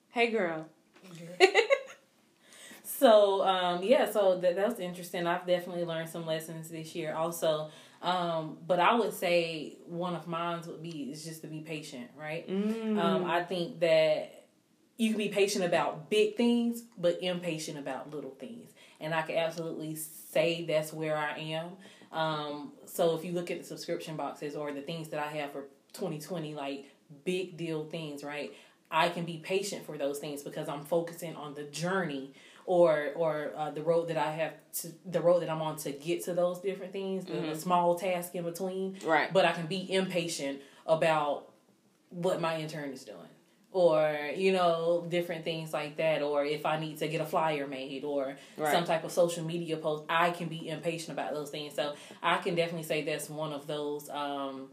Hey, 0.10 0.30
girl. 0.30 0.66
so 2.84 3.44
um, 3.48 3.84
yeah, 3.84 4.12
so 4.12 4.38
that 4.40 4.56
that 4.58 4.68
was 4.68 4.80
interesting. 4.80 5.26
I've 5.26 5.48
definitely 5.48 5.86
learned 5.86 6.10
some 6.10 6.26
lessons 6.26 6.68
this 6.70 6.94
year. 6.96 7.14
Also, 7.16 7.70
um, 8.02 8.58
but 8.68 8.80
I 8.82 8.94
would 8.96 9.14
say 9.14 9.78
one 9.86 10.16
of 10.16 10.28
mine 10.28 10.62
would 10.68 10.82
be 10.84 11.12
is 11.12 11.24
just 11.24 11.42
to 11.44 11.48
be 11.48 11.62
patient, 11.62 12.10
right? 12.20 12.46
Mm. 12.50 12.98
Um, 13.00 13.24
I 13.26 13.44
think 13.44 13.80
that 13.80 14.41
you 14.98 15.10
can 15.10 15.18
be 15.18 15.30
patient 15.30 15.66
about 15.66 16.10
big 16.10 16.36
things, 16.36 16.84
but 16.98 17.22
impatient 17.22 17.78
about 17.78 18.14
little 18.14 18.36
things. 18.40 18.72
And 19.00 19.14
I 19.14 19.24
can 19.24 19.38
absolutely 19.38 19.96
say 19.96 20.66
that's 20.66 20.94
where 20.94 21.18
I 21.18 21.38
am. 21.40 21.72
Um, 22.12 22.74
so 22.86 23.16
if 23.16 23.26
you 23.26 23.32
look 23.32 23.50
at 23.50 23.60
the 23.60 23.64
subscription 23.64 24.16
boxes 24.16 24.56
or 24.56 24.72
the 24.72 24.82
things 24.82 25.10
that 25.10 25.20
I 25.20 25.28
have 25.38 25.52
for 25.52 25.66
2020, 25.94 26.54
like 26.54 26.86
big 27.26 27.58
deal 27.58 27.86
things, 27.86 28.24
right? 28.24 28.54
I 28.92 29.10
can 29.10 29.26
be 29.26 29.38
patient 29.38 29.86
for 29.86 29.98
those 29.98 30.20
things 30.20 30.44
because 30.44 30.68
I'm 30.68 30.84
focusing 30.84 31.36
on 31.36 31.54
the 31.54 31.64
journey 31.64 32.34
or 32.66 33.12
or 33.16 33.52
uh, 33.56 33.72
the 33.72 33.82
road 33.82 34.10
that 34.10 34.18
I 34.18 34.32
have 34.32 34.54
to 34.82 34.90
the 35.06 35.22
road 35.22 35.42
that 35.42 35.50
I'm 35.50 35.62
on 35.62 35.78
to 35.78 35.92
get 35.92 36.24
to 36.26 36.34
those 36.34 36.60
different 36.60 36.92
things, 36.92 37.26
the, 37.26 37.34
the 37.34 37.56
small 37.56 37.96
task 37.96 38.36
in 38.36 38.44
between. 38.44 39.00
Right. 39.06 39.32
But 39.32 39.46
I 39.46 39.54
can 39.54 39.66
be 39.66 39.92
impatient 39.92 40.60
about 40.86 41.50
what 42.10 42.42
my 42.42 42.60
intern 42.60 42.92
is 42.92 43.04
doing. 43.04 43.18
Or, 43.74 44.32
you 44.36 44.52
know, 44.52 45.06
different 45.08 45.46
things 45.46 45.72
like 45.72 45.96
that. 45.98 46.22
Or 46.22 46.44
if 46.44 46.66
I 46.66 46.78
need 46.78 46.98
to 46.98 47.08
get 47.08 47.22
a 47.22 47.26
flyer 47.26 47.68
made 47.68 48.04
or 48.04 48.36
Right. 48.58 48.72
some 48.72 48.84
type 48.84 49.04
of 49.06 49.12
social 49.12 49.46
media 49.46 49.78
post, 49.78 50.04
I 50.10 50.32
can 50.32 50.50
be 50.50 50.68
impatient 50.68 51.18
about 51.18 51.34
those 51.34 51.50
things. 51.52 51.76
So 51.76 51.94
I 52.22 52.38
can 52.38 52.56
definitely 52.56 52.84
say 52.84 53.04
that's 53.04 53.30
one 53.30 53.54
of 53.54 53.68
those 53.68 54.10
um 54.10 54.68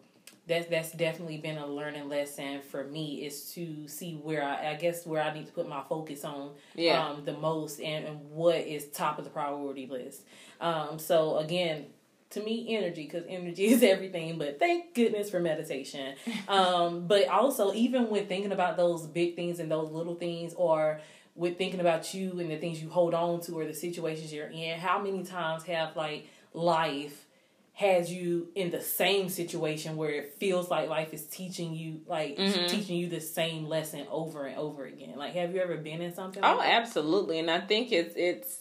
that's 0.48 0.66
that's 0.68 0.92
definitely 0.92 1.36
been 1.36 1.58
a 1.58 1.66
learning 1.66 2.08
lesson 2.08 2.60
for 2.62 2.82
me 2.84 3.24
is 3.26 3.52
to 3.52 3.86
see 3.86 4.14
where 4.14 4.42
I 4.42 4.70
I 4.70 4.74
guess 4.74 5.06
where 5.06 5.22
I 5.22 5.32
need 5.32 5.46
to 5.46 5.52
put 5.52 5.68
my 5.68 5.82
focus 5.88 6.24
on 6.24 6.52
Yeah. 6.74 7.06
um 7.06 7.24
the 7.24 7.34
most 7.34 7.80
and, 7.80 8.04
and 8.06 8.30
what 8.30 8.56
is 8.56 8.88
top 8.88 9.18
of 9.18 9.24
the 9.24 9.30
priority 9.30 9.86
list. 9.86 10.22
Um 10.60 10.98
so 10.98 11.36
again 11.38 11.86
to 12.30 12.42
me 12.42 12.76
energy 12.76 13.04
because 13.04 13.24
energy 13.28 13.66
is 13.74 13.82
everything 13.82 14.38
but 14.38 14.58
thank 14.58 14.94
goodness 14.94 15.30
for 15.30 15.40
meditation. 15.40 16.14
Um 16.48 17.06
but 17.06 17.28
also 17.28 17.72
even 17.74 18.08
when 18.10 18.26
thinking 18.26 18.52
about 18.52 18.76
those 18.76 19.06
big 19.06 19.36
things 19.36 19.60
and 19.60 19.70
those 19.70 19.90
little 19.90 20.14
things 20.14 20.54
or 20.54 21.00
with 21.34 21.56
thinking 21.58 21.80
about 21.80 22.12
you 22.14 22.40
and 22.40 22.50
the 22.50 22.56
things 22.58 22.82
you 22.82 22.88
hold 22.90 23.14
on 23.14 23.40
to 23.42 23.52
or 23.58 23.64
the 23.64 23.74
situations 23.74 24.32
you're 24.32 24.48
in 24.48 24.78
how 24.78 25.00
many 25.00 25.22
times 25.24 25.62
have 25.64 25.94
like 25.96 26.26
life 26.52 27.26
has 27.74 28.10
you 28.12 28.48
in 28.56 28.70
the 28.70 28.80
same 28.80 29.28
situation 29.28 29.96
where 29.96 30.10
it 30.10 30.34
feels 30.40 30.68
like 30.68 30.88
life 30.88 31.14
is 31.14 31.24
teaching 31.26 31.74
you 31.74 32.00
like 32.06 32.36
Mhm. 32.36 32.66
teaching 32.66 32.96
you 32.96 33.08
the 33.08 33.20
same 33.20 33.66
lesson 33.66 34.04
over 34.10 34.46
and 34.46 34.58
over 34.58 34.84
again? 34.84 35.14
Like 35.16 35.34
have 35.34 35.54
you 35.54 35.60
ever 35.60 35.76
been 35.76 36.02
in 36.02 36.12
something 36.12 36.42
Oh, 36.44 36.56
like 36.56 36.68
absolutely, 36.72 37.38
and 37.38 37.48
I 37.50 37.60
think 37.60 37.92
it's 37.92 38.14
it's 38.16 38.58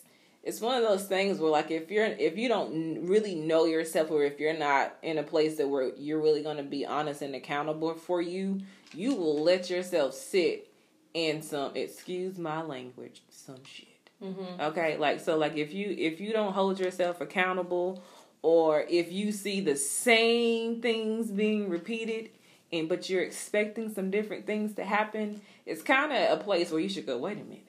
it's 0.47 0.62
one 0.62 0.81
of 0.81 0.83
those 0.88 1.03
things 1.03 1.39
where 1.39 1.51
like 1.51 1.71
if 1.71 1.91
you're 1.91 2.05
if 2.05 2.38
you 2.38 2.47
don't 2.47 3.05
really 3.05 3.36
know 3.36 3.65
yourself 3.65 4.10
or 4.10 4.23
if 4.23 4.39
you're 4.39 4.57
not 4.57 4.95
in 5.03 5.17
a 5.17 5.23
place 5.23 5.57
that 5.57 5.67
where 5.67 5.91
you're 5.97 6.21
really 6.21 6.41
going 6.41 6.55
to 6.55 6.63
be 6.63 6.86
honest 6.86 7.21
and 7.21 7.36
accountable 7.36 7.93
for 7.95 8.21
you, 8.21 8.62
you 8.93 9.13
will 9.13 9.43
let 9.43 9.69
yourself 9.69 10.13
sit 10.13 10.71
in 11.13 11.41
some 11.41 11.75
excuse 11.75 12.38
my 12.38 12.62
language 12.62 13.23
some 13.29 13.62
shit. 13.65 13.88
Mhm. 14.23 14.60
Okay, 14.69 14.95
like 14.97 15.19
so 15.19 15.38
like 15.38 15.57
if 15.57 15.73
you 15.73 15.93
if 15.97 16.21
you 16.21 16.31
don't 16.31 16.53
hold 16.53 16.79
yourself 16.79 17.19
accountable 17.19 18.01
or 18.41 18.86
if 18.89 19.12
you 19.12 19.33
see 19.33 19.60
the 19.60 19.75
same 19.75 20.81
things 20.81 21.29
being 21.29 21.67
repeated 21.69 22.29
and 22.71 22.88
but 22.88 23.10
you're 23.10 23.21
expecting 23.21 23.93
some 23.93 24.12
different 24.12 24.45
things 24.45 24.75
to 24.75 24.86
happen, 24.86 25.41
it's 25.65 25.81
kind 25.81 26.13
of 26.13 26.39
a 26.39 26.41
place 26.41 26.71
where 26.71 26.79
you 26.79 26.88
should 26.88 27.05
go, 27.05 27.17
wait 27.17 27.38
a 27.38 27.43
minute. 27.43 27.65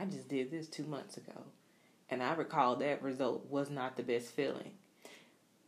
I 0.00 0.04
just 0.06 0.28
did 0.28 0.50
this 0.50 0.68
2 0.68 0.84
months 0.84 1.16
ago 1.16 1.44
and 2.10 2.22
I 2.22 2.34
recall 2.34 2.76
that 2.76 3.02
result 3.02 3.46
was 3.48 3.70
not 3.70 3.96
the 3.96 4.02
best 4.02 4.28
feeling. 4.28 4.72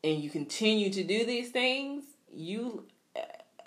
And 0.02 0.22
you 0.22 0.28
continue 0.28 0.90
to 0.90 1.02
do 1.02 1.24
these 1.24 1.50
things, 1.50 2.04
you 2.32 2.84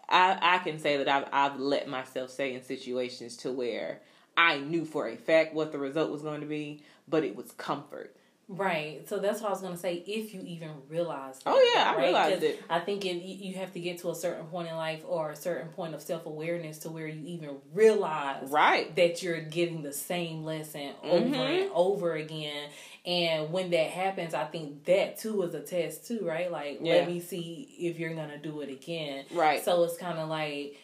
I 0.10 0.38
I 0.39 0.58
can 0.60 0.80
say 0.80 0.98
that 0.98 1.08
I've 1.08 1.28
I've 1.32 1.60
let 1.60 1.88
myself 1.88 2.30
say 2.30 2.54
in 2.54 2.63
situations 2.63 3.38
to 3.38 3.52
where 3.52 4.02
I 4.36 4.60
knew 4.60 4.86
for 4.86 5.08
a 5.08 5.15
fact 5.15 5.54
what 5.54 5.72
the 5.72 5.80
result 5.80 6.12
was 6.12 6.22
going 6.22 6.41
to 6.41 6.48
be, 6.48 6.84
but 7.08 7.24
it 7.24 7.36
was 7.36 7.52
comfort. 7.54 8.15
Right. 8.49 9.07
So 9.10 9.19
that's 9.19 9.41
what 9.41 9.49
I 9.49 9.51
was 9.51 9.62
gonna 9.62 9.75
say. 9.75 9.95
If 10.07 10.33
you 10.33 10.41
even 10.45 10.69
realize. 10.88 11.39
That, 11.39 11.49
Oh, 11.53 11.73
yeah, 11.75 11.91
I 11.91 11.95
right? 11.97 12.03
realized 12.05 12.43
it. 12.43 12.63
I 12.69 12.79
think 12.79 13.03
it, 13.05 13.15
you 13.21 13.49
you 13.49 13.55
have 13.55 13.73
to 13.73 13.79
get 13.81 13.97
to 13.99 14.10
a 14.10 14.15
certain 14.15 14.45
point 14.45 14.69
in 14.69 14.75
life 14.77 15.01
or 15.05 15.31
a 15.31 15.36
certain 15.36 15.67
point 15.69 15.93
of 15.93 16.01
self 16.01 16.25
awareness 16.25 16.77
to 16.79 16.89
where 16.89 17.07
you 17.07 17.25
even 17.27 17.57
realize 17.73 18.49
Right. 18.49 18.95
that 18.95 19.21
you're 19.21 19.41
getting 19.41 19.81
the 19.83 19.91
same 19.91 20.45
lesson 20.45 20.93
over 21.03 21.25
Mhm. 21.25 21.62
and 21.63 21.71
over 21.73 22.13
again. 22.13 22.69
And 23.05 23.51
when 23.51 23.69
that 23.71 23.89
happens, 23.89 24.33
I 24.33 24.45
think 24.45 24.86
that 24.86 25.17
too 25.17 25.41
is 25.41 25.53
a 25.53 25.60
test 25.62 26.07
too, 26.07 26.25
right? 26.25 26.49
Like, 26.49 26.79
Yeah. 26.81 26.95
let 26.95 27.07
me 27.07 27.19
see 27.19 27.67
if 27.79 27.99
you're 27.99 28.13
gonna 28.15 28.38
do 28.38 28.62
it 28.62 28.69
again. 28.69 29.25
Right. 29.31 29.62
So 29.62 29.83
it's 29.83 29.97
kind 29.97 30.19
of 30.19 30.29
like, 30.29 30.77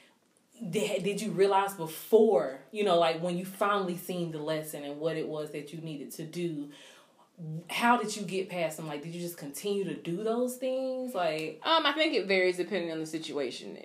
did 0.70 1.22
you 1.22 1.32
realize 1.32 1.74
before, 1.74 2.60
you 2.72 2.84
know, 2.84 2.98
like 3.00 3.22
when 3.22 3.38
you 3.38 3.46
finally 3.46 3.98
seen 3.98 4.32
the 4.32 4.38
lesson 4.40 4.84
and 4.84 5.00
what 5.00 5.18
it 5.18 5.28
was 5.28 5.52
that 5.52 5.74
you 5.74 5.80
needed 5.82 6.12
to 6.12 6.24
do? 6.24 6.70
How 7.70 7.98
did 7.98 8.16
you 8.16 8.24
get 8.24 8.48
past 8.50 8.78
them? 8.78 8.88
Like, 8.88 9.02
did 9.02 9.14
you 9.14 9.20
just 9.20 9.38
continue 9.38 9.84
to 9.86 9.96
do 9.96 10.24
those 10.24 10.56
things? 10.58 11.14
Like, 11.16 11.60
Um, 11.66 11.86
I 11.86 11.92
think 11.94 12.14
it 12.14 12.28
varies 12.28 12.58
depending 12.58 12.92
on 12.92 13.00
the 13.00 13.06
situation. 13.06 13.78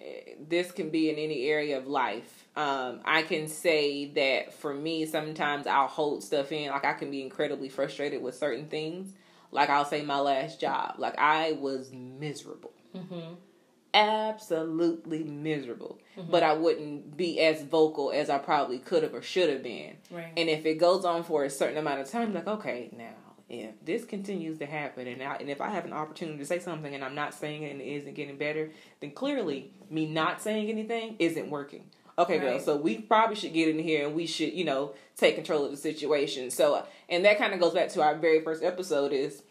This 0.48 0.70
can 0.70 0.90
be 0.90 1.08
in 1.10 1.16
any 1.16 1.46
area 1.46 1.78
of 1.78 1.86
life. 1.86 2.46
Um, 2.56 3.00
I 3.04 3.22
can 3.22 3.48
say 3.48 4.06
that 4.12 4.52
for 4.52 4.74
me, 4.74 5.06
sometimes 5.06 5.66
I'll 5.66 5.86
hold 5.88 6.22
stuff 6.22 6.52
in. 6.52 6.70
Like 6.70 6.84
I 6.84 6.92
can 6.92 7.10
be 7.10 7.22
incredibly 7.22 7.68
frustrated 7.68 8.22
with 8.22 8.34
certain 8.34 8.66
things. 8.68 9.12
Like 9.50 9.70
I'll 9.70 9.84
say 9.86 10.02
my 10.02 10.20
last 10.20 10.60
job. 10.60 10.96
Like 10.98 11.16
I 11.18 11.52
was 11.52 11.90
miserable. 11.90 12.72
mm-hmm, 12.94 13.34
absolutely 13.94 15.24
miserable. 15.24 15.98
But 16.30 16.42
I 16.42 16.52
wouldn't 16.54 17.16
be 17.16 17.40
as 17.40 17.62
vocal 17.62 18.10
as 18.12 18.28
I 18.28 18.38
probably 18.38 18.78
could 18.78 19.02
have 19.04 19.14
or 19.14 19.22
should 19.22 19.48
have 19.50 19.62
been. 19.62 19.96
right, 20.10 20.32
And 20.36 20.48
if 20.48 20.66
it 20.66 20.74
goes 20.74 21.04
on 21.04 21.22
for 21.22 21.44
a 21.44 21.50
certain 21.50 21.78
amount 21.78 22.00
of 22.00 22.10
time, 22.10 22.34
like, 22.34 22.46
okay, 22.48 22.90
now, 22.96 23.14
if 23.48 23.82
this 23.84 24.04
continues 24.04 24.58
to 24.58 24.66
happen 24.66 25.06
and, 25.06 25.22
I, 25.22 25.36
and 25.36 25.48
if 25.48 25.60
I 25.60 25.70
have 25.70 25.84
an 25.86 25.92
opportunity 25.92 26.38
to 26.38 26.44
say 26.44 26.58
something 26.58 26.94
and 26.94 27.02
I'm 27.02 27.14
not 27.14 27.32
saying 27.34 27.62
it 27.62 27.70
and 27.72 27.80
it 27.80 27.86
isn't 27.86 28.14
getting 28.14 28.36
better, 28.36 28.70
then 29.00 29.10
clearly 29.12 29.70
me 29.90 30.06
not 30.06 30.42
saying 30.42 30.68
anything 30.68 31.16
isn't 31.18 31.48
working. 31.48 31.84
Okay, 32.18 32.38
girl, 32.38 32.58
so 32.58 32.76
we 32.76 32.98
probably 32.98 33.36
should 33.36 33.52
get 33.52 33.68
in 33.68 33.78
here 33.78 34.04
and 34.06 34.14
we 34.16 34.26
should, 34.26 34.52
you 34.52 34.64
know, 34.64 34.92
take 35.16 35.36
control 35.36 35.64
of 35.64 35.70
the 35.70 35.76
situation. 35.76 36.50
So, 36.50 36.84
and 37.08 37.24
that 37.24 37.38
kind 37.38 37.54
of 37.54 37.60
goes 37.60 37.72
back 37.74 37.90
to 37.90 38.02
our 38.02 38.16
very 38.16 38.40
first 38.42 38.62
episode 38.64 39.12
is 39.12 39.42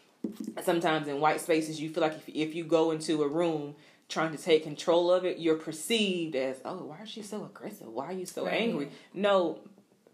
sometimes 0.62 1.08
in 1.08 1.18
white 1.20 1.40
spaces, 1.40 1.80
you 1.80 1.88
feel 1.88 2.02
like 2.02 2.12
if, 2.16 2.28
if 2.28 2.54
you 2.54 2.64
go 2.64 2.90
into 2.90 3.22
a 3.22 3.28
room 3.28 3.74
trying 4.08 4.32
to 4.32 4.38
take 4.42 4.62
control 4.64 5.10
of 5.10 5.24
it, 5.24 5.38
you're 5.38 5.56
perceived 5.56 6.36
as, 6.36 6.60
oh, 6.64 6.84
why 6.84 7.00
is 7.02 7.08
she 7.08 7.22
so 7.22 7.44
aggressive? 7.44 7.86
Why 7.88 8.06
are 8.06 8.12
you 8.12 8.26
so 8.26 8.44
Right. 8.46 8.60
angry? 8.62 8.90
No, 9.14 9.58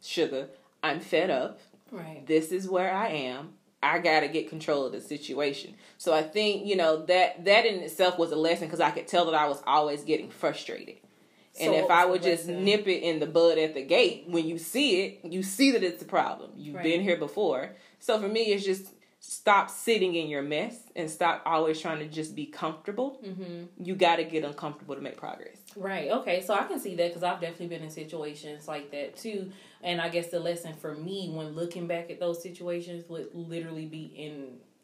sugar, 0.02 0.48
I'm 0.82 1.00
fed 1.00 1.30
up. 1.30 1.58
right, 1.90 2.24
This 2.26 2.50
is 2.52 2.68
where 2.68 2.92
I 2.92 3.08
am. 3.08 3.54
I 3.84 3.98
got 3.98 4.20
to 4.20 4.28
get 4.28 4.48
control 4.48 4.86
of 4.86 4.92
the 4.92 5.00
situation. 5.00 5.74
So 5.98 6.14
I 6.14 6.22
think, 6.22 6.66
you 6.66 6.74
know, 6.76 7.04
that 7.06 7.44
that 7.44 7.66
in 7.66 7.80
itself 7.80 8.18
was 8.18 8.32
a 8.32 8.36
lesson 8.36 8.66
because 8.66 8.80
I 8.80 8.90
could 8.90 9.06
tell 9.06 9.26
that 9.26 9.34
I 9.34 9.46
was 9.46 9.62
always 9.66 10.02
getting 10.02 10.30
frustrated. 10.30 10.96
And 11.60 11.72
So 11.72 11.84
if 11.84 11.90
I 11.90 12.04
would 12.04 12.22
just 12.22 12.48
lesson? 12.48 12.64
nip 12.64 12.88
it 12.88 13.02
in 13.02 13.20
the 13.20 13.26
bud 13.26 13.58
at 13.58 13.74
the 13.74 13.82
gate, 13.82 14.24
when 14.26 14.46
you 14.48 14.58
see 14.58 15.02
it, 15.02 15.20
you 15.24 15.42
see 15.42 15.70
that 15.72 15.84
it's 15.84 16.02
a 16.02 16.06
problem. 16.06 16.52
You've 16.56 16.76
Right. 16.76 16.82
been 16.82 17.02
here 17.02 17.16
before. 17.16 17.76
So 18.00 18.18
for 18.18 18.28
me, 18.28 18.52
it's 18.52 18.64
just 18.64 18.86
stop 19.26 19.70
sitting 19.70 20.14
in 20.14 20.28
your 20.28 20.42
mess 20.42 20.76
and 20.94 21.08
stop 21.10 21.42
always 21.46 21.80
trying 21.80 21.98
to 21.98 22.06
just 22.06 22.34
be 22.36 22.44
comfortable. 22.44 23.18
mm-hmm. 23.24 23.64
You 23.82 23.94
got 23.94 24.16
to 24.16 24.24
get 24.24 24.44
uncomfortable 24.44 24.94
to 24.94 25.00
make 25.00 25.16
progress. 25.16 25.56
Right. 25.76 26.10
Okay. 26.10 26.42
So 26.42 26.52
I 26.52 26.64
can 26.64 26.78
see 26.78 26.94
that 26.96 27.08
because 27.08 27.22
I've 27.22 27.40
definitely 27.40 27.68
been 27.68 27.82
in 27.82 27.90
situations 27.90 28.68
like 28.68 28.90
that 28.90 29.16
too. 29.16 29.50
And 29.82 30.00
I 30.00 30.10
guess 30.10 30.28
the 30.28 30.40
lesson 30.40 30.74
for 30.74 30.94
me 30.94 31.30
when 31.32 31.48
looking 31.54 31.86
back 31.86 32.10
at 32.10 32.20
those 32.20 32.42
situations 32.42 33.08
would 33.08 33.28
literally 33.34 33.86
be 33.86 34.12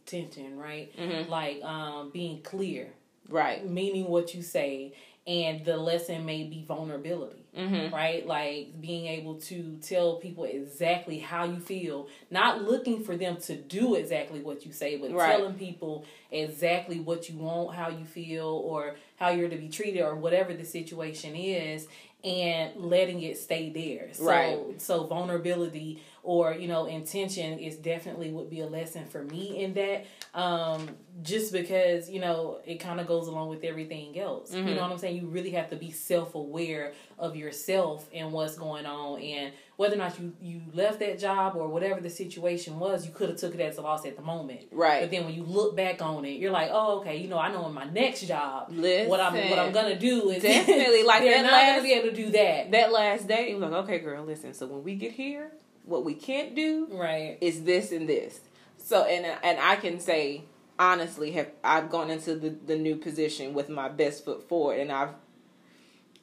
intention, 0.06 0.56
right? 0.58 0.90
Mm-hmm. 0.96 1.30
Like 1.30 1.62
um, 1.62 2.10
being 2.10 2.40
clear, 2.42 2.88
Right. 3.28 3.68
meaning 3.68 4.08
what 4.08 4.34
you 4.34 4.42
say, 4.42 4.94
and 5.26 5.64
the 5.64 5.76
lesson 5.76 6.24
may 6.24 6.44
be 6.44 6.64
vulnerability. 6.66 7.36
Mm-hmm. 7.56 7.92
Right, 7.92 8.24
like 8.24 8.80
being 8.80 9.06
able 9.06 9.34
to 9.40 9.76
tell 9.82 10.16
people 10.16 10.44
exactly 10.44 11.18
how 11.18 11.44
you 11.44 11.58
feel, 11.58 12.06
not 12.30 12.62
looking 12.62 13.02
for 13.02 13.16
them 13.16 13.38
to 13.38 13.56
do 13.56 13.96
exactly 13.96 14.40
what 14.40 14.64
you 14.64 14.72
say, 14.72 14.96
but 14.96 15.10
Right. 15.10 15.36
telling 15.36 15.54
people 15.54 16.04
exactly 16.30 17.00
what 17.00 17.28
you 17.28 17.38
want, 17.38 17.74
how 17.74 17.88
you 17.88 18.04
feel, 18.04 18.46
or 18.46 18.94
how 19.16 19.30
you're 19.30 19.48
to 19.48 19.56
be 19.56 19.68
treated, 19.68 20.00
or 20.00 20.14
whatever 20.14 20.54
the 20.54 20.64
situation 20.64 21.34
is, 21.34 21.88
and 22.22 22.76
letting 22.76 23.22
it 23.22 23.36
stay 23.36 23.70
there. 23.70 24.10
So, 24.12 24.26
Right. 24.26 24.80
so 24.80 25.04
vulnerability 25.04 26.00
or 26.22 26.52
you 26.54 26.68
know 26.68 26.86
intention 26.86 27.58
is 27.58 27.76
definitely 27.76 28.30
would 28.30 28.50
be 28.50 28.60
a 28.60 28.66
lesson 28.66 29.06
for 29.06 29.22
me 29.24 29.62
in 29.64 29.74
that. 29.74 30.04
Um, 30.34 30.88
just 31.22 31.52
because 31.52 32.08
you 32.08 32.20
know 32.20 32.60
it 32.64 32.76
kind 32.80 33.00
of 33.00 33.06
goes 33.06 33.26
along 33.26 33.48
with 33.48 33.64
everything 33.64 34.18
else. 34.18 34.54
You 34.54 34.62
Mhm. 34.62 34.76
know 34.76 34.82
what 34.82 34.92
I'm 34.92 34.98
saying? 34.98 35.16
You 35.16 35.26
really 35.26 35.50
have 35.50 35.70
to 35.70 35.76
be 35.76 35.90
self 35.90 36.34
aware 36.34 36.92
of 37.18 37.36
yourself 37.36 38.08
and 38.14 38.32
what's 38.32 38.56
going 38.56 38.86
on 38.86 39.20
and 39.20 39.52
whether 39.76 39.94
or 39.94 39.98
not 39.98 40.18
you 40.20 40.32
you 40.40 40.60
left 40.72 41.00
that 41.00 41.18
job 41.18 41.56
or 41.56 41.66
whatever 41.68 42.00
the 42.00 42.08
situation 42.10 42.78
was, 42.78 43.04
you 43.06 43.12
could 43.12 43.28
have 43.28 43.38
took 43.38 43.54
it 43.54 43.60
as 43.60 43.76
a 43.78 43.82
loss 43.82 44.06
at 44.06 44.16
the 44.16 44.22
moment. 44.22 44.60
Right. 44.70 45.00
But 45.02 45.10
then 45.10 45.24
when 45.24 45.34
you 45.34 45.42
look 45.42 45.74
back 45.76 46.00
on 46.00 46.24
it, 46.24 46.38
you're 46.38 46.50
like, 46.52 46.70
oh, 46.72 47.00
okay, 47.00 47.16
you 47.16 47.28
know, 47.28 47.38
I 47.38 47.50
know 47.52 47.66
in 47.66 47.74
my 47.74 47.84
next 47.84 48.22
job, 48.26 48.68
Listen, 48.70 49.08
what 49.08 49.20
I'm 49.20 49.34
what 49.50 49.58
I'm 49.58 49.72
gonna 49.72 49.98
do 49.98 50.30
is 50.30 50.42
Definitely, 50.42 51.02
like 51.02 51.22
that 51.24 51.44
last- 51.44 51.70
gonna 51.76 51.82
be 51.82 51.92
able 51.92 52.10
to 52.10 52.14
do 52.14 52.30
that. 52.30 52.70
that 52.70 52.92
last 52.92 53.26
day, 53.26 53.52
was 53.54 53.62
like, 53.62 53.72
okay, 53.84 53.98
girl, 53.98 54.24
listen. 54.24 54.54
So 54.54 54.66
when 54.66 54.84
we 54.84 54.94
get 54.94 55.12
here, 55.12 55.50
what 55.90 56.04
we 56.04 56.14
can't 56.14 56.54
do 56.54 56.86
Right. 56.90 57.36
is 57.40 57.64
this 57.64 57.92
and 57.92 58.08
this. 58.08 58.40
So 58.78 59.04
and 59.04 59.26
and 59.42 59.58
I 59.60 59.76
can 59.76 60.00
say 60.00 60.44
honestly, 60.78 61.32
have 61.32 61.50
I've 61.62 61.90
gone 61.90 62.10
into 62.10 62.34
the 62.36 62.50
the 62.50 62.76
new 62.76 62.96
position 62.96 63.52
with 63.52 63.68
my 63.68 63.88
best 63.88 64.24
foot 64.24 64.48
forward, 64.48 64.78
and 64.80 64.90
I've 64.90 65.10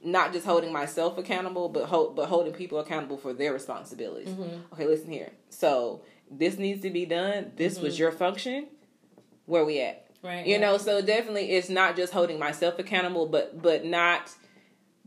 not 0.03 0.31
just 0.31 0.45
holding 0.45 0.71
myself 0.71 1.17
accountable, 1.17 1.69
but 1.69 1.85
hold, 1.85 2.15
but 2.15 2.27
holding 2.27 2.53
people 2.53 2.79
accountable 2.79 3.17
for 3.17 3.33
their 3.33 3.51
responsibilities. 3.53 4.29
Mm-hmm. 4.29 4.73
Okay, 4.73 4.85
listen 4.87 5.11
here. 5.11 5.31
So 5.49 6.01
this 6.29 6.57
needs 6.57 6.81
to 6.83 6.89
be 6.89 7.05
done. 7.05 7.51
This 7.55 7.75
Mm-hmm. 7.75 7.83
was 7.83 7.99
your 7.99 8.11
function. 8.11 8.67
Where 9.45 9.65
we 9.65 9.79
at? 9.81 10.05
Right. 10.23 10.45
You 10.45 10.55
right. 10.55 10.61
know, 10.61 10.77
so 10.77 11.01
definitely 11.01 11.51
it's 11.51 11.69
not 11.69 11.95
just 11.95 12.11
holding 12.13 12.37
myself 12.39 12.79
accountable, 12.79 13.25
but 13.27 13.61
but 13.61 13.85
not 13.85 14.31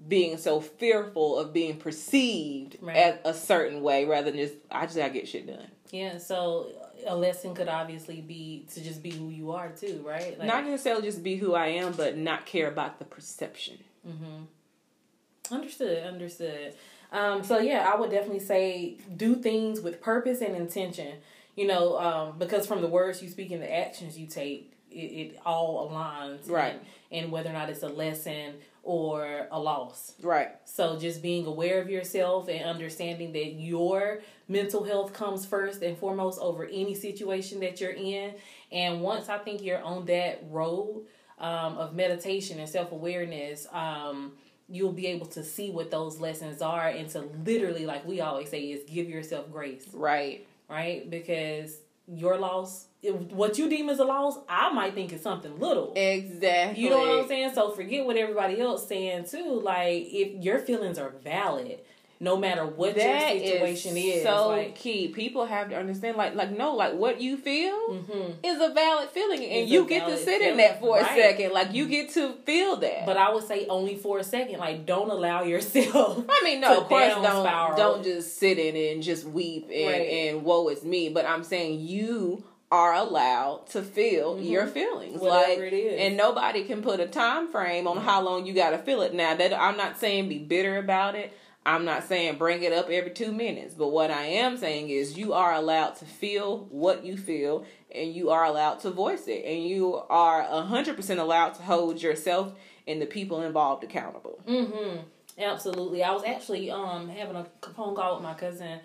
being 0.09 0.37
so 0.39 0.61
fearful 0.61 1.39
of 1.39 1.53
being 1.53 1.77
perceived 1.77 2.77
Right. 2.81 2.97
as 2.97 3.19
a 3.25 3.35
certain 3.35 3.83
way 3.83 4.05
rather 4.05 4.31
than 4.31 4.41
just 4.41 4.55
I 4.71 4.87
just 4.87 4.97
gotta 4.97 5.13
get 5.13 5.29
shit 5.29 5.47
done. 5.47 5.67
Yeah, 5.91 6.19
so 6.19 6.69
a 7.07 7.17
lesson 7.17 7.55
could 7.55 7.69
obviously 7.69 8.21
be 8.21 8.67
to 8.75 8.83
just 8.83 9.03
be 9.03 9.11
who 9.11 9.29
you 9.29 9.51
are 9.53 9.71
too, 9.71 10.03
right? 10.07 10.39
Like, 10.39 10.47
not 10.47 10.65
necessarily 10.65 11.03
just 11.03 11.23
be 11.23 11.37
who 11.37 11.55
I 11.55 11.67
am, 11.69 11.93
but 11.93 12.17
not 12.17 12.47
care 12.47 12.69
about 12.69 12.99
the 12.99 13.05
perception. 13.05 13.79
Mm-hmm. 14.07 15.55
Understood, 15.55 16.05
understood. 16.07 16.75
Um, 17.13 17.43
so 17.43 17.59
yeah, 17.59 17.91
I 17.93 17.99
would 17.99 18.11
definitely 18.11 18.39
say 18.41 18.97
do 19.17 19.35
things 19.37 19.81
with 19.81 20.01
purpose 20.01 20.41
and 20.41 20.55
intention. 20.55 21.15
You 21.57 21.67
know, 21.67 21.99
um, 21.99 22.39
because 22.39 22.67
from 22.67 22.81
the 22.81 22.87
words 22.87 23.21
you 23.23 23.29
speak 23.29 23.51
and 23.51 23.61
the 23.61 23.71
actions 23.73 24.17
you 24.17 24.27
take, 24.27 24.73
it, 24.91 24.95
it 24.97 25.41
all 25.45 25.91
aligns, 25.91 26.49
Right. 26.49 26.75
And, 27.11 27.25
and 27.25 27.33
whether 27.33 27.51
or 27.51 27.53
not 27.53 27.69
it's 27.69 27.83
a 27.83 27.89
lesson 27.89 28.55
or 28.83 29.47
a 29.51 29.59
loss. 29.61 30.14
Right. 30.22 30.49
So 30.64 30.99
just 30.99 31.22
being 31.22 31.47
aware 31.47 31.81
of 31.81 31.91
yourself 31.91 32.49
and 32.49 32.64
understanding 32.64 33.33
that 33.33 33.53
your 33.55 34.20
mental 34.49 34.85
health 34.85 35.12
comes 35.12 35.45
first 35.45 35.83
and 35.83 35.97
foremost 35.99 36.41
over 36.41 36.64
any 36.64 36.95
situation 36.95 37.61
that 37.61 37.81
you're 37.81 37.93
in. 37.93 38.35
And 38.72 39.01
once 39.03 39.28
I 39.28 39.39
think 39.39 39.62
you're 39.62 39.83
on 39.83 40.07
that 40.07 40.43
road 40.49 41.05
um, 41.39 41.76
of 41.78 41.95
meditation 41.95 42.59
and 42.59 42.68
self 42.68 42.93
awareness, 42.93 43.66
um, 43.72 44.33
you'll 44.68 44.93
be 44.93 45.09
able 45.09 45.26
to 45.26 45.43
see 45.43 45.70
what 45.70 45.91
those 45.91 46.18
lessons 46.20 46.62
are 46.62 46.89
and 46.89 47.09
to 47.11 47.28
literally, 47.45 47.87
like 47.87 48.07
we 48.07 48.20
always 48.20 48.49
say, 48.51 48.61
is 48.70 48.89
give 48.89 49.09
yourself 49.09 49.51
grace, 49.51 49.87
Right. 49.93 50.47
right? 50.68 51.09
Because 51.11 51.76
your 52.13 52.39
loss, 52.39 52.87
if, 53.03 53.15
what 53.15 53.59
you 53.59 53.69
deem 53.69 53.89
as 53.89 53.99
a 53.99 54.05
loss, 54.05 54.39
I 54.49 54.73
might 54.73 54.95
think 54.95 55.13
is 55.13 55.23
something 55.23 55.59
little. 55.59 55.93
Exactly. 55.95 56.83
You 56.83 56.91
know 56.91 56.99
what 56.99 57.21
I'm 57.21 57.29
saying? 57.29 57.53
So 57.55 57.71
forget 57.71 58.05
what 58.05 58.17
everybody 58.17 58.61
else 58.61 58.87
saying 58.87 59.27
too. 59.27 59.61
Like 59.63 60.07
if 60.11 60.43
your 60.43 60.59
feelings 60.59 60.99
are 60.99 61.11
valid, 61.11 61.81
no 62.23 62.37
matter 62.37 62.66
what 62.66 62.95
That 62.97 63.35
your 63.35 63.45
situation 63.47 63.97
is, 63.97 64.23
so 64.23 64.49
like, 64.49 64.75
key. 64.77 65.09
People 65.09 65.47
have 65.47 65.71
to 65.71 65.77
understand, 65.77 66.18
like, 66.18 66.35
like 66.35 66.51
no, 66.57 66.75
like 66.77 66.93
what 66.93 67.18
you 67.21 67.39
feel 67.39 67.75
mhm. 67.89 68.35
is 68.43 68.61
a 68.61 68.75
valid 68.75 69.09
feeling, 69.09 69.43
and 69.43 69.64
Is 69.64 69.71
a 69.71 69.73
you 69.73 69.87
get 69.89 70.07
to 70.07 70.18
sit 70.18 70.43
in 70.43 70.59
that 70.59 70.81
for 70.81 70.99
a 70.99 71.03
right. 71.03 71.18
second. 71.18 71.53
Like 71.53 71.73
you 71.73 71.87
get 71.87 72.11
to 72.11 72.35
feel 72.45 72.77
that. 72.77 73.07
But 73.07 73.16
I 73.16 73.33
would 73.33 73.45
say 73.45 73.66
only 73.68 73.97
for 73.97 74.18
a 74.18 74.25
second. 74.25 74.59
Like 74.59 74.85
don't 74.85 75.09
allow 75.11 75.45
yourself. 75.45 76.25
I 76.29 76.41
mean, 76.45 76.61
no, 76.61 76.83
of 76.83 76.89
course, 76.89 77.09
don't 77.14 77.25
spiral. 77.25 77.77
don't 77.77 78.05
just 78.05 78.37
sit 78.39 78.59
in 78.59 78.77
it 78.77 78.93
and 78.95 79.03
just 79.03 79.25
weep 79.25 79.71
and 79.73 79.87
Right. 79.87 80.11
and 80.11 80.45
woe 80.45 80.68
is 80.68 80.85
me. 80.85 81.09
But 81.09 81.25
I'm 81.25 81.43
saying 81.43 81.81
you 81.81 82.45
are 82.71 82.95
allowed 82.95 83.66
to 83.68 83.83
feel 83.83 84.37
Mhm. 84.37 84.49
your 84.49 84.66
feelings, 84.66 85.21
Whatever 85.21 85.49
like, 85.64 85.73
it 85.73 85.73
is. 85.73 86.01
and 86.01 86.16
nobody 86.16 86.62
can 86.64 86.83
put 86.83 87.01
a 87.01 87.07
time 87.07 87.49
frame 87.49 87.89
on 87.89 87.97
how 87.97 88.21
long 88.21 88.47
you 88.47 88.53
got 88.53 88.71
to 88.71 88.79
feel 88.79 89.03
it. 89.03 89.12
Now, 89.12 89.35
that 89.35 89.53
I'm 89.59 89.77
not 89.77 89.99
saying 89.99 90.29
be 90.29 90.39
bitter 90.39 90.77
about 90.77 91.16
it. 91.16 91.33
I'm 91.71 91.85
not 91.85 92.05
saying 92.05 92.37
bring 92.37 92.62
it 92.62 92.73
up 92.73 92.91
every 92.91 93.12
two 93.12 93.33
minutes, 93.33 93.75
but 93.75 93.89
what 93.89 94.11
I 94.11 94.25
am 94.25 94.57
saying 94.57 94.91
is 94.91 95.16
you 95.16 95.33
are 95.35 95.55
allowed 95.55 95.97
to 95.97 96.05
feel 96.05 96.66
what 96.71 97.05
you 97.05 97.16
feel, 97.16 97.64
and 97.95 98.12
you 98.12 98.31
are 98.31 98.45
allowed 98.45 98.81
to 98.81 98.91
voice 98.91 99.29
it, 99.29 99.45
and 99.45 99.64
you 99.64 99.95
are 100.11 100.43
hundred 100.43 100.97
percent 100.97 101.21
allowed 101.21 101.55
to 101.55 101.62
hold 101.62 102.03
yourself 102.03 102.53
and 102.89 103.01
the 103.01 103.07
people 103.07 103.43
involved 103.43 103.85
accountable. 103.85 104.41
Mm-hmm. 104.47 105.03
Absolutely. 105.39 106.03
I 106.03 106.11
was 106.12 106.25
actually 106.25 106.71
um 106.71 107.09
having 107.09 107.37
a 107.37 107.47
phone 107.77 107.95
call 107.95 108.16
with 108.16 108.25
my 108.25 108.35
cousin 108.35 108.81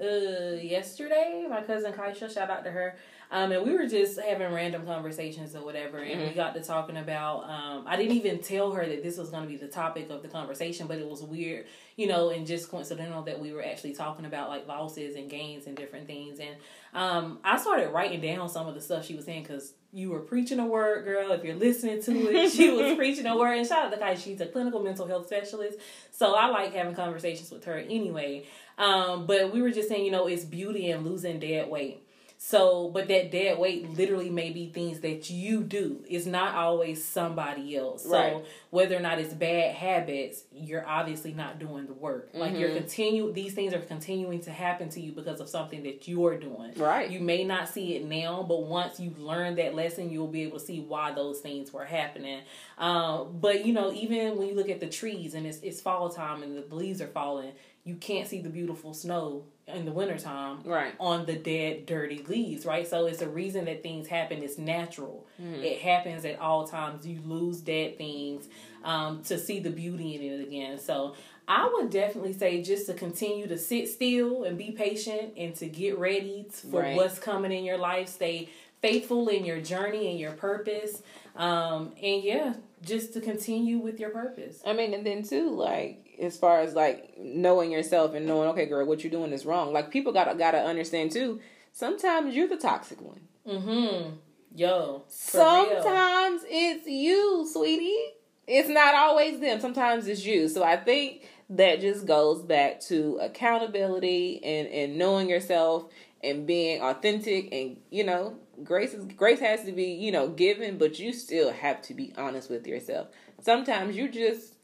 uh 0.00 0.56
yesterday. 0.60 1.46
My 1.48 1.62
cousin 1.62 1.92
Kaisha, 1.92 2.32
shout 2.32 2.50
out 2.50 2.64
to 2.64 2.70
her. 2.70 2.96
Um, 3.30 3.52
and 3.52 3.64
we 3.64 3.72
were 3.72 3.86
just 3.86 4.20
having 4.20 4.52
random 4.52 4.86
conversations 4.86 5.54
or 5.54 5.64
whatever, 5.64 5.98
and 5.98 6.20
we 6.22 6.34
got 6.34 6.54
to 6.54 6.62
talking 6.62 6.96
about. 6.96 7.48
Um, 7.48 7.84
I 7.86 7.96
didn't 7.96 8.16
even 8.16 8.40
tell 8.40 8.72
her 8.72 8.86
that 8.86 9.02
this 9.02 9.18
was 9.18 9.30
going 9.30 9.42
to 9.42 9.48
be 9.48 9.56
the 9.56 9.68
topic 9.68 10.10
of 10.10 10.22
the 10.22 10.28
conversation, 10.28 10.86
but 10.86 10.98
it 10.98 11.08
was 11.08 11.22
weird, 11.22 11.66
you 11.96 12.06
know, 12.06 12.30
and 12.30 12.46
just 12.46 12.70
coincidental 12.70 13.22
that 13.22 13.40
we 13.40 13.52
were 13.52 13.64
actually 13.64 13.94
talking 13.94 14.24
about 14.24 14.48
like 14.50 14.68
losses 14.68 15.16
and 15.16 15.28
gains 15.28 15.66
and 15.66 15.76
different 15.76 16.06
things. 16.06 16.38
And 16.38 16.56
um, 16.92 17.38
I 17.42 17.58
started 17.58 17.88
writing 17.88 18.20
down 18.20 18.48
some 18.48 18.68
of 18.68 18.74
the 18.74 18.80
stuff 18.80 19.04
she 19.04 19.16
was 19.16 19.24
saying 19.24 19.42
because 19.42 19.72
you 19.92 20.10
were 20.10 20.20
preaching 20.20 20.58
a 20.58 20.66
word, 20.66 21.04
girl. 21.04 21.32
If 21.32 21.44
you're 21.44 21.54
listening 21.54 22.02
to 22.02 22.12
it, 22.12 22.50
she 22.52 22.70
was 22.70 22.96
preaching 22.96 23.26
a 23.26 23.36
word. 23.36 23.58
And 23.58 23.66
shout 23.66 23.86
out 23.86 23.92
to 23.92 23.98
Kai, 23.98 24.14
she's 24.14 24.40
a 24.40 24.46
clinical 24.46 24.82
mental 24.82 25.06
health 25.06 25.26
specialist, 25.26 25.78
so 26.12 26.34
I 26.34 26.46
like 26.48 26.74
having 26.74 26.94
conversations 26.94 27.50
with 27.50 27.64
her 27.64 27.78
anyway. 27.78 28.46
Um, 28.76 29.26
but 29.26 29.52
we 29.52 29.62
were 29.62 29.70
just 29.70 29.88
saying, 29.88 30.04
you 30.04 30.10
know, 30.10 30.26
it's 30.26 30.44
beauty 30.44 30.90
and 30.90 31.06
losing 31.06 31.38
dead 31.38 31.68
weight. 31.68 32.03
So, 32.46 32.90
but 32.90 33.08
that 33.08 33.30
dead 33.30 33.58
weight 33.58 33.96
literally 33.96 34.28
may 34.28 34.50
be 34.50 34.66
things 34.68 35.00
that 35.00 35.30
you 35.30 35.62
do. 35.62 36.04
It's 36.06 36.26
not 36.26 36.54
always 36.54 37.02
somebody 37.02 37.74
else. 37.74 38.02
So, 38.02 38.10
Right. 38.10 38.44
whether 38.68 38.94
or 38.94 39.00
not 39.00 39.18
it's 39.18 39.32
bad 39.32 39.74
habits, 39.74 40.44
you're 40.52 40.86
obviously 40.86 41.32
not 41.32 41.58
doing 41.58 41.86
the 41.86 41.94
work. 41.94 42.28
Like 42.34 42.58
you're 42.58 42.74
continue 42.74 43.32
these 43.32 43.54
things 43.54 43.72
are 43.72 43.80
continuing 43.80 44.42
to 44.42 44.50
happen 44.50 44.90
to 44.90 45.00
you 45.00 45.12
because 45.12 45.40
of 45.40 45.48
something 45.48 45.84
that 45.84 46.06
you're 46.06 46.36
doing. 46.36 46.74
Right. 46.76 47.10
You 47.10 47.20
may 47.20 47.44
not 47.44 47.70
see 47.70 47.96
it 47.96 48.04
now, 48.04 48.44
but 48.46 48.64
once 48.64 49.00
you've 49.00 49.18
learned 49.18 49.56
that 49.56 49.74
lesson, 49.74 50.10
you'll 50.10 50.28
be 50.28 50.42
able 50.42 50.58
to 50.58 50.66
see 50.66 50.80
why 50.80 51.12
those 51.12 51.40
things 51.40 51.72
were 51.72 51.86
happening. 51.86 52.42
Um, 52.76 53.38
but 53.40 53.64
you 53.64 53.72
know, 53.72 53.90
even 53.90 54.36
when 54.36 54.48
you 54.48 54.54
look 54.54 54.68
at 54.68 54.80
the 54.80 54.88
trees 54.90 55.32
and 55.32 55.46
it's 55.46 55.60
it's 55.60 55.80
fall 55.80 56.10
time 56.10 56.42
and 56.42 56.62
the 56.70 56.74
leaves 56.74 57.00
are 57.00 57.06
falling, 57.06 57.52
you 57.84 57.94
can't 57.94 58.28
see 58.28 58.42
the 58.42 58.50
beautiful 58.50 58.92
snow 58.92 59.44
in 59.66 59.84
the 59.86 59.92
wintertime 59.92 60.58
Right. 60.64 60.92
on 61.00 61.24
the 61.26 61.36
dead, 61.36 61.86
dirty 61.86 62.22
leaves, 62.28 62.66
right? 62.66 62.86
So 62.86 63.06
it's 63.06 63.22
a 63.22 63.28
reason 63.28 63.64
that 63.64 63.82
things 63.82 64.08
happen. 64.08 64.42
It's 64.42 64.58
natural. 64.58 65.26
Mm-hmm. 65.40 65.62
It 65.64 65.78
happens 65.80 66.24
at 66.24 66.38
all 66.38 66.66
times. 66.66 67.06
You 67.06 67.20
lose 67.24 67.60
dead 67.60 67.96
things 67.96 68.46
um, 68.84 69.22
to 69.24 69.38
see 69.38 69.60
the 69.60 69.70
beauty 69.70 70.16
in 70.16 70.22
it 70.40 70.46
again. 70.46 70.78
So 70.78 71.14
I 71.48 71.70
would 71.72 71.90
definitely 71.90 72.34
say 72.34 72.62
just 72.62 72.86
to 72.86 72.94
continue 72.94 73.46
to 73.46 73.56
sit 73.58 73.88
still 73.88 74.44
and 74.44 74.58
be 74.58 74.70
patient 74.72 75.32
and 75.36 75.54
to 75.56 75.66
get 75.66 75.98
ready 75.98 76.46
for 76.50 76.80
Right. 76.82 76.96
what's 76.96 77.18
coming 77.18 77.50
in 77.52 77.64
your 77.64 77.78
life. 77.78 78.08
Stay 78.08 78.50
faithful 78.82 79.28
in 79.28 79.46
your 79.46 79.60
journey 79.62 80.10
and 80.10 80.18
your 80.18 80.32
purpose. 80.32 81.02
Um, 81.36 81.92
and 82.02 82.22
yeah, 82.22 82.52
just 82.82 83.14
to 83.14 83.20
continue 83.22 83.78
with 83.78 83.98
your 83.98 84.10
purpose. 84.10 84.60
I 84.66 84.74
mean, 84.74 84.92
and 84.92 85.06
then 85.06 85.22
too, 85.22 85.50
like 85.50 86.03
as 86.20 86.36
far 86.36 86.60
as 86.60 86.74
like 86.74 87.14
knowing 87.18 87.70
yourself 87.70 88.14
and 88.14 88.26
knowing, 88.26 88.48
okay, 88.50 88.66
girl, 88.66 88.86
what 88.86 89.02
you're 89.02 89.10
doing 89.10 89.32
is 89.32 89.46
wrong. 89.46 89.72
Like 89.72 89.90
people 89.90 90.12
gotta 90.12 90.34
gotta 90.34 90.58
understand 90.58 91.12
too. 91.12 91.40
Sometimes 91.72 92.34
you're 92.34 92.48
the 92.48 92.56
toxic 92.56 93.00
one. 93.00 93.20
Mm-hmm. 93.46 94.16
Yo. 94.54 95.04
for 95.08 95.38
real. 95.38 95.82
Sometimes 95.82 96.42
it's 96.48 96.86
you, 96.86 97.48
sweetie. 97.50 98.12
It's 98.46 98.68
not 98.68 98.94
always 98.94 99.40
them. 99.40 99.60
Sometimes 99.60 100.06
it's 100.06 100.24
you. 100.24 100.48
So 100.48 100.62
I 100.62 100.76
think 100.76 101.28
that 101.50 101.80
just 101.80 102.06
goes 102.06 102.42
back 102.42 102.80
to 102.80 103.18
accountability 103.20 104.42
and 104.44 104.68
and 104.68 104.98
knowing 104.98 105.28
yourself 105.28 105.86
and 106.22 106.46
being 106.46 106.80
authentic 106.80 107.52
and 107.52 107.76
you 107.90 108.04
know 108.04 108.36
grace 108.62 108.94
is 108.94 109.04
grace 109.04 109.40
has 109.40 109.64
to 109.64 109.72
be 109.72 109.84
you 109.84 110.10
know 110.10 110.28
given 110.28 110.78
but 110.78 110.98
you 110.98 111.12
still 111.12 111.52
have 111.52 111.82
to 111.82 111.92
be 111.92 112.12
honest 112.16 112.48
with 112.48 112.66
yourself 112.66 113.08
sometimes 113.42 113.94
you're 113.94 114.08
just 114.08 114.54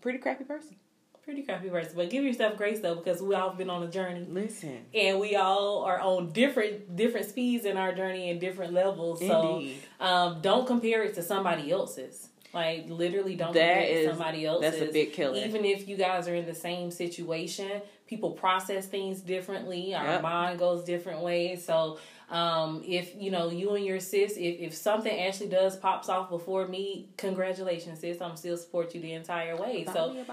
pretty 0.00 0.18
crappy 0.18 0.44
person 0.44 0.76
Pretty 1.22 1.42
crappy 1.42 1.68
person, 1.68 1.92
but 1.94 2.08
give 2.10 2.24
yourself 2.24 2.56
grace 2.56 2.80
though, 2.80 2.94
because 2.96 3.20
we 3.22 3.34
all 3.34 3.50
been 3.50 3.68
on 3.70 3.82
a 3.82 3.88
journey, 3.90 4.26
listen 4.28 4.86
and 4.94 5.20
we 5.20 5.36
all 5.36 5.84
are 5.84 6.00
on 6.00 6.32
different 6.32 6.96
different 6.96 7.26
speeds 7.28 7.66
in 7.66 7.76
our 7.76 7.94
journey 7.94 8.30
and 8.30 8.40
different 8.40 8.72
levels. 8.72 9.20
So, 9.20 9.62
um, 10.00 10.40
don't 10.40 10.66
compare 10.66 11.02
it 11.04 11.14
to 11.16 11.22
somebody 11.22 11.70
else's. 11.70 12.30
Like 12.52 12.86
literally, 12.88 13.36
don't 13.36 13.52
That 13.52 13.74
compare 13.74 13.82
it 13.82 14.02
to 14.04 14.08
somebody 14.10 14.44
else's. 14.46 14.72
that's 14.72 14.90
a 14.90 14.92
big 14.92 15.12
killer. 15.12 15.36
Even 15.36 15.64
if 15.64 15.86
you 15.86 15.96
guys 15.96 16.26
are 16.26 16.34
in 16.34 16.46
the 16.46 16.54
same 16.54 16.90
situation, 16.90 17.80
people 18.08 18.32
process 18.32 18.86
things 18.86 19.20
differently. 19.20 19.94
Our 19.94 20.04
Yep. 20.04 20.22
mind 20.22 20.58
goes 20.58 20.82
different 20.84 21.20
ways. 21.20 21.64
So, 21.64 21.98
Um, 22.30 22.82
if 22.86 23.14
you 23.16 23.30
know 23.30 23.50
you 23.50 23.74
and 23.74 23.84
your 23.84 24.00
sis, 24.00 24.32
if, 24.32 24.60
if 24.60 24.74
something 24.74 25.20
actually 25.20 25.48
does 25.48 25.76
pops 25.76 26.08
off 26.08 26.30
before 26.30 26.66
me, 26.68 27.08
congratulations, 27.16 28.00
sis. 28.00 28.20
I'm 28.20 28.36
still 28.36 28.56
support 28.56 28.94
you 28.94 29.00
the 29.00 29.12
entire 29.12 29.56
way. 29.56 29.84
Buy 29.84 29.92
so 29.92 30.12
me 30.12 30.24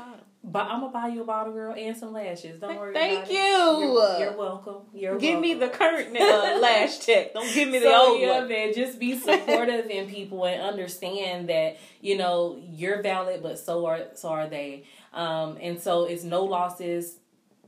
but 0.49 0.67
I'm 0.67 0.79
gonna 0.79 0.93
buy 0.93 1.07
you 1.07 1.21
a 1.21 1.25
bottle, 1.25 1.51
girl, 1.51 1.75
and 1.77 1.95
some 1.97 2.13
lashes. 2.13 2.59
Don't 2.61 2.77
worry. 2.77 2.93
Thank 2.93 3.25
about 3.25 3.31
you. 3.31 3.37
You're, 3.37 4.19
you're 4.19 4.37
welcome. 4.37 4.75
You're 4.93 5.17
Give 5.17 5.39
me 5.39 5.55
welcome. 5.55 5.71
the 5.71 5.77
current 5.77 6.17
uh, 6.17 6.59
lash 6.61 7.05
check. 7.05 7.33
Don't 7.33 7.53
give 7.53 7.67
me 7.67 7.79
the 7.79 7.85
so, 7.85 8.11
old 8.11 8.21
yeah, 8.21 8.39
one. 8.39 8.47
man, 8.47 8.73
just 8.73 8.97
be 8.97 9.17
supportive 9.17 9.87
in 9.89 10.07
people 10.07 10.45
and 10.45 10.61
understand 10.61 11.49
that 11.49 11.77
you 11.99 12.17
know 12.17 12.61
you're 12.69 13.01
valid, 13.01 13.43
but 13.43 13.59
so 13.59 13.85
are 13.87 14.05
so 14.13 14.29
are 14.29 14.47
they. 14.47 14.85
Um, 15.13 15.57
and 15.61 15.81
so 15.81 16.05
it's 16.05 16.23
no 16.23 16.45
losses, 16.45 17.17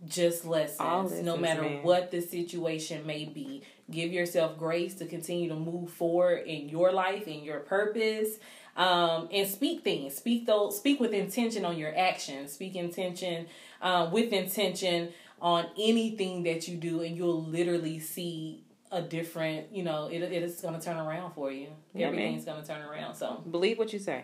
just 0.07 0.45
All 0.45 0.51
lessons. 0.51 1.25
no 1.25 1.35
matter 1.35 1.63
man. 1.63 1.83
what 1.83 2.11
the 2.11 2.21
situation 2.21 3.05
may 3.05 3.25
be, 3.25 3.63
give 3.91 4.11
yourself 4.11 4.57
grace 4.57 4.93
to 4.95 5.05
continue 5.05 5.49
to 5.49 5.55
move 5.55 5.89
forward 5.91 6.45
in 6.47 6.69
your 6.69 6.91
life 6.91 7.27
and 7.27 7.43
your 7.43 7.59
purpose. 7.59 8.37
Um, 8.75 9.27
and 9.33 9.47
speak 9.47 9.83
things. 9.83 10.15
Speak 10.15 10.45
those. 10.45 10.77
Speak 10.77 10.99
with 11.01 11.11
intention 11.11 11.65
on 11.65 11.77
your 11.77 11.95
actions. 11.97 12.53
Speak 12.53 12.75
intention 12.75 13.47
um, 13.81 14.11
with 14.11 14.31
intention 14.31 15.09
on 15.41 15.65
anything 15.77 16.43
that 16.43 16.67
you 16.67 16.77
do, 16.77 17.01
and 17.01 17.15
you'll 17.17 17.43
literally 17.43 17.99
see 17.99 18.63
a 18.91 19.01
different. 19.01 19.73
You 19.73 19.83
know, 19.83 20.07
it 20.07 20.21
it 20.21 20.43
is 20.43 20.61
going 20.61 20.79
to 20.79 20.81
turn 20.85 20.97
around 20.97 21.33
for 21.33 21.51
you. 21.51 21.67
Yeah. 21.93 22.07
Everything's 22.07 22.45
going 22.45 22.61
to 22.61 22.67
turn 22.67 22.81
around. 22.81 23.15
So 23.15 23.43
Believe 23.51 23.77
what 23.77 23.91
you 23.91 23.99
say. 23.99 24.23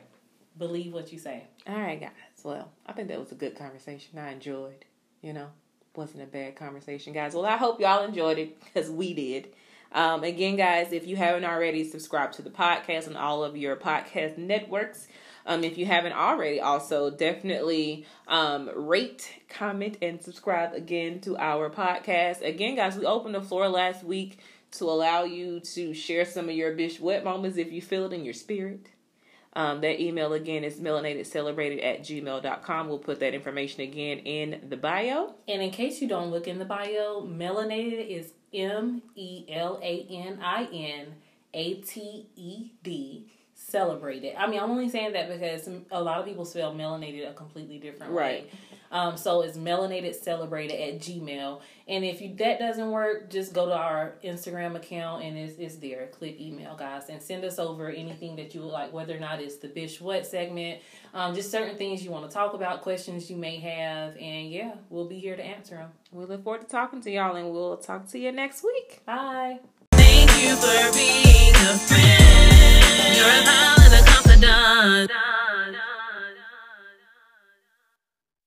believe 0.57 0.93
what 0.93 1.11
you 1.11 1.19
say. 1.19 1.43
All 1.67 1.75
right, 1.77 1.99
guys. 1.99 2.11
Well, 2.43 2.71
I 2.85 2.93
think 2.93 3.09
that 3.09 3.19
was 3.19 3.31
a 3.33 3.35
good 3.35 3.57
conversation. 3.57 4.17
I 4.19 4.31
enjoyed. 4.31 4.85
You 5.21 5.33
know, 5.33 5.47
wasn't 5.97 6.23
a 6.23 6.27
bad 6.27 6.55
conversation, 6.55 7.13
guys. 7.13 7.33
Well, 7.33 7.45
I 7.45 7.57
hope 7.57 7.79
y'all 7.79 8.05
enjoyed 8.05 8.37
it 8.37 8.59
because 8.63 8.89
we 8.89 9.13
did. 9.13 9.49
Um, 9.91 10.23
again, 10.23 10.57
guys, 10.57 10.91
if 10.91 11.07
you 11.07 11.15
haven't 11.15 11.45
already, 11.45 11.83
subscribe 11.83 12.33
to 12.33 12.41
the 12.41 12.49
podcast 12.49 13.07
on 13.07 13.15
all 13.15 13.43
of 13.43 13.55
your 13.55 13.75
podcast 13.75 14.37
networks. 14.37 15.07
Um, 15.45 15.63
if 15.63 15.77
you 15.77 15.85
haven't 15.85 16.13
already, 16.13 16.59
also 16.59 17.11
definitely 17.11 18.05
um, 18.27 18.69
rate, 18.75 19.31
comment, 19.47 19.97
and 20.01 20.21
subscribe 20.21 20.73
again 20.73 21.21
to 21.21 21.37
our 21.37 21.69
podcast. 21.69 22.41
Again, 22.41 22.75
guys, 22.75 22.97
we 22.97 23.05
opened 23.05 23.35
the 23.35 23.41
floor 23.41 23.69
last 23.69 24.03
week 24.03 24.39
to 24.71 24.85
allow 24.85 25.23
you 25.23 25.59
to 25.61 25.93
share 25.93 26.25
some 26.25 26.49
of 26.49 26.55
your 26.55 26.75
bitch 26.75 26.99
wet 26.99 27.23
moments 27.23 27.57
if 27.57 27.71
you 27.71 27.81
feel 27.81 28.05
it 28.05 28.13
in 28.13 28.25
your 28.25 28.33
spirit. 28.33 28.87
Um, 29.57 29.79
that 29.81 30.01
email 30.01 30.33
again 30.33 30.65
is 30.65 30.81
melanatedcelebrated 30.81 31.83
at 31.83 32.01
gmail.com. 32.01 32.89
We'll 32.89 32.99
put 32.99 33.21
that 33.21 33.33
information 33.33 33.81
again 33.81 34.19
in 34.19 34.67
the 34.67 34.75
bio. 34.75 35.35
And 35.47 35.61
in 35.61 35.71
case 35.71 36.01
you 36.01 36.09
don't 36.09 36.29
look 36.29 36.47
in 36.47 36.59
the 36.59 36.65
bio, 36.65 37.21
melanated 37.25 38.05
is 38.09 38.33
M 38.53 39.01
E 39.15 39.45
L 39.49 39.79
A 39.81 40.05
N 40.09 40.39
I 40.43 40.65
N 40.65 41.15
A 41.53 41.75
T 41.75 42.27
E 42.35 42.71
D. 42.83 43.31
Celebrated. 43.57 44.35
I 44.37 44.47
mean, 44.47 44.59
I'm 44.59 44.69
only 44.69 44.89
saying 44.89 45.13
that 45.13 45.29
because 45.29 45.69
a 45.89 46.01
lot 46.01 46.19
of 46.19 46.25
people 46.25 46.43
spell 46.43 46.73
melanated 46.75 47.29
a 47.29 47.33
completely 47.33 47.77
different 47.77 48.11
way. 48.11 48.47
Right. 48.91 48.99
Um, 48.99 49.17
so 49.17 49.41
it's 49.41 49.57
melanated 49.57 50.15
celebrated 50.15 50.79
at 50.79 50.99
Gmail. 50.99 51.61
And 51.87 52.03
if 52.03 52.21
you 52.21 52.33
that 52.35 52.57
doesn't 52.59 52.89
work, 52.89 53.29
just 53.29 53.53
go 53.53 53.67
to 53.67 53.75
our 53.75 54.15
Instagram 54.23 54.75
account 54.75 55.23
and 55.23 55.37
it's, 55.37 55.57
it's 55.59 55.75
there. 55.75 56.07
Click 56.07 56.39
email, 56.39 56.75
guys, 56.75 57.09
and 57.09 57.21
send 57.21 57.43
us 57.45 57.59
over 57.59 57.89
anything 57.89 58.35
that 58.37 58.55
you 58.55 58.61
would 58.61 58.71
like, 58.71 58.91
whether 58.91 59.15
or 59.15 59.19
not 59.19 59.39
it's 59.39 59.57
the 59.57 59.67
Bish 59.67 60.01
What 60.01 60.25
segment, 60.25 60.81
um, 61.13 61.35
just 61.35 61.51
certain 61.51 61.77
things 61.77 62.03
you 62.03 62.11
want 62.11 62.27
to 62.27 62.33
talk 62.33 62.53
about, 62.53 62.81
questions 62.81 63.29
you 63.29 63.37
may 63.37 63.57
have. 63.59 64.17
And 64.17 64.49
yeah, 64.49 64.73
we'll 64.89 65.07
be 65.07 65.19
here 65.19 65.35
to 65.35 65.43
answer 65.43 65.75
them. 65.75 65.91
We 66.11 66.25
look 66.25 66.43
forward 66.43 66.61
to 66.61 66.67
talking 66.67 67.01
to 67.01 67.11
y'all 67.11 67.35
and 67.35 67.51
we'll 67.51 67.77
talk 67.77 68.07
to 68.09 68.19
you 68.19 68.31
next 68.31 68.63
week. 68.63 69.01
Bye. 69.05 69.59
Thank 69.91 70.31
you 70.41 70.55
for 70.55 70.93
being 70.93 71.53
a 71.53 71.77
friend. 71.77 73.15
You're 73.15 73.27
a 73.27 73.43
pal 73.43 73.81
and 73.81 73.93
a 73.93 74.03
confidant. 74.11 75.11